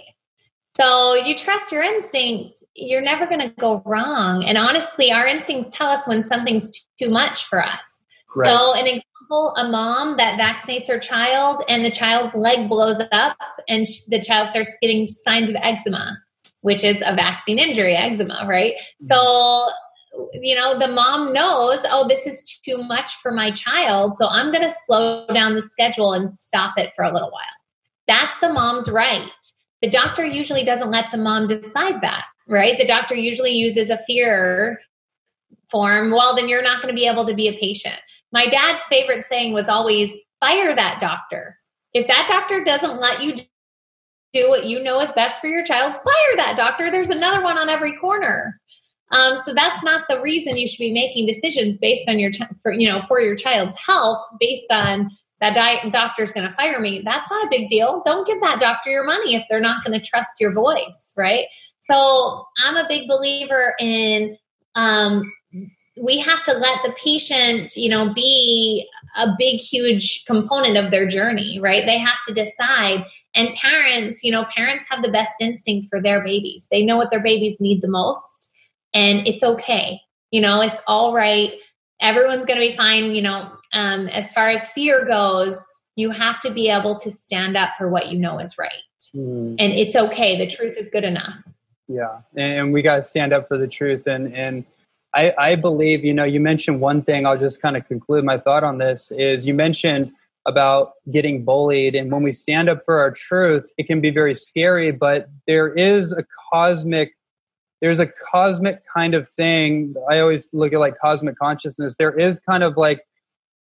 So 0.77 1.15
you 1.15 1.35
trust 1.35 1.71
your 1.71 1.83
instincts, 1.83 2.63
you're 2.75 3.01
never 3.01 3.25
going 3.25 3.41
to 3.41 3.49
go 3.59 3.81
wrong. 3.85 4.43
And 4.45 4.57
honestly, 4.57 5.11
our 5.11 5.27
instincts 5.27 5.69
tell 5.73 5.89
us 5.89 6.07
when 6.07 6.23
something's 6.23 6.71
too 6.99 7.09
much 7.09 7.45
for 7.45 7.63
us. 7.63 7.79
Right. 8.35 8.47
So, 8.47 8.73
an 8.73 8.87
example 9.31 9.53
a 9.55 9.69
mom 9.69 10.17
that 10.17 10.39
vaccinates 10.39 10.87
her 10.87 10.99
child 10.99 11.63
and 11.69 11.85
the 11.85 11.91
child's 11.91 12.35
leg 12.35 12.67
blows 12.67 13.01
up 13.11 13.37
and 13.67 13.87
the 14.09 14.19
child 14.19 14.51
starts 14.51 14.75
getting 14.81 15.07
signs 15.07 15.49
of 15.49 15.55
eczema, 15.57 16.17
which 16.61 16.83
is 16.83 16.97
a 17.05 17.15
vaccine 17.15 17.59
injury, 17.59 17.95
eczema, 17.95 18.45
right? 18.47 18.73
Mm-hmm. 18.73 19.05
So, 19.07 19.69
you 20.33 20.55
know, 20.55 20.77
the 20.77 20.87
mom 20.87 21.31
knows, 21.31 21.79
oh, 21.89 22.07
this 22.07 22.27
is 22.27 22.43
too 22.65 22.83
much 22.83 23.15
for 23.21 23.31
my 23.31 23.51
child. 23.51 24.17
So, 24.17 24.27
I'm 24.27 24.51
going 24.51 24.67
to 24.67 24.75
slow 24.85 25.25
down 25.33 25.55
the 25.55 25.63
schedule 25.63 26.13
and 26.13 26.33
stop 26.33 26.73
it 26.77 26.91
for 26.95 27.03
a 27.03 27.13
little 27.13 27.31
while. 27.31 27.41
That's 28.07 28.37
the 28.41 28.51
mom's 28.51 28.89
right. 28.89 29.31
The 29.81 29.89
doctor 29.89 30.25
usually 30.25 30.65
doesn't 30.65 30.91
let 30.91 31.05
the 31.11 31.17
mom 31.17 31.47
decide 31.47 32.01
that, 32.01 32.25
right? 32.47 32.77
The 32.77 32.85
doctor 32.85 33.15
usually 33.15 33.51
uses 33.51 33.89
a 33.89 33.99
fear 34.05 34.81
form. 35.71 36.11
Well, 36.11 36.35
then 36.35 36.49
you're 36.49 36.61
not 36.61 36.81
going 36.81 36.93
to 36.93 36.99
be 36.99 37.07
able 37.07 37.25
to 37.25 37.33
be 37.33 37.47
a 37.47 37.57
patient. 37.57 37.95
My 38.31 38.47
dad's 38.47 38.83
favorite 38.83 39.25
saying 39.25 39.53
was 39.53 39.67
always 39.67 40.11
fire 40.39 40.75
that 40.75 40.99
doctor. 40.99 41.57
If 41.93 42.07
that 42.07 42.27
doctor 42.27 42.63
doesn't 42.63 42.99
let 42.99 43.21
you 43.21 43.35
do 44.33 44.49
what 44.49 44.65
you 44.65 44.81
know 44.81 45.01
is 45.01 45.11
best 45.13 45.41
for 45.41 45.47
your 45.47 45.63
child, 45.63 45.93
fire 45.93 46.37
that 46.37 46.55
doctor. 46.57 46.89
There's 46.89 47.09
another 47.09 47.43
one 47.43 47.57
on 47.57 47.69
every 47.69 47.95
corner. 47.97 48.59
Um, 49.11 49.39
so 49.43 49.53
that's 49.53 49.83
not 49.83 50.05
the 50.07 50.21
reason 50.21 50.55
you 50.55 50.67
should 50.67 50.79
be 50.79 50.93
making 50.93 51.27
decisions 51.27 51.77
based 51.77 52.07
on 52.07 52.17
your, 52.17 52.31
ch- 52.31 52.43
for, 52.61 52.71
you 52.71 52.87
know, 52.87 53.01
for 53.01 53.19
your 53.19 53.35
child's 53.35 53.75
health, 53.75 54.25
based 54.39 54.71
on 54.71 55.11
that 55.41 55.53
di- 55.53 55.89
doctor's 55.89 56.31
going 56.31 56.47
to 56.47 56.55
fire 56.55 56.79
me. 56.79 57.01
That's 57.03 57.29
not 57.29 57.45
a 57.45 57.49
big 57.49 57.67
deal. 57.67 58.01
Don't 58.05 58.25
give 58.25 58.39
that 58.41 58.59
doctor 58.61 58.89
your 58.89 59.03
money 59.03 59.35
if 59.35 59.43
they're 59.49 59.59
not 59.59 59.83
going 59.83 59.99
to 59.99 60.05
trust 60.05 60.39
your 60.39 60.53
voice, 60.53 61.13
right? 61.17 61.45
So 61.81 62.45
I'm 62.63 62.77
a 62.77 62.87
big 62.87 63.09
believer 63.09 63.73
in 63.79 64.37
um, 64.75 65.29
we 66.01 66.17
have 66.19 66.43
to 66.43 66.53
let 66.53 66.79
the 66.83 66.93
patient, 66.93 67.75
you 67.75 67.87
know, 67.87 68.11
be 68.11 68.89
a 69.15 69.27
big, 69.37 69.59
huge 69.59 70.25
component 70.25 70.75
of 70.75 70.89
their 70.89 71.07
journey, 71.07 71.59
right? 71.61 71.85
They 71.85 71.99
have 71.99 72.17
to 72.27 72.33
decide. 72.33 73.05
And 73.35 73.53
parents, 73.55 74.23
you 74.23 74.31
know, 74.31 74.45
parents 74.55 74.87
have 74.89 75.03
the 75.03 75.11
best 75.11 75.33
instinct 75.39 75.89
for 75.89 76.01
their 76.01 76.23
babies. 76.23 76.67
They 76.71 76.81
know 76.81 76.97
what 76.97 77.11
their 77.11 77.21
babies 77.21 77.61
need 77.61 77.81
the 77.81 77.87
most, 77.87 78.51
and 78.93 79.27
it's 79.27 79.43
okay. 79.43 80.01
You 80.31 80.41
know, 80.41 80.61
it's 80.61 80.81
all 80.87 81.13
right. 81.13 81.51
Everyone's 82.01 82.45
going 82.45 82.59
to 82.59 82.67
be 82.67 82.75
fine. 82.75 83.13
You 83.13 83.21
know, 83.21 83.51
um, 83.71 84.07
as 84.07 84.33
far 84.33 84.49
as 84.49 84.67
fear 84.69 85.05
goes, 85.05 85.63
you 85.95 86.09
have 86.09 86.39
to 86.41 86.51
be 86.51 86.69
able 86.69 86.97
to 86.99 87.11
stand 87.11 87.55
up 87.55 87.71
for 87.77 87.89
what 87.89 88.07
you 88.07 88.17
know 88.17 88.39
is 88.39 88.57
right. 88.57 88.71
Mm. 89.15 89.55
And 89.59 89.73
it's 89.73 89.95
okay. 89.95 90.37
The 90.37 90.47
truth 90.47 90.77
is 90.77 90.89
good 90.89 91.03
enough. 91.03 91.43
Yeah. 91.87 92.21
And 92.35 92.73
we 92.73 92.81
got 92.81 92.95
to 92.95 93.03
stand 93.03 93.33
up 93.33 93.47
for 93.47 93.57
the 93.57 93.67
truth. 93.67 94.07
And, 94.07 94.33
and, 94.35 94.65
I, 95.13 95.33
I 95.37 95.55
believe, 95.55 96.05
you 96.05 96.13
know, 96.13 96.23
you 96.23 96.39
mentioned 96.39 96.79
one 96.79 97.01
thing, 97.01 97.25
I'll 97.25 97.37
just 97.37 97.61
kind 97.61 97.75
of 97.75 97.87
conclude 97.87 98.23
my 98.23 98.37
thought 98.37 98.63
on 98.63 98.77
this 98.77 99.11
is 99.11 99.45
you 99.45 99.53
mentioned 99.53 100.11
about 100.45 100.93
getting 101.11 101.43
bullied. 101.43 101.95
And 101.95 102.11
when 102.11 102.23
we 102.23 102.31
stand 102.31 102.69
up 102.69 102.79
for 102.83 102.99
our 102.99 103.11
truth, 103.11 103.71
it 103.77 103.87
can 103.87 104.01
be 104.01 104.09
very 104.09 104.35
scary, 104.35 104.91
but 104.91 105.29
there 105.47 105.73
is 105.73 106.11
a 106.11 106.23
cosmic, 106.51 107.11
there's 107.81 107.99
a 107.99 108.07
cosmic 108.07 108.81
kind 108.93 109.13
of 109.13 109.27
thing. 109.27 109.93
I 110.09 110.19
always 110.19 110.49
look 110.53 110.73
at 110.73 110.79
like 110.79 110.95
cosmic 110.99 111.37
consciousness. 111.37 111.95
There 111.99 112.17
is 112.17 112.39
kind 112.39 112.63
of 112.63 112.77
like 112.77 113.01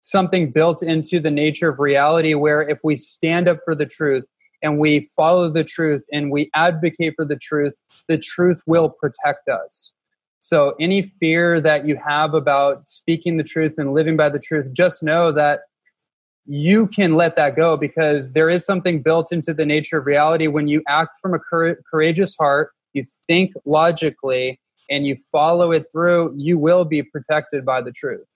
something 0.01 0.51
built 0.51 0.81
into 0.81 1.19
the 1.19 1.29
nature 1.29 1.69
of 1.69 1.79
reality 1.79 2.33
where 2.33 2.61
if 2.61 2.79
we 2.83 2.95
stand 2.95 3.47
up 3.47 3.59
for 3.63 3.75
the 3.75 3.85
truth 3.85 4.25
and 4.63 4.79
we 4.79 5.07
follow 5.15 5.49
the 5.49 5.63
truth 5.63 6.03
and 6.11 6.31
we 6.31 6.49
advocate 6.55 7.13
for 7.15 7.25
the 7.25 7.35
truth, 7.35 7.79
the 8.07 8.17
truth 8.17 8.61
will 8.65 8.89
protect 8.89 9.47
us. 9.47 9.91
So, 10.43 10.73
any 10.79 11.13
fear 11.19 11.61
that 11.61 11.87
you 11.87 11.99
have 12.03 12.33
about 12.33 12.89
speaking 12.89 13.37
the 13.37 13.43
truth 13.43 13.73
and 13.77 13.93
living 13.93 14.17
by 14.17 14.29
the 14.29 14.39
truth, 14.39 14.73
just 14.73 15.03
know 15.03 15.31
that 15.31 15.59
you 16.47 16.87
can 16.87 17.13
let 17.13 17.35
that 17.35 17.55
go 17.55 17.77
because 17.77 18.31
there 18.31 18.49
is 18.49 18.65
something 18.65 19.03
built 19.03 19.31
into 19.31 19.53
the 19.53 19.65
nature 19.65 19.99
of 19.99 20.07
reality. 20.07 20.47
When 20.47 20.67
you 20.67 20.81
act 20.87 21.11
from 21.21 21.35
a 21.35 21.39
courageous 21.39 22.35
heart, 22.39 22.71
you 22.93 23.05
think 23.27 23.51
logically, 23.65 24.59
and 24.89 25.05
you 25.05 25.15
follow 25.31 25.71
it 25.71 25.85
through, 25.91 26.33
you 26.35 26.57
will 26.57 26.85
be 26.85 27.03
protected 27.03 27.63
by 27.63 27.81
the 27.81 27.91
truth. 27.91 28.27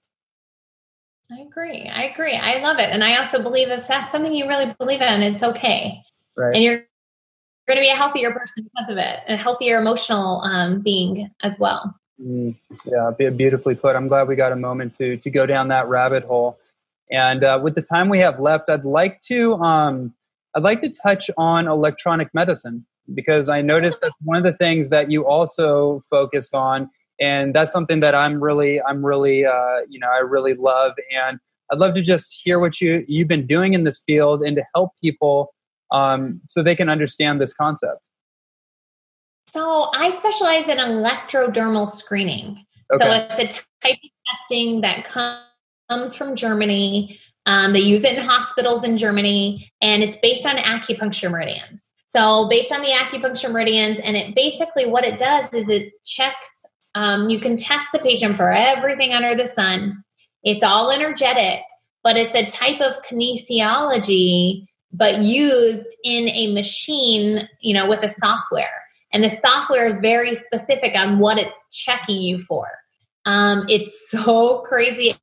I 1.31 1.41
agree. 1.41 1.89
I 1.89 2.03
agree. 2.03 2.35
I 2.35 2.61
love 2.61 2.77
it. 2.77 2.91
And 2.91 3.03
I 3.03 3.17
also 3.17 3.41
believe 3.41 3.69
if 3.69 3.87
that's 3.87 4.11
something 4.11 4.31
you 4.31 4.47
really 4.47 4.75
believe 4.77 5.01
in, 5.01 5.23
it's 5.23 5.41
okay. 5.41 6.03
Right. 6.37 6.53
And 6.53 6.63
you're 6.63 6.85
going 7.67 7.77
to 7.77 7.81
be 7.81 7.89
a 7.89 7.95
healthier 7.95 8.31
person 8.31 8.63
because 8.63 8.89
of 8.89 8.97
it, 8.97 9.19
a 9.27 9.37
healthier 9.37 9.79
emotional 9.79 10.41
um, 10.41 10.81
being 10.81 11.29
as 11.43 11.57
well. 11.59 11.95
Mm, 12.21 12.55
yeah, 12.85 13.11
beautifully 13.29 13.75
put. 13.75 13.95
I'm 13.95 14.07
glad 14.07 14.27
we 14.27 14.35
got 14.35 14.51
a 14.51 14.55
moment 14.55 14.93
to 14.95 15.17
to 15.17 15.29
go 15.29 15.45
down 15.45 15.67
that 15.69 15.87
rabbit 15.89 16.23
hole. 16.23 16.57
And 17.11 17.43
uh, 17.43 17.59
with 17.61 17.75
the 17.75 17.81
time 17.81 18.09
we 18.09 18.19
have 18.19 18.39
left, 18.39 18.69
I'd 18.69 18.85
like 18.85 19.21
to 19.27 19.55
um, 19.55 20.13
I'd 20.55 20.63
like 20.63 20.81
to 20.81 20.89
touch 20.89 21.29
on 21.37 21.67
electronic 21.67 22.33
medicine 22.33 22.85
because 23.13 23.49
I 23.49 23.61
noticed 23.61 24.01
that's 24.01 24.15
one 24.23 24.37
of 24.37 24.43
the 24.43 24.53
things 24.53 24.89
that 24.89 25.11
you 25.11 25.27
also 25.27 26.01
focus 26.09 26.51
on, 26.53 26.89
and 27.19 27.53
that's 27.53 27.71
something 27.71 27.99
that 27.99 28.15
I'm 28.15 28.41
really 28.41 28.81
I'm 28.81 29.05
really 29.05 29.45
uh, 29.45 29.81
you 29.89 29.99
know 29.99 30.07
I 30.07 30.19
really 30.19 30.53
love, 30.53 30.93
and 31.11 31.39
I'd 31.69 31.79
love 31.79 31.95
to 31.95 32.01
just 32.01 32.39
hear 32.43 32.59
what 32.59 32.79
you 32.79 33.03
you've 33.09 33.27
been 33.27 33.45
doing 33.45 33.73
in 33.73 33.83
this 33.83 34.01
field 34.05 34.41
and 34.41 34.55
to 34.55 34.63
help 34.73 34.91
people 35.01 35.53
um, 35.91 36.41
so 36.47 36.63
they 36.63 36.75
can 36.75 36.89
understand 36.89 37.39
this 37.39 37.53
concept. 37.53 37.99
So 39.51 39.89
I 39.93 40.09
specialize 40.09 40.67
in 40.67 40.77
electrodermal 40.77 41.89
screening. 41.89 42.65
Okay. 42.91 43.03
So 43.03 43.11
it's 43.11 43.55
a 43.55 43.61
type 43.87 43.97
of 44.03 44.09
testing 44.27 44.81
that 44.81 45.05
comes 45.05 46.15
from 46.15 46.35
Germany. 46.35 47.19
Um, 47.45 47.73
they 47.73 47.79
use 47.79 48.03
it 48.03 48.17
in 48.17 48.23
hospitals 48.23 48.83
in 48.83 48.97
Germany, 48.97 49.71
and 49.81 50.03
it's 50.03 50.17
based 50.17 50.45
on 50.45 50.57
acupuncture 50.57 51.31
meridians. 51.31 51.81
So 52.09 52.47
based 52.49 52.71
on 52.71 52.81
the 52.81 52.89
acupuncture 52.89 53.51
meridians, 53.51 53.99
and 54.03 54.15
it 54.15 54.35
basically 54.35 54.85
what 54.85 55.03
it 55.03 55.17
does 55.17 55.47
is 55.53 55.69
it 55.69 55.93
checks. 56.05 56.49
Um, 56.95 57.29
you 57.29 57.39
can 57.39 57.57
test 57.57 57.87
the 57.91 57.99
patient 57.99 58.37
for 58.37 58.51
everything 58.51 59.13
under 59.13 59.35
the 59.35 59.51
sun. 59.51 60.03
It's 60.43 60.63
all 60.63 60.91
energetic, 60.91 61.61
but 62.03 62.17
it's 62.17 62.35
a 62.35 62.45
type 62.45 62.81
of 62.81 63.01
kinesiology 63.03 64.65
but 64.97 65.21
used 65.21 65.87
in 66.03 66.27
a 66.29 66.53
machine, 66.53 67.47
you 67.61 67.73
know, 67.73 67.87
with 67.87 68.03
a 68.03 68.09
software. 68.09 68.83
And 69.13 69.23
the 69.23 69.29
software 69.29 69.87
is 69.87 69.99
very 69.99 70.35
specific 70.35 70.93
on 70.95 71.19
what 71.19 71.37
it's 71.37 71.73
checking 71.73 72.17
you 72.17 72.39
for. 72.39 72.67
Um, 73.25 73.65
it's 73.69 74.09
so 74.09 74.59
crazy 74.59 75.15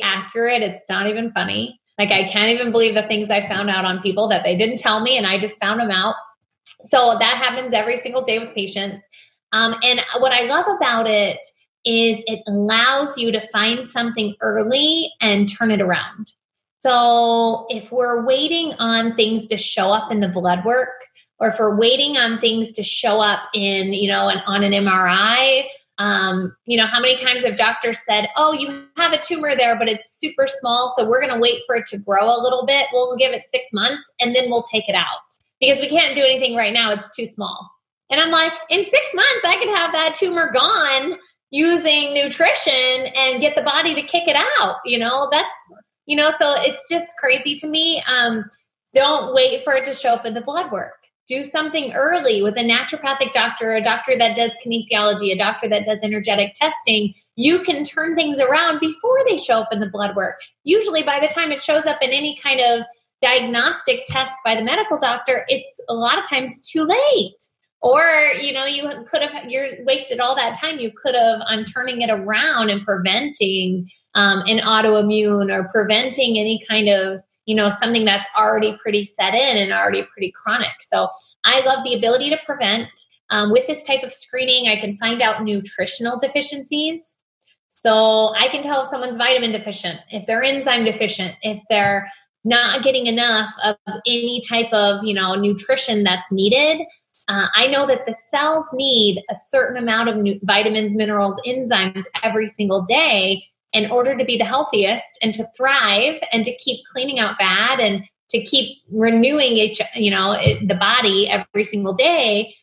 accurate. 0.00 0.62
It's 0.62 0.88
not 0.88 1.08
even 1.08 1.32
funny. 1.32 1.80
Like, 1.98 2.12
I 2.12 2.28
can't 2.28 2.50
even 2.50 2.70
believe 2.70 2.94
the 2.94 3.02
things 3.02 3.30
I 3.30 3.46
found 3.48 3.70
out 3.70 3.84
on 3.84 4.00
people 4.00 4.28
that 4.28 4.44
they 4.44 4.54
didn't 4.54 4.78
tell 4.78 5.00
me, 5.00 5.16
and 5.16 5.26
I 5.26 5.36
just 5.36 5.58
found 5.58 5.80
them 5.80 5.90
out. 5.90 6.14
So 6.86 7.16
that 7.18 7.38
happens 7.38 7.74
every 7.74 7.96
single 7.96 8.22
day 8.22 8.38
with 8.38 8.54
patients. 8.54 9.08
Um, 9.52 9.74
and 9.82 10.00
what 10.18 10.32
I 10.32 10.42
love 10.42 10.66
about 10.68 11.08
it 11.08 11.38
is 11.84 12.22
it 12.26 12.40
allows 12.46 13.18
you 13.18 13.32
to 13.32 13.48
find 13.48 13.90
something 13.90 14.36
early 14.40 15.10
and 15.20 15.48
turn 15.48 15.70
it 15.70 15.80
around. 15.80 16.32
So 16.80 17.66
if 17.68 17.90
we're 17.90 18.24
waiting 18.24 18.72
on 18.74 19.16
things 19.16 19.46
to 19.48 19.56
show 19.56 19.90
up 19.90 20.12
in 20.12 20.20
the 20.20 20.28
blood 20.28 20.64
work, 20.64 20.90
or 21.40 21.48
if 21.48 21.58
we're 21.58 21.76
waiting 21.76 22.16
on 22.16 22.40
things 22.40 22.72
to 22.72 22.82
show 22.82 23.20
up 23.20 23.40
in, 23.54 23.92
you 23.92 24.08
know, 24.08 24.28
an, 24.28 24.38
on 24.46 24.62
an 24.62 24.72
MRI, 24.72 25.64
um, 25.98 26.56
you 26.66 26.76
know, 26.76 26.86
how 26.86 27.00
many 27.00 27.16
times 27.16 27.44
have 27.44 27.56
doctors 27.56 27.98
said, 28.06 28.28
oh, 28.36 28.52
you 28.52 28.84
have 28.96 29.12
a 29.12 29.20
tumor 29.20 29.56
there, 29.56 29.76
but 29.76 29.88
it's 29.88 30.18
super 30.18 30.46
small, 30.46 30.94
so 30.96 31.04
we're 31.04 31.20
going 31.20 31.34
to 31.34 31.40
wait 31.40 31.62
for 31.66 31.74
it 31.76 31.86
to 31.88 31.98
grow 31.98 32.26
a 32.26 32.40
little 32.40 32.64
bit. 32.64 32.86
We'll 32.92 33.16
give 33.16 33.32
it 33.32 33.42
six 33.48 33.68
months 33.72 34.10
and 34.20 34.34
then 34.34 34.48
we'll 34.48 34.62
take 34.62 34.88
it 34.88 34.94
out 34.94 35.18
because 35.60 35.80
we 35.80 35.88
can't 35.88 36.14
do 36.14 36.22
anything 36.22 36.56
right 36.56 36.72
now. 36.72 36.92
It's 36.92 37.14
too 37.14 37.26
small. 37.26 37.68
And 38.10 38.20
I'm 38.20 38.30
like, 38.30 38.52
in 38.70 38.84
six 38.84 39.08
months, 39.12 39.44
I 39.44 39.56
could 39.58 39.68
have 39.68 39.92
that 39.92 40.14
tumor 40.14 40.52
gone 40.52 41.18
using 41.50 42.14
nutrition 42.14 43.06
and 43.16 43.40
get 43.40 43.54
the 43.54 43.62
body 43.62 43.94
to 43.94 44.02
kick 44.02 44.28
it 44.28 44.36
out. 44.60 44.76
You 44.84 44.98
know, 44.98 45.28
that's 45.30 45.52
you 46.08 46.16
know, 46.16 46.32
so 46.38 46.54
it's 46.56 46.88
just 46.88 47.14
crazy 47.20 47.54
to 47.56 47.68
me. 47.68 48.02
Um, 48.08 48.46
don't 48.94 49.34
wait 49.34 49.62
for 49.62 49.74
it 49.74 49.84
to 49.84 49.94
show 49.94 50.14
up 50.14 50.24
in 50.24 50.32
the 50.32 50.40
blood 50.40 50.72
work. 50.72 50.94
Do 51.28 51.44
something 51.44 51.92
early 51.92 52.40
with 52.40 52.56
a 52.56 52.62
naturopathic 52.62 53.32
doctor, 53.32 53.74
a 53.74 53.84
doctor 53.84 54.16
that 54.16 54.34
does 54.34 54.52
kinesiology, 54.64 55.30
a 55.30 55.36
doctor 55.36 55.68
that 55.68 55.84
does 55.84 55.98
energetic 56.02 56.54
testing. 56.54 57.12
You 57.36 57.62
can 57.62 57.84
turn 57.84 58.16
things 58.16 58.40
around 58.40 58.80
before 58.80 59.18
they 59.28 59.36
show 59.36 59.60
up 59.60 59.68
in 59.70 59.80
the 59.80 59.90
blood 59.90 60.16
work. 60.16 60.40
Usually, 60.64 61.02
by 61.02 61.20
the 61.20 61.28
time 61.28 61.52
it 61.52 61.60
shows 61.60 61.84
up 61.84 61.98
in 62.00 62.10
any 62.10 62.38
kind 62.42 62.60
of 62.60 62.86
diagnostic 63.20 64.06
test 64.06 64.34
by 64.46 64.54
the 64.54 64.64
medical 64.64 64.98
doctor, 64.98 65.44
it's 65.48 65.78
a 65.90 65.94
lot 65.94 66.18
of 66.18 66.26
times 66.26 66.58
too 66.72 66.84
late 66.84 67.36
or 67.80 68.32
you 68.40 68.52
know 68.52 68.64
you 68.64 68.90
could 69.08 69.22
have 69.22 69.48
you're 69.48 69.68
wasted 69.84 70.18
all 70.18 70.34
that 70.34 70.58
time 70.58 70.80
you 70.80 70.90
could 71.00 71.14
have 71.14 71.38
on 71.48 71.64
turning 71.64 72.00
it 72.00 72.10
around 72.10 72.70
and 72.70 72.84
preventing 72.84 73.88
um, 74.14 74.40
an 74.46 74.58
autoimmune 74.58 75.52
or 75.52 75.68
preventing 75.68 76.38
any 76.38 76.60
kind 76.68 76.88
of 76.88 77.20
you 77.48 77.54
know, 77.54 77.70
something 77.80 78.04
that's 78.04 78.28
already 78.36 78.76
pretty 78.82 79.06
set 79.06 79.34
in 79.34 79.56
and 79.56 79.72
already 79.72 80.02
pretty 80.02 80.30
chronic. 80.30 80.82
So 80.82 81.08
I 81.44 81.64
love 81.64 81.82
the 81.82 81.94
ability 81.94 82.28
to 82.28 82.36
prevent. 82.44 82.88
Um, 83.30 83.50
with 83.50 83.66
this 83.66 83.82
type 83.86 84.02
of 84.02 84.12
screening, 84.12 84.68
I 84.68 84.76
can 84.76 84.98
find 84.98 85.22
out 85.22 85.42
nutritional 85.42 86.18
deficiencies. 86.18 87.16
So 87.70 88.34
I 88.34 88.48
can 88.48 88.62
tell 88.62 88.82
if 88.82 88.88
someone's 88.88 89.16
vitamin 89.16 89.52
deficient, 89.52 89.98
if 90.10 90.26
they're 90.26 90.42
enzyme 90.42 90.84
deficient, 90.84 91.36
if 91.40 91.62
they're 91.70 92.10
not 92.44 92.84
getting 92.84 93.06
enough 93.06 93.50
of 93.64 93.76
any 94.06 94.42
type 94.46 94.70
of 94.72 95.02
you 95.04 95.14
know 95.14 95.34
nutrition 95.34 96.02
that's 96.02 96.30
needed. 96.30 96.86
Uh, 97.28 97.46
I 97.54 97.66
know 97.66 97.86
that 97.86 98.04
the 98.06 98.12
cells 98.12 98.68
need 98.72 99.22
a 99.30 99.34
certain 99.34 99.76
amount 99.76 100.08
of 100.08 100.38
vitamins, 100.42 100.94
minerals, 100.94 101.38
enzymes 101.46 102.04
every 102.22 102.48
single 102.48 102.82
day 102.82 103.42
in 103.72 103.90
order 103.90 104.16
to 104.16 104.24
be 104.24 104.38
the 104.38 104.44
healthiest 104.44 105.18
and 105.22 105.34
to 105.34 105.46
thrive 105.56 106.20
and 106.32 106.44
to 106.44 106.56
keep 106.56 106.80
cleaning 106.90 107.18
out 107.18 107.38
bad 107.38 107.80
and 107.80 108.04
to 108.30 108.42
keep 108.42 108.78
renewing 108.90 109.52
each, 109.52 109.80
you 109.94 110.10
know, 110.10 110.36
the 110.66 110.74
body 110.74 111.28
every 111.28 111.64
single 111.64 111.92
day. 111.92 112.54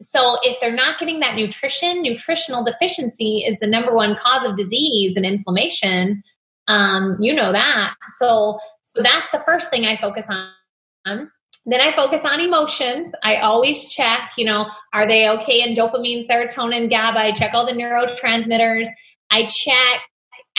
So 0.00 0.38
if 0.42 0.58
they're 0.60 0.74
not 0.74 0.98
getting 0.98 1.20
that 1.20 1.34
nutrition, 1.34 2.02
nutritional 2.02 2.64
deficiency 2.64 3.44
is 3.46 3.56
the 3.60 3.66
number 3.66 3.92
one 3.92 4.16
cause 4.16 4.46
of 4.48 4.56
disease 4.56 5.16
and 5.16 5.26
inflammation. 5.26 6.22
Um, 6.68 7.18
you 7.20 7.34
know 7.34 7.52
that. 7.52 7.94
So 8.18 8.58
so 8.84 9.02
that's 9.02 9.30
the 9.30 9.42
first 9.46 9.70
thing 9.70 9.86
I 9.86 9.96
focus 9.96 10.26
on. 10.28 11.30
Then 11.66 11.80
I 11.80 11.92
focus 11.92 12.22
on 12.24 12.40
emotions. 12.40 13.12
I 13.22 13.36
always 13.36 13.86
check, 13.86 14.32
you 14.36 14.44
know, 14.44 14.66
are 14.92 15.06
they 15.06 15.28
okay 15.28 15.62
in 15.62 15.74
dopamine, 15.74 16.26
serotonin, 16.26 16.90
GABA? 16.90 17.18
I 17.18 17.32
check 17.32 17.52
all 17.54 17.66
the 17.66 17.72
neurotransmitters. 17.72 18.88
I 19.30 19.44
check 19.46 20.00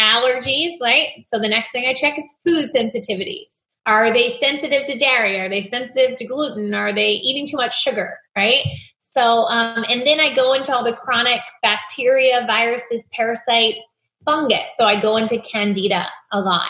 allergies, 0.02 0.74
right? 0.82 1.10
So 1.24 1.40
the 1.40 1.48
next 1.48 1.72
thing 1.72 1.86
I 1.86 1.94
check 1.94 2.18
is 2.18 2.26
food 2.44 2.70
sensitivities. 2.76 3.48
Are 3.86 4.14
they 4.14 4.38
sensitive 4.38 4.86
to 4.88 4.98
dairy? 4.98 5.40
Are 5.40 5.50
they 5.50 5.62
sensitive 5.62 6.18
to 6.18 6.26
gluten? 6.26 6.74
Are 6.74 6.94
they 6.94 7.12
eating 7.12 7.48
too 7.48 7.58
much 7.58 7.80
sugar, 7.80 8.18
right? 8.36 8.64
So, 9.00 9.46
um, 9.46 9.84
and 9.90 10.06
then 10.08 10.20
I 10.20 10.34
go 10.34 10.54
into 10.54 10.74
all 10.74 10.84
the 10.84 10.94
chronic 10.94 11.42
bacteria, 11.62 12.44
viruses, 12.48 13.04
parasites, 13.14 13.80
fungus. 14.24 14.72
So 14.78 14.86
I 14.86 15.02
go 15.02 15.18
into 15.18 15.42
candida 15.42 16.08
a 16.32 16.40
lot 16.40 16.70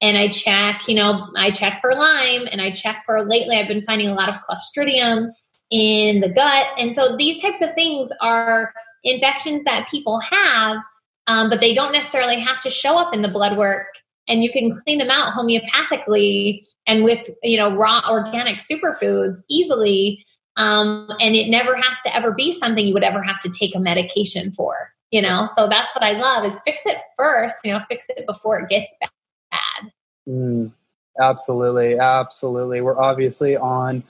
and 0.00 0.18
I 0.18 0.28
check, 0.28 0.88
you 0.88 0.94
know, 0.94 1.28
I 1.36 1.50
check 1.50 1.80
for 1.80 1.94
Lyme 1.94 2.48
and 2.50 2.60
I 2.60 2.70
check 2.70 3.02
for 3.06 3.24
lately 3.24 3.56
I've 3.56 3.68
been 3.68 3.84
finding 3.84 4.08
a 4.08 4.14
lot 4.14 4.28
of 4.28 4.36
Clostridium 4.48 5.30
in 5.70 6.20
the 6.20 6.28
gut. 6.28 6.66
And 6.78 6.94
so 6.94 7.16
these 7.16 7.40
types 7.40 7.60
of 7.60 7.74
things 7.74 8.10
are 8.20 8.72
infections 9.04 9.64
that 9.64 9.88
people 9.88 10.20
have, 10.20 10.78
um, 11.26 11.50
but 11.50 11.60
they 11.60 11.74
don't 11.74 11.92
necessarily 11.92 12.40
have 12.40 12.60
to 12.62 12.70
show 12.70 12.98
up 12.98 13.14
in 13.14 13.22
the 13.22 13.28
blood 13.28 13.56
work. 13.56 13.86
And 14.28 14.42
you 14.42 14.50
can 14.50 14.72
clean 14.82 14.98
them 14.98 15.10
out 15.10 15.34
homeopathically 15.34 16.66
and 16.86 17.04
with, 17.04 17.30
you 17.42 17.56
know, 17.56 17.74
raw 17.74 18.02
organic 18.10 18.58
superfoods 18.58 19.40
easily. 19.48 20.24
Um, 20.56 21.08
and 21.20 21.36
it 21.36 21.48
never 21.48 21.76
has 21.76 21.96
to 22.04 22.16
ever 22.16 22.32
be 22.32 22.50
something 22.50 22.86
you 22.86 22.94
would 22.94 23.04
ever 23.04 23.22
have 23.22 23.38
to 23.40 23.50
take 23.50 23.76
a 23.76 23.78
medication 23.78 24.52
for, 24.52 24.92
you 25.12 25.22
know? 25.22 25.48
So 25.56 25.68
that's 25.68 25.94
what 25.94 26.02
I 26.02 26.12
love 26.12 26.44
is 26.44 26.60
fix 26.62 26.82
it 26.86 26.96
first, 27.16 27.56
you 27.62 27.72
know, 27.72 27.80
fix 27.88 28.06
it 28.08 28.26
before 28.26 28.58
it 28.58 28.68
gets 28.68 28.96
bad. 29.00 29.92
Mm, 30.28 30.72
absolutely. 31.20 31.98
Absolutely. 31.98 32.80
We're 32.80 32.98
obviously 32.98 33.56
on 33.56 34.02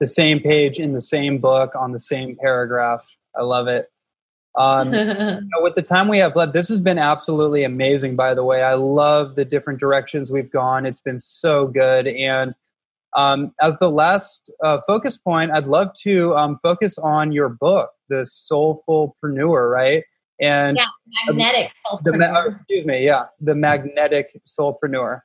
the 0.00 0.06
same 0.06 0.40
page 0.40 0.80
in 0.80 0.94
the 0.94 1.00
same 1.00 1.38
book 1.38 1.72
on 1.78 1.92
the 1.92 2.00
same 2.00 2.36
paragraph. 2.40 3.04
I 3.38 3.42
love 3.42 3.68
it. 3.68 3.88
Um, 4.56 4.92
you 4.94 5.04
know, 5.04 5.62
with 5.62 5.74
the 5.74 5.82
time 5.82 6.08
we 6.08 6.18
have 6.18 6.36
left, 6.36 6.52
this 6.52 6.68
has 6.68 6.80
been 6.80 6.98
absolutely 6.98 7.64
amazing, 7.64 8.16
by 8.16 8.34
the 8.34 8.44
way. 8.44 8.62
I 8.62 8.74
love 8.74 9.36
the 9.36 9.44
different 9.44 9.80
directions 9.80 10.30
we've 10.30 10.50
gone. 10.50 10.86
It's 10.86 11.00
been 11.00 11.20
so 11.20 11.66
good. 11.66 12.06
And 12.06 12.54
um, 13.16 13.52
as 13.60 13.78
the 13.78 13.90
last 13.90 14.50
uh, 14.64 14.78
focus 14.86 15.16
point, 15.16 15.50
I'd 15.50 15.66
love 15.66 15.88
to 16.02 16.34
um, 16.36 16.58
focus 16.62 16.98
on 16.98 17.32
your 17.32 17.48
book, 17.48 17.90
The 18.08 18.26
Soulfulpreneur, 18.26 19.70
right? 19.70 20.04
and 20.40 20.76
yeah, 20.76 20.86
magnetic 21.26 21.70
the, 22.02 22.44
excuse 22.46 22.86
me, 22.86 23.04
yeah, 23.04 23.24
the 23.40 23.54
magnetic 23.54 24.40
soulpreneur. 24.48 25.20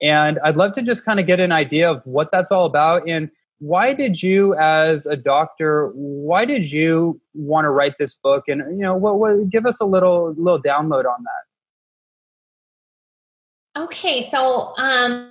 And 0.00 0.38
I'd 0.44 0.56
love 0.56 0.72
to 0.74 0.82
just 0.82 1.04
kind 1.04 1.18
of 1.18 1.26
get 1.26 1.40
an 1.40 1.52
idea 1.52 1.90
of 1.90 2.06
what 2.06 2.30
that's 2.30 2.52
all 2.52 2.64
about 2.64 3.08
and 3.08 3.30
why 3.58 3.94
did 3.94 4.22
you 4.22 4.54
as 4.54 5.06
a 5.06 5.16
doctor 5.16 5.90
why 5.94 6.44
did 6.44 6.70
you 6.70 7.20
want 7.34 7.64
to 7.64 7.70
write 7.70 7.94
this 7.98 8.14
book 8.14 8.44
and 8.48 8.60
you 8.78 8.82
know 8.84 8.96
what, 8.96 9.18
what 9.18 9.48
give 9.50 9.66
us 9.66 9.80
a 9.80 9.84
little 9.84 10.34
little 10.36 10.62
download 10.62 11.04
on 11.04 11.24
that 13.74 13.82
okay 13.84 14.28
so 14.30 14.74
um 14.76 15.30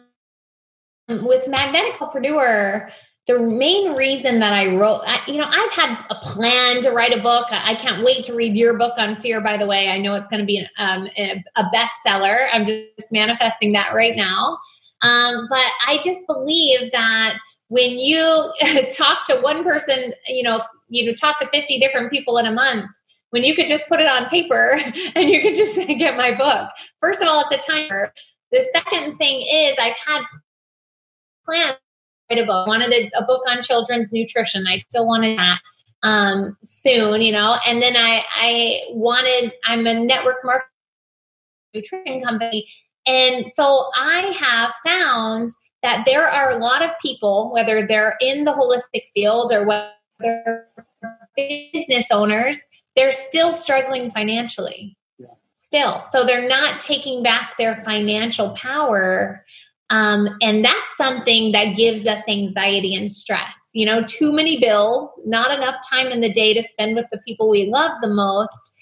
with 1.10 1.48
magnetic 1.48 1.96
soulpreneur 1.96 2.90
the 3.26 3.40
main 3.40 3.94
reason 3.94 4.40
that 4.40 4.52
I 4.52 4.68
wrote, 4.76 5.02
I, 5.06 5.22
you 5.28 5.38
know, 5.38 5.48
I've 5.48 5.72
had 5.72 5.98
a 6.10 6.16
plan 6.16 6.82
to 6.82 6.92
write 6.92 7.18
a 7.18 7.22
book. 7.22 7.46
I 7.52 7.76
can't 7.76 8.04
wait 8.04 8.26
to 8.26 8.34
read 8.34 8.56
your 8.56 8.78
book 8.78 8.96
on 8.98 9.16
fear, 9.22 9.40
by 9.40 9.56
the 9.56 9.66
way. 9.66 9.88
I 9.88 9.98
know 9.98 10.16
it's 10.16 10.28
going 10.28 10.42
to 10.42 10.46
be 10.46 10.66
um, 10.78 11.08
a 11.18 11.64
bestseller. 11.74 12.48
I'm 12.52 12.66
just 12.66 13.12
manifesting 13.12 13.72
that 13.74 13.94
right 13.94 14.16
now. 14.16 14.58
Um, 15.02 15.48
but 15.50 15.66
I 15.88 16.00
just 16.04 16.28
believe 16.28 16.92
that 16.92 17.38
when 17.70 17.92
you 17.92 18.54
talk 18.98 19.26
to 19.28 19.38
one 19.38 19.64
person, 19.64 20.14
you 20.28 20.44
know, 20.44 20.62
you 20.90 21.16
talk 21.16 21.40
to 21.40 21.48
50 21.50 21.80
different 21.80 22.12
people 22.12 22.38
in 22.38 22.46
a 22.46 22.52
month, 22.52 22.90
when 23.34 23.44
you 23.44 23.56
could 23.56 23.68
just 23.68 23.88
put 23.88 24.00
it 24.00 24.08
on 24.08 24.30
paper 24.30 24.80
and 25.16 25.30
you 25.30 25.42
could 25.42 25.56
just 25.56 25.76
get 25.76 26.16
my 26.16 26.32
book. 26.32 26.70
First 27.02 27.22
of 27.22 27.28
all, 27.28 27.44
it's 27.50 27.66
a 27.66 27.72
timer. 27.72 28.14
The 28.52 28.64
second 28.72 29.16
thing 29.16 29.42
is 29.52 29.76
I've 29.80 29.98
had 29.98 30.22
plans 31.46 31.74
to 31.74 32.36
write 32.36 32.44
a 32.44 32.46
book. 32.46 32.68
wanted 32.68 32.94
a, 32.94 33.12
a, 33.18 33.26
book 33.26 33.42
on 33.48 33.64
children's 33.64 34.12
nutrition. 34.12 34.68
I 34.68 34.78
still 34.78 35.08
wanted 35.08 35.40
that 35.40 35.60
um, 36.04 36.56
soon, 36.64 37.22
you 37.22 37.32
know. 37.32 37.58
And 37.66 37.82
then 37.82 37.98
I, 37.98 38.24
I 38.32 38.82
wanted. 38.92 39.52
I'm 39.66 39.88
a 39.88 39.96
network 39.96 40.38
marketing 40.44 40.70
nutrition 41.74 42.22
company, 42.22 42.68
and 43.08 43.48
so 43.48 43.90
I 43.96 44.36
have 44.40 44.74
found 44.86 45.50
that 45.84 46.04
there 46.06 46.28
are 46.28 46.52
a 46.52 46.58
lot 46.58 46.82
of 46.82 46.90
people, 47.02 47.52
whether 47.54 47.86
they're 47.86 48.18
in 48.20 48.46
the 48.46 48.54
holistic 48.54 49.04
field 49.14 49.52
or 49.52 49.66
whether 49.66 50.68
business 51.36 52.06
owners, 52.12 52.58
they're 52.96 53.12
still 53.12 53.54
struggling 53.54 54.12
financially. 54.12 54.98
Yeah. 55.20 55.28
Still, 55.58 56.04
so 56.12 56.26
they're 56.26 56.48
not 56.48 56.80
taking 56.80 57.22
back 57.22 57.52
their 57.58 57.82
financial 57.84 58.52
power 58.52 59.44
um, 59.94 60.28
and 60.42 60.66
that's 60.66 60.98
something 60.98 61.52
that 61.52 61.76
gives 61.76 62.08
us 62.08 62.22
anxiety 62.28 62.96
and 62.96 63.12
stress. 63.12 63.56
You 63.74 63.86
know, 63.86 64.04
too 64.04 64.32
many 64.32 64.60
bills, 64.60 65.10
not 65.24 65.52
enough 65.52 65.76
time 65.88 66.08
in 66.08 66.20
the 66.22 66.32
day 66.32 66.54
to 66.56 66.64
spend 66.64 66.96
with 66.96 67.06
the 67.12 67.20
people 67.28 67.48
we 67.48 67.68
love 67.68 67.92
the 68.02 68.08
most. 68.08 68.74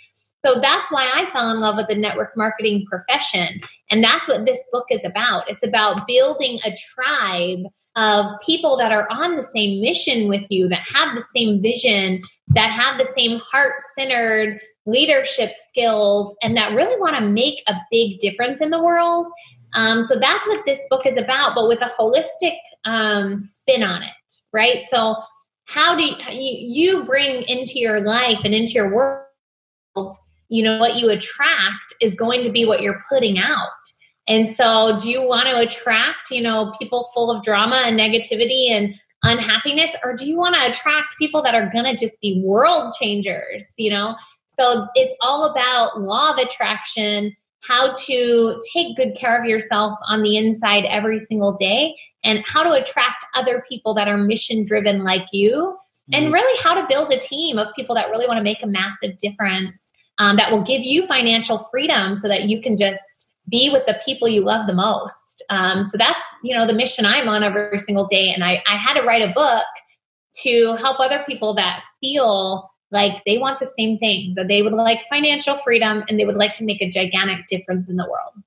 So 0.46 0.60
that's 0.62 0.90
why 0.90 1.10
I 1.14 1.30
fell 1.32 1.50
in 1.52 1.60
love 1.60 1.76
with 1.76 1.88
the 1.88 1.96
network 1.96 2.36
marketing 2.38 2.86
profession. 2.90 3.60
And 3.92 4.04
that's 4.04 4.28
what 4.28 4.46
this 4.46 4.64
book 4.72 4.86
is 4.90 5.04
about. 5.04 5.50
It's 5.50 5.64
about 5.64 6.08
building 6.08 6.60
a 6.66 6.76
tribe 6.96 7.66
of 7.96 8.26
people 8.46 8.78
that 8.78 8.92
are 8.92 9.08
on 9.12 9.36
the 9.36 9.44
same 9.44 9.82
mission 9.82 10.30
with 10.30 10.46
you, 10.50 10.70
that 10.70 10.88
have 10.88 11.14
the 11.14 11.24
same 11.36 11.62
vision, 11.62 12.22
that 12.50 12.72
have 12.72 12.98
the 12.98 13.12
same 13.18 13.40
heart 13.40 13.76
centered 13.96 14.60
leadership 14.86 15.54
skills, 15.70 16.36
and 16.42 16.58
that 16.58 16.74
really 16.74 17.00
want 17.00 17.16
to 17.16 17.22
make 17.22 17.62
a 17.68 17.76
big 17.92 18.18
difference 18.20 18.62
in 18.62 18.72
the 18.72 18.82
world. 18.82 19.28
Um, 19.74 20.04
so 20.04 20.18
that's 20.18 20.48
what 20.48 20.66
this 20.66 20.82
book 20.90 21.06
is 21.06 21.18
about, 21.18 21.54
but 21.54 21.68
with 21.68 21.82
a 21.82 21.92
holistic 22.00 22.56
um, 22.86 23.38
spin 23.38 23.84
on 23.84 24.04
it, 24.04 24.10
right? 24.52 24.88
So 24.88 25.16
how 25.66 25.96
do 25.96 26.04
you, 26.04 26.16
you 26.32 27.04
bring 27.04 27.44
into 27.44 27.80
your 27.80 28.02
life 28.02 28.40
and 28.44 28.54
into 28.54 28.74
your 28.74 28.94
world, 28.94 30.12
you 30.52 30.62
know, 30.62 30.78
what 30.80 30.96
you 30.96 31.10
attract 31.10 31.94
is 32.02 32.14
going 32.14 32.44
to 32.44 32.52
be 32.52 32.66
what 32.66 32.82
you're 32.82 33.02
putting 33.10 33.40
out. 33.40 33.70
And 34.28 34.50
so 34.50 34.98
do 35.00 35.10
you 35.10 35.22
want 35.22 35.48
to 35.48 35.58
attract, 35.58 36.30
you 36.30 36.42
know, 36.42 36.74
people 36.78 37.10
full 37.14 37.32
of 37.32 37.42
drama 37.42 37.84
and 37.86 37.98
negativity 37.98 38.70
and 38.70 38.94
unhappiness, 39.24 39.96
or 40.04 40.14
do 40.14 40.28
you 40.28 40.36
want 40.36 40.56
to 40.56 40.70
attract 40.70 41.18
people 41.18 41.42
that 41.42 41.56
are 41.56 41.72
going 41.72 41.86
to 41.86 41.96
just 41.96 42.20
be 42.20 42.44
world 42.46 42.94
changers, 43.00 43.66
you 43.78 43.90
know? 43.90 44.16
So 44.60 44.88
it's 44.94 45.16
all 45.22 45.46
about 45.46 46.02
law 46.02 46.34
of 46.34 46.38
attraction 46.38 47.36
how 47.62 47.94
to 47.94 48.60
take 48.74 48.98
good 48.98 49.16
care 49.16 49.40
of 49.40 49.48
yourself 49.48 49.98
on 50.10 50.22
the 50.22 50.36
inside 50.36 50.84
every 50.86 51.20
single 51.20 51.54
day 51.54 51.96
and 52.24 52.44
how 52.46 52.64
to 52.64 52.72
attract 52.72 53.24
other 53.36 53.64
people 53.70 53.94
that 53.94 54.08
are 54.08 54.18
mission 54.18 54.66
driven 54.66 55.04
like 55.04 55.28
you 55.32 55.78
and 56.12 56.26
mm-hmm. 56.26 56.34
really 56.34 56.62
how 56.62 56.74
to 56.74 56.86
build 56.90 57.12
a 57.14 57.20
team 57.20 57.58
of 57.58 57.68
people 57.76 57.96
that 57.96 58.10
really 58.10 58.28
want 58.28 58.38
to 58.38 58.44
make 58.44 58.64
a 58.64 58.68
massive 58.68 59.18
difference 59.20 59.91
um, 60.18 60.38
that 60.38 60.52
will 60.52 60.64
give 60.64 60.84
you 60.84 61.06
financial 61.08 61.58
freedom 61.58 62.16
so 62.16 62.28
that 62.28 62.44
you 62.44 62.62
can 62.62 62.78
just 62.78 63.30
be 63.50 63.70
with 63.72 63.86
the 63.86 64.00
people 64.06 64.28
you 64.28 64.42
love 64.42 64.68
the 64.68 64.74
most. 64.74 65.44
Um, 65.50 65.86
so 65.86 65.98
that's 65.98 66.24
you 66.44 66.56
know 66.56 66.68
the 66.68 66.74
mission 66.74 67.06
i'm 67.06 67.28
on 67.28 67.44
every 67.44 67.80
single 67.80 68.06
day. 68.06 68.32
And 68.34 68.44
I, 68.44 68.62
I 68.68 68.78
had 68.78 68.94
to 68.94 69.02
write 69.02 69.22
a 69.22 69.34
book 69.34 69.66
to 70.44 70.76
help 70.76 71.00
other 71.00 71.24
people 71.28 71.54
that 71.56 71.82
feel 72.00 72.70
like 72.92 73.14
they 73.26 73.38
want 73.38 73.60
the 73.60 73.72
same 73.78 73.98
thing 73.98 74.34
that 74.36 74.48
they 74.48 74.62
would 74.62 74.74
like 74.74 75.00
financial 75.10 75.58
freedom 75.60 76.04
and 76.08 76.20
they 76.20 76.26
would 76.26 76.36
like 76.36 76.54
to 76.56 76.64
make 76.64 76.82
a 76.82 76.90
gigantic 76.90 77.48
difference 77.48 77.90
in 77.90 77.96
the 77.96 78.06
world. 78.06 78.44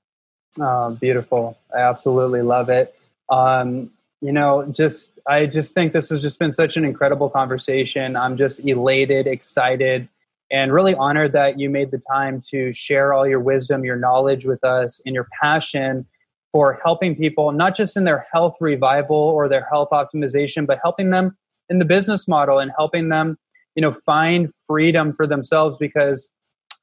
Oh 0.61 0.97
beautiful. 0.97 1.59
I 1.75 1.81
absolutely 1.81 2.43
love 2.43 2.69
it. 2.69 2.95
Um, 3.29 3.91
you 4.21 4.33
know, 4.33 4.65
just 4.71 5.11
I 5.27 5.47
just 5.47 5.75
think 5.75 5.93
this 5.93 6.11
has 6.11 6.21
just 6.21 6.39
been 6.39 6.53
such 6.53 6.77
an 6.77 6.85
incredible 6.85 7.29
conversation. 7.29 8.17
I'm 8.17 8.37
just 8.37 8.65
elated, 8.65 9.27
excited, 9.27 10.09
and 10.51 10.73
really 10.73 10.95
honored 10.95 11.33
that 11.33 11.59
you 11.59 11.71
made 11.71 11.91
the 11.91 11.99
time 11.99 12.43
to 12.51 12.73
share 12.73 13.13
all 13.13 13.27
your 13.27 13.41
wisdom, 13.41 13.85
your 13.85 13.97
knowledge 13.97 14.45
with 14.45 14.63
us, 14.65 15.01
and 15.05 15.15
your 15.15 15.27
passion 15.41 16.07
for 16.53 16.79
helping 16.85 17.17
people, 17.17 17.51
not 17.51 17.77
just 17.77 17.97
in 17.97 18.05
their 18.05 18.27
health 18.33 18.57
revival 18.61 19.17
or 19.17 19.49
their 19.49 19.67
health 19.71 19.89
optimization, 19.91 20.67
but 20.67 20.79
helping 20.83 21.11
them 21.11 21.37
in 21.69 21.79
the 21.79 21.85
business 21.85 22.29
model 22.29 22.59
and 22.59 22.71
helping 22.77 23.09
them, 23.09 23.37
you 23.75 23.83
know, 23.83 23.93
find 23.93 24.53
freedom 24.67 25.13
for 25.13 25.27
themselves 25.27 25.77
because 25.79 26.29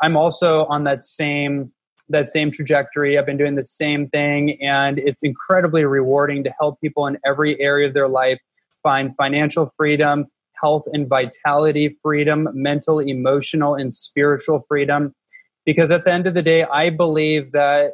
I'm 0.02 0.18
also 0.18 0.66
on 0.66 0.84
that 0.86 1.06
same 1.06 1.72
that 2.10 2.28
same 2.28 2.52
trajectory. 2.52 3.18
I've 3.18 3.26
been 3.26 3.38
doing 3.38 3.56
the 3.56 3.64
same 3.64 4.10
thing, 4.10 4.62
and 4.62 5.00
it's 5.00 5.24
incredibly 5.24 5.86
rewarding 5.86 6.44
to 6.44 6.54
help 6.60 6.82
people 6.82 7.08
in 7.08 7.18
every 7.26 7.58
area 7.62 7.88
of 7.88 7.94
their 7.94 8.10
life 8.10 8.40
find 8.84 9.16
financial 9.16 9.74
freedom, 9.78 10.26
health 10.62 10.84
and 10.92 11.08
vitality 11.08 11.98
freedom, 12.02 12.48
mental, 12.54 13.00
emotional, 13.00 13.76
and 13.76 13.94
spiritual 13.94 14.66
freedom. 14.68 15.14
Because 15.66 15.92
at 15.92 16.06
the 16.06 16.14
end 16.14 16.28
of 16.28 16.34
the 16.34 16.42
day, 16.42 16.64
I 16.64 16.90
believe 16.90 17.52
that 17.52 17.94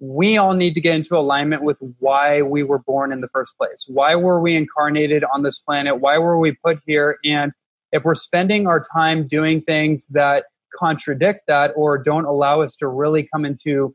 we 0.00 0.36
all 0.36 0.54
need 0.54 0.74
to 0.74 0.80
get 0.80 0.94
into 0.94 1.16
alignment 1.16 1.62
with 1.62 1.76
why 1.98 2.42
we 2.42 2.62
were 2.62 2.78
born 2.78 3.12
in 3.12 3.20
the 3.20 3.28
first 3.28 3.56
place. 3.58 3.84
Why 3.88 4.14
were 4.14 4.40
we 4.40 4.56
incarnated 4.56 5.24
on 5.34 5.42
this 5.42 5.58
planet? 5.58 6.00
Why 6.00 6.18
were 6.18 6.38
we 6.38 6.56
put 6.64 6.78
here? 6.86 7.18
And 7.24 7.52
if 7.90 8.04
we're 8.04 8.14
spending 8.14 8.66
our 8.66 8.84
time 8.94 9.26
doing 9.26 9.62
things 9.62 10.06
that 10.08 10.44
contradict 10.76 11.44
that 11.48 11.72
or 11.74 11.98
don't 11.98 12.26
allow 12.26 12.60
us 12.62 12.76
to 12.76 12.86
really 12.86 13.28
come 13.32 13.44
into 13.44 13.94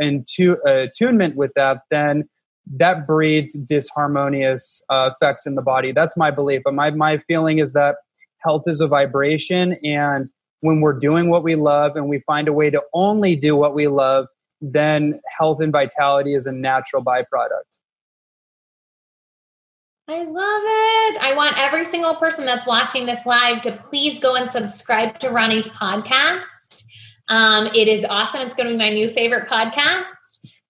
into 0.00 0.56
uh, 0.66 0.86
attunement 0.88 1.36
with 1.36 1.52
that, 1.54 1.82
then 1.90 2.28
that 2.72 3.06
breeds 3.06 3.56
disharmonious 3.56 4.80
uh, 4.88 5.10
effects 5.12 5.46
in 5.46 5.54
the 5.54 5.62
body. 5.62 5.92
That's 5.92 6.16
my 6.16 6.30
belief. 6.30 6.62
But 6.64 6.74
my 6.74 6.90
my 6.90 7.18
feeling 7.18 7.58
is 7.58 7.72
that 7.74 7.96
health 8.38 8.64
is 8.66 8.80
a 8.80 8.86
vibration, 8.86 9.76
and 9.82 10.28
when 10.60 10.80
we're 10.80 10.98
doing 10.98 11.28
what 11.28 11.42
we 11.42 11.56
love 11.56 11.96
and 11.96 12.08
we 12.08 12.20
find 12.26 12.48
a 12.48 12.52
way 12.52 12.70
to 12.70 12.80
only 12.94 13.36
do 13.36 13.54
what 13.54 13.74
we 13.74 13.86
love, 13.86 14.26
then 14.60 15.20
health 15.38 15.60
and 15.60 15.72
vitality 15.72 16.34
is 16.34 16.46
a 16.46 16.52
natural 16.52 17.04
byproduct. 17.04 17.68
I 20.08 20.18
love 20.18 20.62
it. 21.16 21.22
I 21.22 21.32
want 21.34 21.58
every 21.58 21.84
single 21.84 22.14
person 22.14 22.44
that's 22.44 22.66
watching 22.66 23.06
this 23.06 23.24
live 23.24 23.62
to 23.62 23.72
please 23.88 24.20
go 24.20 24.34
and 24.34 24.50
subscribe 24.50 25.18
to 25.20 25.30
Ronnie's 25.30 25.66
podcast. 25.66 26.84
Um, 27.28 27.66
it 27.68 27.88
is 27.88 28.04
awesome. 28.08 28.42
It's 28.42 28.54
going 28.54 28.66
to 28.68 28.74
be 28.74 28.78
my 28.78 28.90
new 28.90 29.10
favorite 29.10 29.48
podcast 29.48 30.04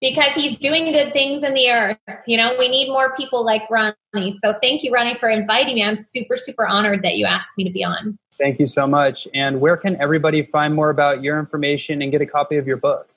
because 0.04 0.34
he's 0.34 0.56
doing 0.58 0.92
good 0.92 1.14
things 1.14 1.42
in 1.42 1.54
the 1.54 1.70
earth. 1.70 1.96
You 2.26 2.36
know, 2.36 2.54
we 2.58 2.68
need 2.68 2.88
more 2.88 3.16
people 3.16 3.42
like 3.42 3.62
Ronnie. 3.70 4.36
So 4.44 4.54
thank 4.60 4.82
you, 4.82 4.92
Ronnie, 4.92 5.16
for 5.18 5.30
inviting 5.30 5.76
me. 5.76 5.82
I'm 5.82 5.98
super, 5.98 6.36
super 6.36 6.66
honored 6.66 7.00
that 7.02 7.16
you 7.16 7.24
asked 7.24 7.52
me 7.56 7.64
to 7.64 7.70
be 7.70 7.82
on. 7.82 8.18
Thank 8.34 8.60
you 8.60 8.68
so 8.68 8.86
much. 8.86 9.26
And 9.32 9.62
where 9.62 9.78
can 9.78 9.98
everybody 9.98 10.42
find 10.52 10.74
more 10.74 10.90
about 10.90 11.22
your 11.22 11.38
information 11.38 12.02
and 12.02 12.12
get 12.12 12.20
a 12.20 12.26
copy 12.26 12.58
of 12.58 12.66
your 12.66 12.76
book? 12.76 13.08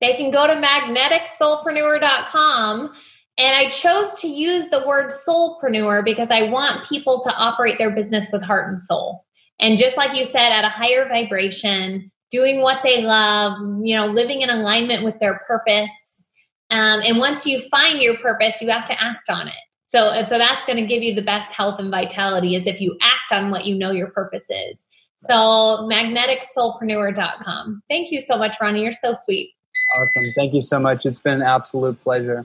They 0.00 0.14
can 0.14 0.30
go 0.30 0.46
to 0.46 0.54
magneticsoulpreneur.com 0.54 2.94
and 3.36 3.54
I 3.54 3.68
chose 3.68 4.10
to 4.20 4.26
use 4.26 4.68
the 4.68 4.86
word 4.86 5.10
soulpreneur 5.10 6.02
because 6.02 6.28
I 6.30 6.44
want 6.44 6.88
people 6.88 7.20
to 7.24 7.34
operate 7.34 7.76
their 7.76 7.90
business 7.90 8.30
with 8.32 8.42
heart 8.42 8.70
and 8.70 8.80
soul. 8.80 9.26
And 9.60 9.76
just 9.76 9.98
like 9.98 10.16
you 10.16 10.24
said, 10.24 10.50
at 10.50 10.64
a 10.64 10.70
higher 10.70 11.06
vibration, 11.06 12.10
doing 12.34 12.60
what 12.60 12.82
they 12.82 13.00
love, 13.00 13.56
you 13.82 13.94
know, 13.94 14.06
living 14.06 14.40
in 14.42 14.50
alignment 14.50 15.04
with 15.04 15.16
their 15.20 15.38
purpose. 15.46 16.26
Um, 16.70 17.00
and 17.02 17.18
once 17.18 17.46
you 17.46 17.60
find 17.68 18.02
your 18.02 18.16
purpose, 18.16 18.60
you 18.60 18.68
have 18.70 18.86
to 18.86 19.00
act 19.00 19.30
on 19.30 19.46
it. 19.46 19.54
So, 19.86 20.10
and 20.10 20.28
so 20.28 20.36
that's 20.36 20.64
going 20.64 20.78
to 20.78 20.86
give 20.86 21.04
you 21.04 21.14
the 21.14 21.22
best 21.22 21.52
health 21.52 21.78
and 21.78 21.92
vitality 21.92 22.56
is 22.56 22.66
if 22.66 22.80
you 22.80 22.96
act 23.00 23.30
on 23.30 23.52
what 23.52 23.66
you 23.66 23.76
know 23.76 23.92
your 23.92 24.08
purpose 24.08 24.46
is. 24.50 24.80
So, 25.20 25.88
magneticsoulpreneur.com. 25.88 27.82
Thank 27.88 28.10
you 28.10 28.20
so 28.20 28.36
much, 28.36 28.56
Ronnie. 28.60 28.82
You're 28.82 28.92
so 28.92 29.14
sweet. 29.24 29.52
Awesome. 29.96 30.32
Thank 30.34 30.54
you 30.54 30.62
so 30.62 30.80
much. 30.80 31.06
It's 31.06 31.20
been 31.20 31.34
an 31.34 31.42
absolute 31.42 32.02
pleasure. 32.02 32.44